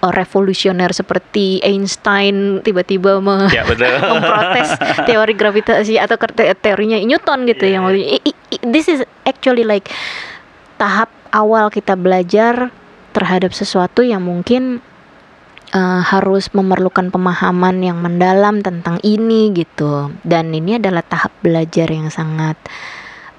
uh, 0.00 0.12
revolusioner 0.12 0.92
seperti 0.92 1.60
Einstein 1.64 2.60
tiba-tiba 2.60 3.18
me- 3.18 3.48
Ya 3.56 3.64
memprotes 3.68 4.76
teori 5.08 5.34
gravitasi 5.34 5.96
atau 5.96 6.16
teorinya 6.56 7.00
Newton 7.00 7.48
gitu 7.48 7.64
Iya, 7.66 7.72
yang 7.78 7.82
iya. 7.88 7.90
waktu- 7.90 8.08
i- 8.20 8.24
i- 8.30 8.38
i- 8.58 8.64
this 8.68 8.86
is 8.86 9.00
actually 9.24 9.64
like 9.64 9.88
tahap 10.76 11.08
awal 11.30 11.68
kita 11.68 11.94
belajar 11.94 12.68
terhadap 13.10 13.50
sesuatu 13.50 14.00
yang 14.00 14.22
mungkin 14.22 14.78
uh, 15.74 16.02
harus 16.02 16.50
memerlukan 16.54 17.10
pemahaman 17.10 17.82
yang 17.82 17.98
mendalam 17.98 18.62
tentang 18.62 18.98
ini 19.02 19.50
gitu 19.54 20.10
dan 20.22 20.50
ini 20.50 20.78
adalah 20.78 21.02
tahap 21.02 21.34
belajar 21.42 21.90
yang 21.90 22.10
sangat 22.10 22.56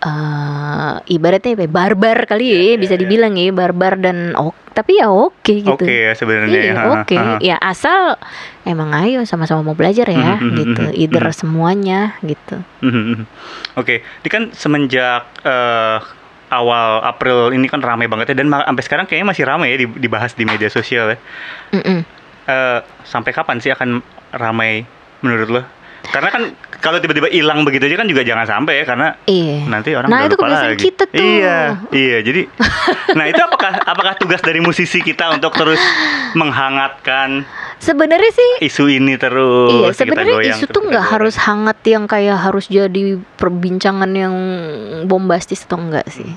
eh 0.02 0.93
ibaratnya 1.08 1.54
apa 1.54 1.64
ya, 1.64 1.72
barbar 1.72 2.18
kali 2.26 2.43
ya, 2.43 2.52
Iya, 2.52 2.62
iya, 2.66 2.76
bisa 2.76 2.93
iya. 2.95 3.02
dibilang 3.02 3.34
ya 3.34 3.52
barbar 3.52 3.93
dan 3.95 4.34
ok 4.34 4.56
tapi 4.72 4.97
ya 4.97 5.12
oke 5.12 5.52
gitu 5.52 5.84
Oke 5.84 6.08
ya 6.08 6.16
sebenarnya. 6.16 6.62
Iya, 6.64 6.74
Ha, 6.74 6.84
oke. 6.95 7.16
ha. 7.16 7.36
Ya 7.39 7.60
asal 7.60 8.16
emang 8.64 8.95
ayo 8.95 9.20
sama-sama 9.26 9.60
mau 9.62 9.76
belajar 9.76 10.08
ya 10.08 10.39
Mhm, 10.39 10.47
mhm, 10.47 10.58
gitu. 10.58 10.84
mhm, 10.88 10.95
Either 10.95 11.26
mhm. 11.28 11.36
semuanya 11.36 11.99
gitu. 12.24 12.56
Mhm. 12.80 13.28
Oke, 13.76 13.99
ini 13.99 14.30
kan 14.32 14.43
semenjak 14.56 15.28
eh, 15.43 15.97
awal 16.49 17.04
April 17.04 17.52
ini 17.52 17.68
kan 17.68 17.84
ramai 17.84 18.08
banget 18.08 18.32
ya 18.32 18.36
dan 18.39 18.47
sampai 18.47 18.84
sekarang 18.84 19.06
kayaknya 19.06 19.28
masih 19.28 19.43
ramai 19.43 19.76
ya 19.76 19.78
di- 19.78 19.99
dibahas 19.99 20.32
di 20.34 20.47
media 20.47 20.68
sosial 20.68 21.12
ya. 21.12 21.18
Mm-mm. 21.76 21.99
Eh, 22.47 22.80
sampai 23.04 23.32
kapan 23.32 23.60
sih 23.60 23.70
akan 23.70 23.99
ramai 24.32 24.88
menurut 25.20 25.52
lo? 25.52 25.62
Karena 26.04 26.30
kan 26.30 26.43
kalau 26.76 26.97
tiba-tiba 26.97 27.30
hilang 27.30 27.62
begitu 27.62 27.86
aja 27.86 27.93
kan 27.95 28.10
juga 28.10 28.22
jangan 28.22 28.43
sampai 28.43 28.82
ya 28.82 28.86
karena 28.86 29.08
Iya. 29.24 29.58
nanti 29.66 29.93
orang 29.93 30.10
Nah, 30.10 30.26
itu 30.26 30.34
lupa 30.34 30.43
kebiasaan 30.43 30.72
lagi. 30.72 30.82
kita 30.82 31.04
tuh. 31.06 31.22
Iya, 31.22 31.58
iya. 31.91 32.18
Jadi, 32.20 32.41
nah 33.18 33.26
itu 33.26 33.38
apakah 33.38 33.72
apakah 33.80 34.14
tugas 34.18 34.41
dari 34.41 34.58
musisi 34.58 34.99
kita 34.99 35.30
untuk 35.30 35.54
terus 35.54 35.78
menghangatkan 36.34 37.45
Sebenarnya 37.78 38.30
sih 38.30 38.52
isu 38.64 38.89
ini 38.91 39.18
terus? 39.18 39.74
iya, 39.74 39.89
sebenarnya 39.91 40.54
isu 40.54 40.66
tuh 40.68 40.86
nggak 40.86 41.06
harus 41.08 41.34
hangat 41.39 41.82
yang 41.84 42.06
kayak 42.06 42.38
harus 42.39 42.66
jadi 42.66 43.18
perbincangan 43.36 44.12
yang 44.12 44.34
bombastis 45.06 45.66
atau 45.66 45.78
enggak 45.80 46.06
sih. 46.08 46.30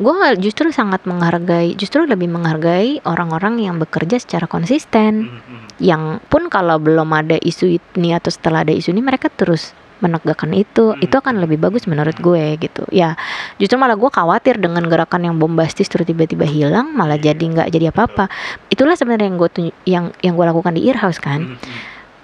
Gue 0.00 0.14
justru 0.40 0.72
sangat 0.72 1.04
menghargai, 1.04 1.76
justru 1.76 2.04
lebih 2.04 2.28
menghargai 2.30 3.02
orang-orang 3.04 3.60
yang 3.62 3.76
bekerja 3.78 4.20
secara 4.20 4.48
konsisten. 4.50 5.28
Mhm, 5.28 5.32
mhm. 5.32 5.60
yang 5.82 6.02
pun 6.30 6.46
kalau 6.46 6.78
belum 6.78 7.10
ada 7.10 7.34
isu 7.42 7.74
ini 7.74 8.14
atau 8.14 8.30
setelah 8.30 8.62
ada 8.62 8.70
isu 8.70 8.94
ini 8.94 9.02
mereka 9.02 9.26
terus 9.32 9.74
menegakkan 10.02 10.50
itu. 10.52 10.92
Hmm. 10.92 10.98
itu 10.98 11.14
akan 11.14 11.38
lebih 11.38 11.62
bagus 11.62 11.86
menurut 11.86 12.18
gue 12.18 12.58
gitu. 12.58 12.82
Ya 12.90 13.14
justru 13.56 13.78
malah 13.78 13.94
gue 13.94 14.10
khawatir 14.10 14.58
dengan 14.58 14.82
gerakan 14.90 15.22
yang 15.22 15.38
bombastis 15.38 15.86
terus 15.86 16.04
tiba-tiba 16.04 16.42
hilang 16.44 16.90
malah 16.92 17.16
jadi 17.16 17.38
nggak 17.38 17.70
jadi 17.70 17.94
apa-apa. 17.94 18.26
Itulah 18.68 18.98
sebenarnya 18.98 19.30
yang 19.30 19.38
gue 19.38 19.50
yang 19.86 20.04
yang 20.20 20.34
gue 20.34 20.46
lakukan 20.50 20.74
di 20.74 20.90
Earhouse 20.90 21.22
kan. 21.22 21.56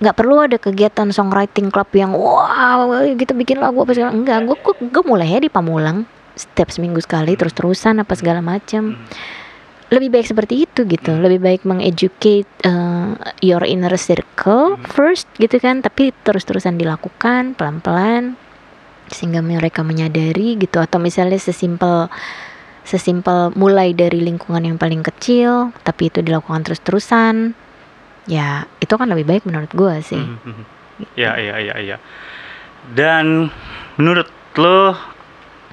Nggak 0.03 0.15
perlu 0.19 0.43
ada 0.43 0.59
kegiatan 0.59 1.09
songwriting 1.15 1.71
club 1.71 1.89
yang 1.95 2.11
wow 2.13 2.91
gitu 3.15 3.33
bikin 3.39 3.63
lagu 3.63 3.87
apa 3.87 3.95
segala. 3.95 4.11
Enggak 4.13 4.43
gue 4.45 4.57
gue, 4.59 4.75
gue 4.91 5.03
mulai 5.07 5.31
ya 5.31 5.39
di 5.39 5.49
Pamulang 5.49 6.18
setiap 6.39 6.71
seminggu 6.71 7.03
sekali 7.03 7.35
Hmm. 7.35 7.41
terus-terusan 7.43 7.99
apa 7.99 8.15
segala 8.15 8.39
macam 8.39 8.95
Mhm. 8.95 9.07
lebih 9.89 10.09
baik 10.13 10.27
seperti 10.27 10.55
itu 10.63 10.85
gitu 10.85 11.11
Hmm. 11.11 11.21
lebih 11.21 11.41
baik 11.41 11.63
mengeducate 11.65 12.47
uh, 12.63 13.13
your 13.41 13.65
inner 13.65 13.93
circle 13.99 14.79
Hmm. 14.79 14.87
first 14.87 15.27
gitu 15.37 15.59
kan 15.59 15.83
tapi 15.83 16.15
terus-terusan 16.23 16.79
dilakukan 16.79 17.53
pelan-pelan 17.53 18.39
sehingga 19.09 19.41
mereka 19.41 19.81
menyadari 19.83 20.55
gitu 20.55 20.79
atau 20.79 21.01
misalnya 21.01 21.37
sesimpel 21.37 22.07
sesimpel 22.85 23.53
mulai 23.53 23.93
dari 23.93 24.21
lingkungan 24.21 24.65
yang 24.65 24.77
paling 24.77 25.01
kecil 25.03 25.73
tapi 25.83 26.09
itu 26.09 26.21
dilakukan 26.21 26.65
terus-terusan 26.65 27.53
ya 28.25 28.69
itu 28.79 28.93
kan 28.93 29.09
lebih 29.09 29.25
baik 29.25 29.43
menurut 29.45 29.73
gue 29.73 29.95
sih 30.01 30.21
Mhm, 30.21 30.41
mhm. 30.45 30.65
Ya, 31.15 31.39
ya, 31.39 31.63
ya, 31.63 31.79
ya. 31.79 31.97
Dan 32.91 33.55
menurut 33.95 34.27
lo 34.59 34.99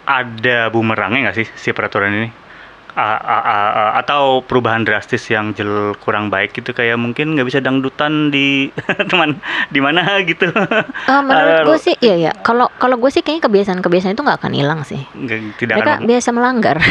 ada 0.06 0.70
bumerangnya 0.70 1.20
nggak 1.26 1.38
sih 1.38 1.48
si 1.52 1.70
peraturan 1.70 2.14
ini? 2.16 2.30
A- 2.96 3.04
a- 3.20 3.44
a- 3.44 3.74
a- 3.76 3.94
atau 4.00 4.40
perubahan 4.40 4.88
drastis 4.88 5.28
yang 5.28 5.52
jel 5.52 5.92
kurang 6.00 6.32
baik 6.32 6.56
gitu 6.56 6.72
kayak 6.72 6.96
mungkin 6.96 7.36
nggak 7.36 7.44
bisa 7.44 7.60
dangdutan 7.60 8.32
di 8.32 8.72
teman 9.12 9.36
di 9.68 9.84
mana 9.84 10.00
gitu? 10.24 10.48
Ah, 11.04 11.20
menurut 11.20 11.68
gue 11.68 11.78
sih 11.82 11.96
iya 12.00 12.16
ya 12.16 12.32
kalau 12.32 12.72
kalau 12.80 12.96
gue 12.96 13.12
sih 13.12 13.20
kayaknya 13.20 13.52
kebiasaan-kebiasaan 13.52 14.16
itu 14.16 14.24
nggak 14.24 14.40
akan 14.40 14.54
hilang 14.56 14.80
sih. 14.82 15.04
Nggak- 15.12 15.60
tidak 15.60 15.76
mereka 15.76 15.92
akan 15.92 16.08
biasa 16.08 16.30
melanggar. 16.32 16.78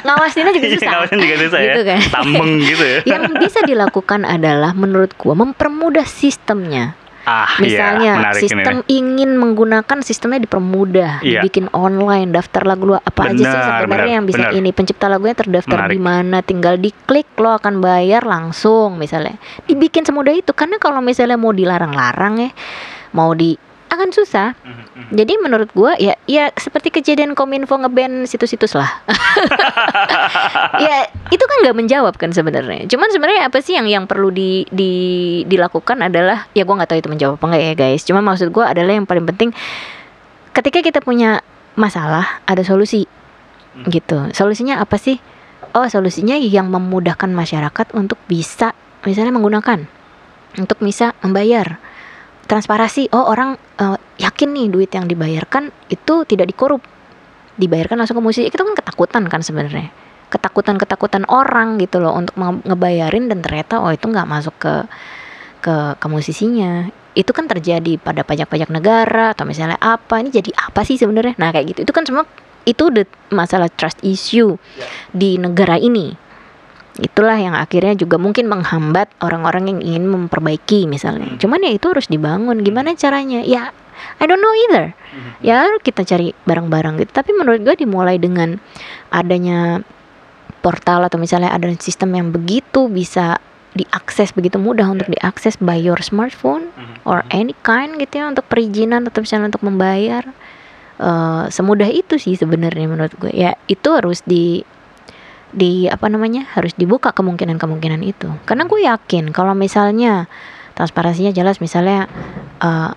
Ngawasinnya 0.00 0.52
juga 0.54 0.68
susah. 0.72 0.88
Ngawasin 0.96 1.18
juga 1.20 1.36
susah 1.36 1.60
gitu 1.60 1.80
ya 1.80 1.84
kan. 1.84 2.00
Tambeng 2.08 2.52
gitu 2.64 2.84
ya. 2.84 2.98
Yang 3.04 3.22
bisa 3.38 3.58
dilakukan 3.62 4.20
adalah 4.24 4.72
menurut 4.72 5.12
gua 5.20 5.36
mempermudah 5.36 6.08
sistemnya 6.08 6.96
ah 7.28 7.50
misalnya 7.60 8.12
iya, 8.24 8.32
sistem 8.32 8.80
ini 8.88 8.96
ingin 9.04 9.36
menggunakan 9.36 10.00
sistemnya 10.00 10.40
dipermudah 10.40 11.20
Iya. 11.20 11.44
dibikin 11.44 11.68
online 11.76 12.32
daftar 12.32 12.64
lagu 12.64 12.88
lo 12.88 12.96
apa 12.96 13.28
aja 13.28 13.36
sih 13.36 13.44
Benar, 13.44 13.84
sebenarnya 13.84 13.92
benar, 14.00 14.16
yang 14.16 14.24
bisa 14.24 14.44
benar. 14.48 14.56
ini? 14.56 14.70
Pencipta 14.72 15.06
lagunya 15.12 15.36
terdaftar 15.36 15.78
di 15.92 16.00
mana? 16.00 16.40
Tinggal 16.40 16.80
diklik 16.80 17.28
lo 17.36 17.52
akan 17.52 17.84
bayar 17.84 18.24
langsung 18.24 18.96
misalnya. 18.96 19.36
Dibikin 19.68 20.08
semudah 20.08 20.32
itu 20.32 20.56
karena 20.56 20.80
kalau 20.80 21.04
misalnya 21.04 21.36
mau 21.36 21.52
dilarang-larang 21.52 22.48
ya 22.48 22.50
mau 23.12 23.32
di 23.36 23.56
akan 23.88 24.08
susah. 24.12 24.52
Mhm, 24.60 25.16
jadi 25.16 25.32
menurut 25.40 25.68
gua 25.72 25.96
ya 25.96 26.14
ya 26.28 26.52
seperti 26.54 26.92
kejadian 26.92 27.32
kominfo 27.32 27.76
ngeban 27.76 28.28
situs-situs 28.28 28.76
lah. 28.76 28.90
Ya 30.78 31.10
itu 31.30 31.42
kan 31.42 31.56
nggak 31.62 31.76
menjawab 31.78 32.14
kan 32.18 32.30
sebenarnya. 32.30 32.86
Cuman 32.86 33.10
sebenarnya 33.10 33.50
apa 33.50 33.58
sih 33.62 33.74
yang 33.74 33.86
yang 33.86 34.04
perlu 34.06 34.30
di, 34.30 34.66
di 34.70 34.92
dilakukan 35.46 36.06
adalah 36.06 36.46
ya 36.54 36.62
gua 36.62 36.82
nggak 36.82 36.90
tahu 36.94 36.98
itu 37.02 37.10
menjawab 37.10 37.34
apa 37.38 37.44
enggak 37.50 37.62
ya 37.62 37.74
guys. 37.74 38.02
Cuma 38.06 38.20
maksud 38.22 38.50
gua 38.50 38.70
adalah 38.70 38.94
yang 38.94 39.06
paling 39.06 39.26
penting 39.26 39.50
ketika 40.54 40.82
kita 40.82 40.98
punya 41.02 41.42
masalah 41.74 42.42
ada 42.46 42.62
solusi. 42.62 43.06
Hmm. 43.78 43.86
gitu. 43.94 44.18
Solusinya 44.34 44.82
apa 44.82 44.98
sih? 44.98 45.22
Oh 45.76 45.86
solusinya 45.86 46.34
yang 46.34 46.72
memudahkan 46.72 47.30
masyarakat 47.30 47.94
untuk 47.94 48.18
bisa 48.26 48.74
misalnya 49.06 49.36
menggunakan 49.36 49.86
untuk 50.58 50.78
bisa 50.82 51.14
membayar 51.22 51.78
transparasi 52.48 53.12
oh 53.12 53.28
orang 53.28 53.60
eh, 53.78 53.98
yakin 54.18 54.56
nih 54.56 54.66
duit 54.72 54.90
yang 54.90 55.04
dibayarkan 55.04 55.70
itu 55.92 56.24
tidak 56.24 56.48
dikorup. 56.48 56.80
Dibayarkan 57.60 58.00
langsung 58.00 58.18
ke 58.18 58.24
musisi. 58.24 58.48
Itu 58.48 58.58
kan 58.64 58.74
ketakutan 58.74 59.28
kan 59.28 59.44
sebenarnya. 59.44 59.92
Ketakutan 60.32 60.80
ketakutan 60.80 61.28
orang 61.28 61.76
gitu 61.78 62.00
loh 62.00 62.16
untuk 62.16 62.34
nge- 62.34 62.64
ngebayarin 62.64 63.28
dan 63.28 63.44
ternyata 63.44 63.84
oh 63.84 63.92
itu 63.92 64.08
nggak 64.08 64.28
masuk 64.28 64.54
ke 64.56 64.74
ke 65.60 65.76
ke 66.00 66.06
musisinya. 66.08 66.88
Itu 67.12 67.36
kan 67.36 67.50
terjadi 67.50 67.98
pada 68.00 68.24
pajak-pajak 68.24 68.72
negara 68.72 69.36
atau 69.36 69.44
misalnya 69.44 69.76
apa. 69.78 70.24
Ini 70.24 70.30
jadi 70.32 70.50
apa 70.56 70.82
sih 70.88 70.96
sebenarnya? 70.96 71.36
Nah 71.36 71.52
kayak 71.52 71.76
gitu. 71.76 71.80
Itu 71.84 71.92
kan 71.92 72.08
semua 72.08 72.24
itu 72.64 72.84
masalah 73.32 73.72
trust 73.72 74.00
issue 74.04 74.60
di 75.12 75.40
negara 75.40 75.80
ini 75.80 76.27
itulah 76.98 77.38
yang 77.38 77.54
akhirnya 77.54 77.94
juga 77.94 78.18
mungkin 78.18 78.50
menghambat 78.50 79.10
orang-orang 79.22 79.70
yang 79.70 79.80
ingin 79.82 80.04
memperbaiki 80.10 80.86
misalnya. 80.90 81.34
Hmm. 81.34 81.40
cuman 81.40 81.58
ya 81.62 81.72
itu 81.74 81.86
harus 81.90 82.06
dibangun. 82.10 82.62
Gimana 82.62 82.94
caranya? 82.98 83.42
Ya 83.42 83.70
I 84.22 84.24
don't 84.30 84.38
know 84.38 84.54
either. 84.68 84.94
Mhm. 84.94 85.30
ya 85.42 85.66
kita 85.82 86.06
cari 86.06 86.30
bareng-bareng 86.46 87.02
gitu. 87.02 87.10
Tapi 87.10 87.34
menurut 87.34 87.62
gue 87.62 87.74
dimulai 87.78 88.18
dengan 88.18 88.58
adanya 89.10 89.82
portal 90.62 91.06
atau 91.06 91.18
misalnya 91.18 91.54
ada 91.54 91.70
sistem 91.78 92.14
yang 92.18 92.28
begitu 92.34 92.90
bisa 92.90 93.38
diakses 93.78 94.34
begitu 94.34 94.58
mudah 94.58 94.90
untuk 94.90 95.06
diakses 95.06 95.54
by 95.62 95.78
your 95.78 96.02
smartphone 96.02 96.74
Mhm, 96.74 96.94
or 97.06 97.22
mhm. 97.26 97.30
any 97.30 97.54
kind 97.62 97.94
gitu 98.02 98.18
ya 98.22 98.26
untuk 98.26 98.46
perizinan 98.50 99.06
atau 99.06 99.22
misalnya 99.22 99.54
untuk 99.54 99.62
membayar. 99.62 100.26
Eh, 100.98 101.44
semudah 101.54 101.86
itu 101.86 102.18
sih 102.18 102.34
sebenarnya 102.34 102.90
menurut 102.90 103.14
gue 103.22 103.30
ya 103.30 103.54
itu 103.70 103.86
harus 103.94 104.18
di 104.26 104.66
di 105.58 105.90
apa 105.90 106.06
namanya 106.06 106.46
harus 106.54 106.70
dibuka 106.78 107.10
kemungkinan-kemungkinan 107.10 108.00
itu. 108.06 108.30
Karena 108.46 108.64
gue 108.70 108.86
yakin 108.86 109.34
kalau 109.34 109.58
misalnya 109.58 110.30
transparansinya 110.78 111.34
jelas 111.34 111.58
misalnya 111.58 112.06
eh, 112.62 112.90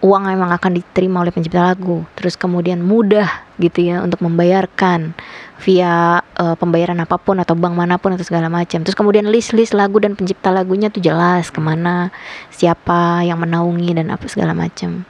uang 0.00 0.22
memang 0.26 0.50
akan 0.50 0.80
diterima 0.80 1.20
oleh 1.22 1.30
pencipta 1.30 1.60
lagu 1.60 2.08
terus 2.16 2.32
kemudian 2.34 2.80
mudah 2.80 3.28
gitu 3.60 3.84
ya 3.84 4.00
untuk 4.00 4.24
membayarkan 4.24 5.12
via 5.60 6.24
eh, 6.40 6.56
pembayaran 6.58 6.98
apa 6.98 7.20
pun 7.20 7.38
atau 7.38 7.54
bank 7.54 7.76
mana 7.78 8.00
pun 8.00 8.16
atau 8.16 8.26
segala 8.26 8.50
macam. 8.50 8.82
Terus 8.82 8.96
kemudian 8.98 9.30
list-list 9.30 9.76
lagu 9.76 10.02
dan 10.02 10.18
pencipta 10.18 10.50
lagunya 10.50 10.90
tuh 10.90 11.04
jelas 11.04 11.54
ke 11.54 11.60
mana 11.62 12.10
siapa 12.50 13.22
yang 13.22 13.38
menaungi 13.38 13.94
dan 13.94 14.10
apa 14.10 14.26
segala 14.26 14.50
macam. 14.56 15.06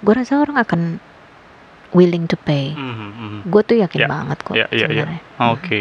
Gue 0.00 0.14
rasa 0.16 0.40
orang 0.40 0.56
akan 0.62 0.80
willing 1.94 2.26
to 2.26 2.38
pay. 2.38 2.74
Mhm, 2.74 3.08
mhm. 3.14 3.38
gue 3.50 3.62
tuh 3.62 3.76
yakin 3.78 4.00
Ya, 4.04 4.08
banget 4.10 4.38
kok 4.42 4.54
ya, 4.54 4.66
ya, 4.70 4.86
ya. 4.86 4.86
sebenarnya. 4.86 5.20
Oke. 5.54 5.80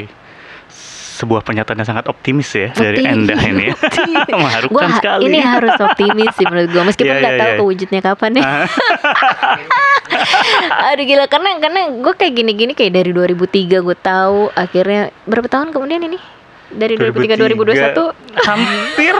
Sebuah 1.13 1.39
pernyataan 1.39 1.77
yang 1.77 1.85
sangat 1.87 2.05
optimis 2.07 2.49
ya 2.51 2.73
dari 2.73 2.99
Optimis. 2.99 3.13
Anda 3.13 3.33
ini. 3.43 3.65
Gua 4.27 4.37
Mengharukan 4.39 4.87
ha- 4.87 4.97
sekali. 4.97 5.21
ini 5.27 5.39
harus 5.39 5.75
optimis 5.77 6.33
sih 6.33 6.43
menurut 6.43 6.69
gue 6.69 6.83
meskipun 6.83 7.11
Iya, 7.11 7.21
nggak 7.21 7.31
iya, 7.31 7.39
tahu 7.39 7.47
iya. 7.47 7.57
kewujudnya 7.59 8.01
kapan 8.01 8.31
ya 8.33 8.41
Ah. 8.43 8.65
aduh 10.85 11.03
gila 11.03 11.25
karena 11.25 11.49
karena 11.57 11.81
gue 11.91 12.13
kayak 12.13 12.33
gini-gini 12.33 12.73
kayak 12.73 12.93
dari 12.93 13.11
2003 13.11 13.45
gue 13.79 13.97
tahu 13.97 14.51
akhirnya 14.53 15.01
berapa 15.23 15.47
tahun 15.47 15.69
kemudian 15.69 16.01
ini 16.03 16.19
dari 16.69 16.95
2003 16.95 17.37
2021 17.37 18.22
hampir. 18.41 19.15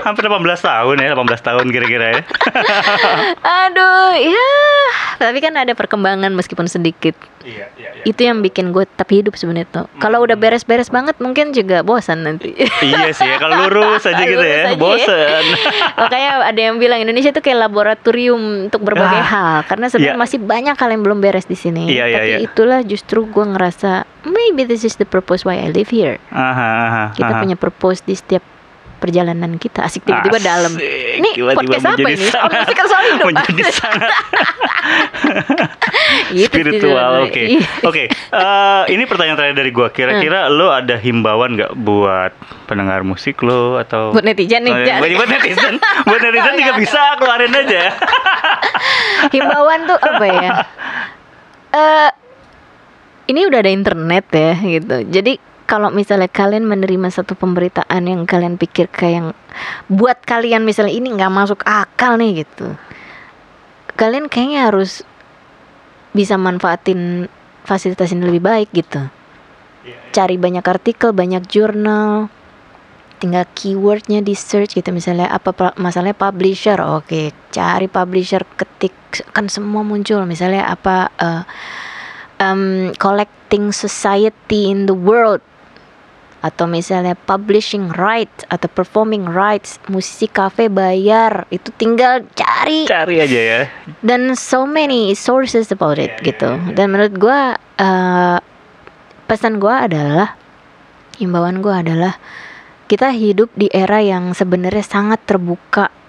Hampir 0.00 0.22
18 0.24 0.40
tahun 0.40 0.96
ya 1.04 1.12
18 1.12 1.48
tahun 1.48 1.66
kira-kira 1.68 2.06
ya. 2.16 2.22
Aduh 3.68 4.16
ya 4.16 4.50
tapi 5.20 5.38
kan 5.44 5.52
ada 5.52 5.76
perkembangan 5.76 6.32
meskipun 6.32 6.64
sedikit. 6.64 7.12
Iya 7.44 7.68
iya 7.76 7.90
itu 8.04 8.20
yang 8.24 8.40
bikin 8.40 8.72
gue 8.72 8.84
tetap 8.88 9.08
hidup 9.12 9.36
sebenarnya 9.36 9.68
tuh 9.68 9.86
kalau 10.00 10.24
udah 10.24 10.36
beres-beres 10.36 10.88
banget 10.88 11.16
mungkin 11.20 11.52
juga 11.52 11.84
bosan 11.84 12.24
nanti. 12.24 12.56
Iya 12.80 13.12
sih 13.12 13.28
ya 13.28 13.36
kalau 13.36 13.68
lurus 13.68 14.04
aja 14.08 14.22
gitu 14.24 14.40
Lurus 14.40 14.48
ya 14.48 14.60
aja 14.64 14.72
ya. 14.72 14.78
bosen 14.80 15.44
makanya 16.00 16.30
ada 16.48 16.60
yang 16.60 16.76
bilang 16.80 16.98
Indonesia 17.04 17.32
tuh 17.32 17.44
kayak 17.44 17.68
laboratorium 17.68 18.68
untuk 18.70 18.80
berbagai 18.84 19.20
Ah, 19.20 19.26
hal 19.26 19.56
karena 19.68 19.92
sebenarnya 19.92 20.16
iya. 20.16 20.22
masih 20.22 20.38
banyak 20.40 20.76
hal 20.78 20.88
yang 20.88 21.02
belum 21.04 21.18
beres 21.20 21.44
di 21.44 21.58
sini. 21.58 21.90
Iya, 21.90 22.04
iya, 22.08 22.16
tapi 22.16 22.30
iya. 22.30 22.38
itulah 22.46 22.80
justru 22.86 23.26
gue 23.28 23.44
ngerasa 23.44 24.06
maybe 24.24 24.64
this 24.64 24.84
is 24.86 24.96
the 24.96 25.08
purpose 25.08 25.44
why 25.44 25.58
I 25.58 25.68
live 25.72 25.90
here. 25.90 26.16
Aha, 26.32 26.68
aha, 26.86 27.04
kita 27.16 27.32
aha. 27.36 27.40
punya 27.42 27.56
purpose 27.58 27.89
di 28.00 28.14
setiap 28.14 28.44
perjalanan 28.96 29.56
kita. 29.56 29.80
Asik 29.82 30.04
tiba-tiba 30.04 30.36
Asik, 30.36 30.44
dalam. 30.44 30.72
Ini 30.76 31.28
tiba-tiba 31.32 31.56
podcast 31.72 31.84
apa 31.88 31.98
ini? 32.04 32.20
oh, 32.20 32.28
sangat- 32.28 32.52
musik 32.62 32.78
soal 32.84 33.02
hidup 33.02 33.26
menjadi 33.26 33.62
sangat 33.72 34.10
Gitu 36.30 36.46
spiritual. 36.46 37.24
oke. 37.24 37.42
Iya. 37.48 37.66
oke. 37.82 38.04
Eh, 38.12 38.82
ini 38.88 39.02
pertanyaan 39.04 39.36
terakhir 39.36 39.56
dari 39.56 39.70
gua. 39.70 39.88
Kira-kira 39.88 40.46
lo 40.48 40.68
ada 40.68 40.94
himbauan 40.96 41.56
nggak 41.56 41.72
buat 41.76 42.32
pendengar 42.66 43.02
musik 43.02 43.40
lo 43.40 43.74
atau 43.76 44.12
buat 44.12 44.22
netizen 44.22 44.62
nih 44.62 44.70
Oh, 44.70 44.80
Jan. 44.80 44.98
buat, 45.00 45.10
buat 45.16 45.28
netizen. 45.30 45.74
Buat 46.06 46.20
netizen 46.22 46.54
juga 46.56 46.72
bisa 46.76 47.00
keluarin 47.16 47.52
aja. 47.52 47.82
Himbauan 49.34 49.80
tuh 49.84 49.98
apa 49.98 50.24
ya? 50.26 50.50
Eh 51.70 52.10
ini 53.26 53.46
udah 53.46 53.58
ada 53.58 53.70
internet 53.70 54.24
ya 54.28 54.52
gitu. 54.58 54.96
Jadi 55.08 55.32
kalau 55.70 55.86
misalnya 55.94 56.26
kalian 56.26 56.66
menerima 56.66 57.14
satu 57.14 57.38
pemberitaan 57.38 58.02
yang 58.02 58.26
kalian 58.26 58.58
pikir 58.58 58.90
kayak 58.90 59.14
yang 59.22 59.28
buat 59.86 60.18
kalian 60.26 60.66
misalnya 60.66 60.90
ini 60.90 61.14
nggak 61.14 61.30
masuk 61.30 61.62
akal 61.62 62.18
nih 62.18 62.42
gitu. 62.42 62.74
Kalian 63.94 64.26
kayaknya 64.26 64.66
harus 64.66 65.06
bisa 66.10 66.34
manfaatin 66.34 67.30
fasilitas 67.62 68.10
ini 68.10 68.26
lebih 68.26 68.42
baik 68.42 68.74
gitu. 68.74 68.98
Cari 70.10 70.34
banyak 70.42 70.66
artikel 70.66 71.14
banyak 71.14 71.46
jurnal 71.46 72.26
tinggal 73.22 73.46
keywordnya 73.54 74.26
di 74.26 74.34
search 74.34 74.74
gitu. 74.74 74.90
Misalnya 74.90 75.30
apa 75.30 75.54
pa- 75.54 75.76
masalahnya 75.78 76.18
publisher 76.18 76.82
oke. 76.82 77.30
Cari 77.54 77.86
publisher 77.86 78.42
ketik 78.58 79.22
kan 79.30 79.46
semua 79.46 79.86
muncul. 79.86 80.26
Misalnya 80.26 80.66
apa 80.66 81.14
eh, 81.14 81.42
em, 82.42 82.90
collecting 82.98 83.70
society 83.70 84.74
in 84.74 84.90
the 84.90 84.96
world 84.96 85.44
atau 86.40 86.64
misalnya 86.64 87.12
publishing 87.14 87.92
rights 87.92 88.48
atau 88.48 88.66
performing 88.72 89.28
rights 89.28 89.76
musisi 89.92 90.24
kafe 90.24 90.72
bayar. 90.72 91.44
Itu 91.52 91.68
tinggal 91.76 92.24
cari. 92.32 92.88
Cari 92.88 93.16
aja 93.20 93.40
ya. 93.40 93.60
Dan 94.00 94.32
so 94.32 94.64
many 94.64 95.12
sources 95.12 95.68
about 95.68 96.00
it 96.00 96.16
iya, 96.20 96.24
gitu. 96.32 96.50
iya. 96.56 96.72
dan 96.72 96.86
menurut 96.92 97.14
gua 97.20 97.60
eh, 97.76 98.38
pesan 99.28 99.60
gua 99.60 99.84
adalah 99.84 100.34
himbauan 101.20 101.60
gua 101.60 101.84
adalah 101.84 102.16
kita 102.90 103.14
hidup 103.14 103.52
di 103.54 103.70
era 103.70 104.02
yang 104.02 104.34
sebenarnya 104.34 104.82
sangat 104.82 105.22
terbuka 105.22 105.99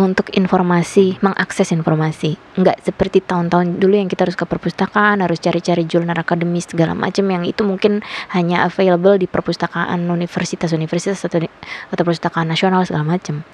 untuk 0.00 0.32
informasi, 0.32 1.20
mengakses 1.20 1.70
informasi. 1.76 2.40
Nggak 2.56 2.80
seperti 2.80 3.20
tahun-tahun 3.20 3.76
dulu 3.76 3.94
yang 4.00 4.08
kita 4.08 4.24
harus 4.24 4.34
ke 4.34 4.48
perpustakaan, 4.48 5.20
harus 5.20 5.36
cari-cari 5.38 5.84
jurnal 5.84 6.16
akademis 6.16 6.66
segala 6.72 6.96
macam 6.96 7.28
yang 7.28 7.44
itu 7.44 7.60
mungkin 7.62 8.00
hanya 8.32 8.64
available 8.64 9.20
di 9.20 9.28
perpustakaan 9.28 10.08
universitas-universitas 10.08 11.20
atau 11.28 11.44
atau 11.92 12.02
perpustakaan 12.02 12.48
nasional 12.48 12.82
segala 12.88 13.04
macam. 13.04 13.44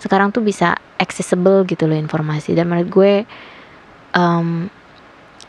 Sekarang 0.00 0.32
tuh 0.32 0.40
bisa 0.40 0.74
accessible 0.96 1.68
gitu 1.68 1.84
loh 1.84 1.96
informasi 1.96 2.56
dan 2.56 2.68
menurut 2.68 2.88
gue 2.88 3.12
um, 4.16 4.66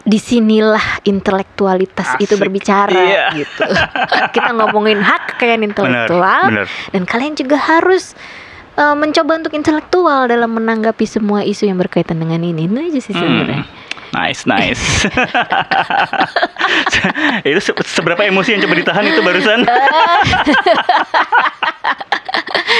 di 0.05 0.21
sinilah 0.21 1.01
intelektualitas 1.01 2.13
itu 2.21 2.37
Asik. 2.37 2.45
berbicara 2.45 2.93
Iya. 2.93 3.25
gitu. 3.41 3.65
kita 4.37 4.53
ngomongin 4.53 5.01
hak 5.01 5.33
kekayaan 5.33 5.65
intelektual 5.65 6.53
bener. 6.53 6.67
dan 6.93 7.03
kalian 7.09 7.33
juga 7.33 7.57
harus 7.57 8.13
uh, 8.75 8.93
mencoba 8.93 9.39
untuk 9.39 9.53
intelektual 9.53 10.27
dalam 10.27 10.51
menanggapi 10.51 11.03
semua 11.03 11.41
isu 11.41 11.65
yang 11.65 11.77
berkaitan 11.77 12.17
dengan 12.17 12.39
ini. 12.39 12.65
Itu 12.65 12.77
aja 12.77 12.99
sih 12.99 13.11
Hmm. 13.11 13.21
sebenarnya. 13.21 13.63
Nice, 14.13 14.47
nice. 14.47 14.79
itu 17.43 17.59
se- 17.59 17.75
seberapa 17.85 18.23
emosi 18.23 18.55
yang 18.55 18.63
coba 18.63 18.75
ditahan 18.77 19.05
itu 19.05 19.19
barusan? 19.19 19.59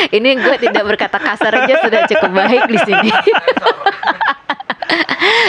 Ini 0.08 0.30
gue 0.38 0.56
tidak 0.60 0.84
berkata 0.86 1.18
kasar 1.18 1.52
aja 1.56 1.76
sudah 1.82 2.02
cukup 2.06 2.32
baik 2.32 2.64
di 2.68 2.78
sini. 2.80 3.10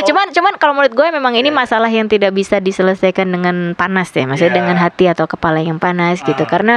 cuman 0.09 0.33
cuman 0.33 0.55
kalau 0.57 0.73
menurut 0.73 0.95
gue 0.95 1.07
memang 1.13 1.35
ini 1.35 1.53
masalah 1.53 1.91
yang 1.93 2.09
tidak 2.09 2.33
bisa 2.33 2.57
diselesaikan 2.59 3.29
dengan 3.29 3.75
panas 3.75 4.09
ya, 4.11 4.25
maksudnya 4.25 4.55
Iya. 4.55 4.59
dengan 4.63 4.77
hati 4.79 5.05
atau 5.07 5.27
kepala 5.29 5.61
yang 5.61 5.77
panas 5.77 6.23
gitu. 6.23 6.41
Ah. 6.41 6.49
Karena 6.49 6.75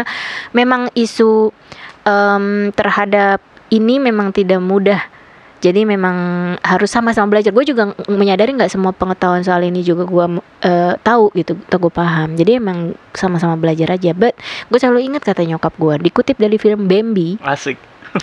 memang 0.51 0.91
isu 0.93 1.53
em, 2.03 2.45
terhadap 2.73 3.39
ini 3.69 4.01
memang 4.01 4.33
tidak 4.33 4.61
mudah. 4.61 5.01
Jadi 5.59 5.83
memang 5.83 6.15
harus 6.63 6.87
sama-sama 6.87 7.35
belajar. 7.35 7.51
Gue 7.51 7.67
juga 7.67 7.91
menyadari 8.07 8.55
nggak 8.55 8.71
semua 8.71 8.95
pengetahuan 8.95 9.43
soal 9.43 9.59
ini 9.67 9.83
juga 9.83 10.07
gue 10.07 10.25
eh, 10.63 10.95
tahu 11.03 11.35
gitu, 11.35 11.59
atau 11.67 11.77
gue 11.83 11.91
paham. 11.91 12.39
Jadi 12.39 12.63
emang 12.63 12.95
sama-sama 13.11 13.59
belajar 13.59 13.91
aja. 13.91 14.15
But 14.15 14.39
gue 14.71 14.79
selalu 14.79 15.11
ingat 15.11 15.27
kata 15.27 15.43
nyokap 15.43 15.75
gue, 15.75 15.99
dikutip 15.99 16.39
dari 16.39 16.55
film 16.55 16.87
Bambi. 16.87 17.35
Asik. 17.43 17.75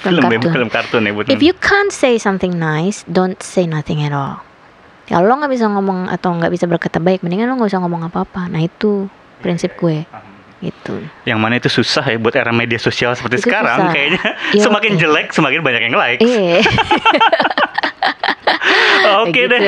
Film 0.03 0.19
Film 0.19 0.43
kartun. 0.43 0.51
film 0.51 0.71
kartun 0.73 1.03
ya 1.07 1.13
If 1.31 1.47
you 1.47 1.55
can't 1.63 1.95
say 1.95 2.19
something 2.19 2.59
nice, 2.59 3.07
don't 3.07 3.39
say 3.39 3.71
nothing 3.71 4.03
at 4.03 4.11
all. 4.11 4.43
Kalau 5.07 5.31
lo 5.31 5.39
nggak 5.39 5.53
bisa 5.55 5.71
ngomong 5.71 6.11
atau 6.11 6.35
nggak 6.35 6.51
bisa 6.51 6.67
berkata 6.67 6.99
baik, 6.99 7.23
mendingan 7.23 7.47
lo 7.47 7.55
nggak 7.55 7.71
usah 7.71 7.79
ngomong 7.87 8.11
apa-apa. 8.11 8.51
Nah 8.51 8.59
itu 8.59 9.07
prinsip 9.39 9.79
gue, 9.79 10.03
gitu. 10.59 11.05
yang 11.23 11.37
mana 11.37 11.57
itu 11.57 11.69
susah 11.69 12.03
ya 12.03 12.17
buat 12.17 12.33
era 12.33 12.49
media 12.49 12.77
sosial 12.77 13.13
seperti 13.13 13.39
Itu 13.39 13.47
sekarang 13.47 13.79
susah. 13.79 13.93
kayaknya 13.93 14.23
Iya, 14.51 14.63
semakin 14.67 14.91
oke. 14.91 15.01
jelek 15.01 15.27
semakin 15.31 15.61
banyak 15.61 15.83
yang 15.83 15.95
like. 15.95 16.21
Iya. 16.21 16.61
Oke 19.19 19.47
deh. 19.47 19.61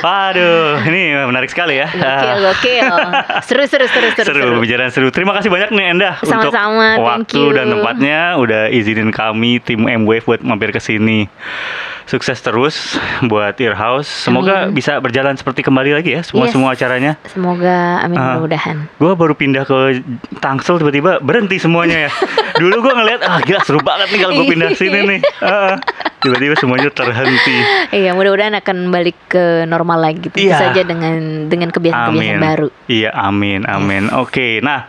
Waduh, 0.00 0.82
ini 0.84 1.14
menarik 1.22 1.46
sekali 1.46 1.78
ya. 1.78 1.86
Gokil, 1.88 2.02
Ah, 2.02 2.36
gokil. 2.42 2.84
Seru, 3.46 3.64
seru, 3.64 3.86
seru, 3.86 4.08
seru. 4.12 4.26
seru, 4.26 4.50
pembicaraan 4.52 4.90
seru. 4.90 5.08
Terima 5.08 5.30
kasih 5.32 5.46
banyak 5.48 5.70
nih 5.70 5.84
Enda 5.92 6.10
untuk 6.18 6.50
Sama-sama, 6.50 6.88
thank 6.92 7.06
waktu 7.06 7.38
you. 7.40 7.54
dan 7.54 7.66
tempatnya 7.70 8.18
udah 8.34 8.62
izinin 8.68 9.10
kami 9.10 9.60
tim 9.60 9.84
M 9.84 10.02
Wave 10.04 10.24
buat 10.24 10.40
mampir 10.40 10.70
ke 10.70 10.80
sini. 10.80 11.30
Sukses 12.04 12.36
terus 12.38 13.00
buat 13.24 13.56
Earhouse. 13.56 14.06
Semoga 14.06 14.66
Amin. 14.66 14.76
bisa 14.76 14.96
berjalan 14.98 15.34
seperti 15.34 15.60
kembali 15.60 15.90
lagi 15.92 16.12
ya 16.12 16.20
semua 16.20 16.44
Yes. 16.44 16.52
semua 16.52 16.70
acaranya. 16.70 17.12
Semoga, 17.26 17.78
amin 18.00 18.14
Ah. 18.14 18.36
mudah-mudahan. 18.36 18.76
Gue 18.94 19.12
baru 19.14 19.32
pindah 19.32 19.64
ke 19.64 20.04
Tangsel 20.36 20.76
tiba-tiba 20.76 21.16
berhenti 21.18 21.56
semuanya 21.56 22.06
ya. 22.06 22.10
Dulu 22.60 22.74
gue 22.78 22.92
ngeliat 22.94 23.20
ah 23.20 23.40
gila 23.40 23.60
seru 23.62 23.80
banget 23.80 24.12
nih 24.12 24.20
kalau 24.20 24.32
gue 24.36 24.46
pindah 24.46 24.70
sini 24.72 25.00
nih. 25.06 25.20
Ah, 25.44 25.76
tiba-tiba 26.18 26.54
semuanya 26.54 26.88
terhenti. 26.88 27.56
Iya, 27.90 28.12
mudah-mudahan 28.12 28.56
akan 28.56 28.76
balik 28.88 29.16
ke 29.26 29.64
normal 29.64 30.00
lagi. 30.02 30.24
Tentu 30.26 30.40
Iya. 30.42 30.56
saja 30.60 30.80
dengan 30.80 31.14
dengan 31.46 31.68
kebiasaan-kebiasaan 31.68 32.40
baru. 32.42 32.68
Iya, 32.86 33.10
amin, 33.12 33.64
amin. 33.64 34.08
Oke, 34.10 34.60
nah 34.60 34.88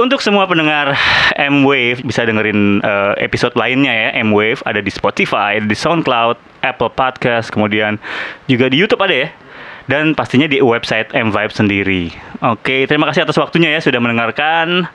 untuk 0.00 0.24
semua 0.24 0.48
pendengar 0.48 0.96
M 1.36 1.62
Wave 1.62 2.02
bisa 2.02 2.24
dengerin 2.24 2.80
eh, 2.80 3.12
episode 3.22 3.54
lainnya 3.54 3.92
ya 3.92 4.08
M 4.20 4.32
Wave 4.32 4.64
ada 4.64 4.80
di 4.80 4.90
Spotify, 4.90 5.60
ada 5.60 5.68
di 5.68 5.76
SoundCloud, 5.76 6.64
Apple 6.64 6.92
Podcast, 6.92 7.52
kemudian 7.52 8.00
juga 8.48 8.66
di 8.72 8.80
YouTube 8.80 9.00
ada 9.04 9.28
ya. 9.28 9.28
Dan 9.90 10.14
pastinya 10.14 10.46
di 10.46 10.62
website 10.62 11.10
M 11.18 11.34
Vibe 11.34 11.50
sendiri. 11.50 12.02
Oke, 12.46 12.86
terima 12.86 13.10
kasih 13.10 13.26
atas 13.26 13.34
waktunya 13.42 13.74
ya 13.74 13.80
sudah 13.82 13.98
mendengarkan. 13.98 14.86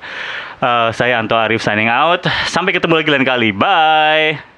Eh, 0.63 0.89
saya 0.95 1.19
Anto 1.19 1.35
Arif 1.35 1.59
signing 1.59 1.91
out. 1.91 2.23
Sampai 2.47 2.71
ketemu 2.71 3.03
lagi 3.03 3.09
lain 3.11 3.27
kali. 3.27 3.49
Bye. 3.51 4.54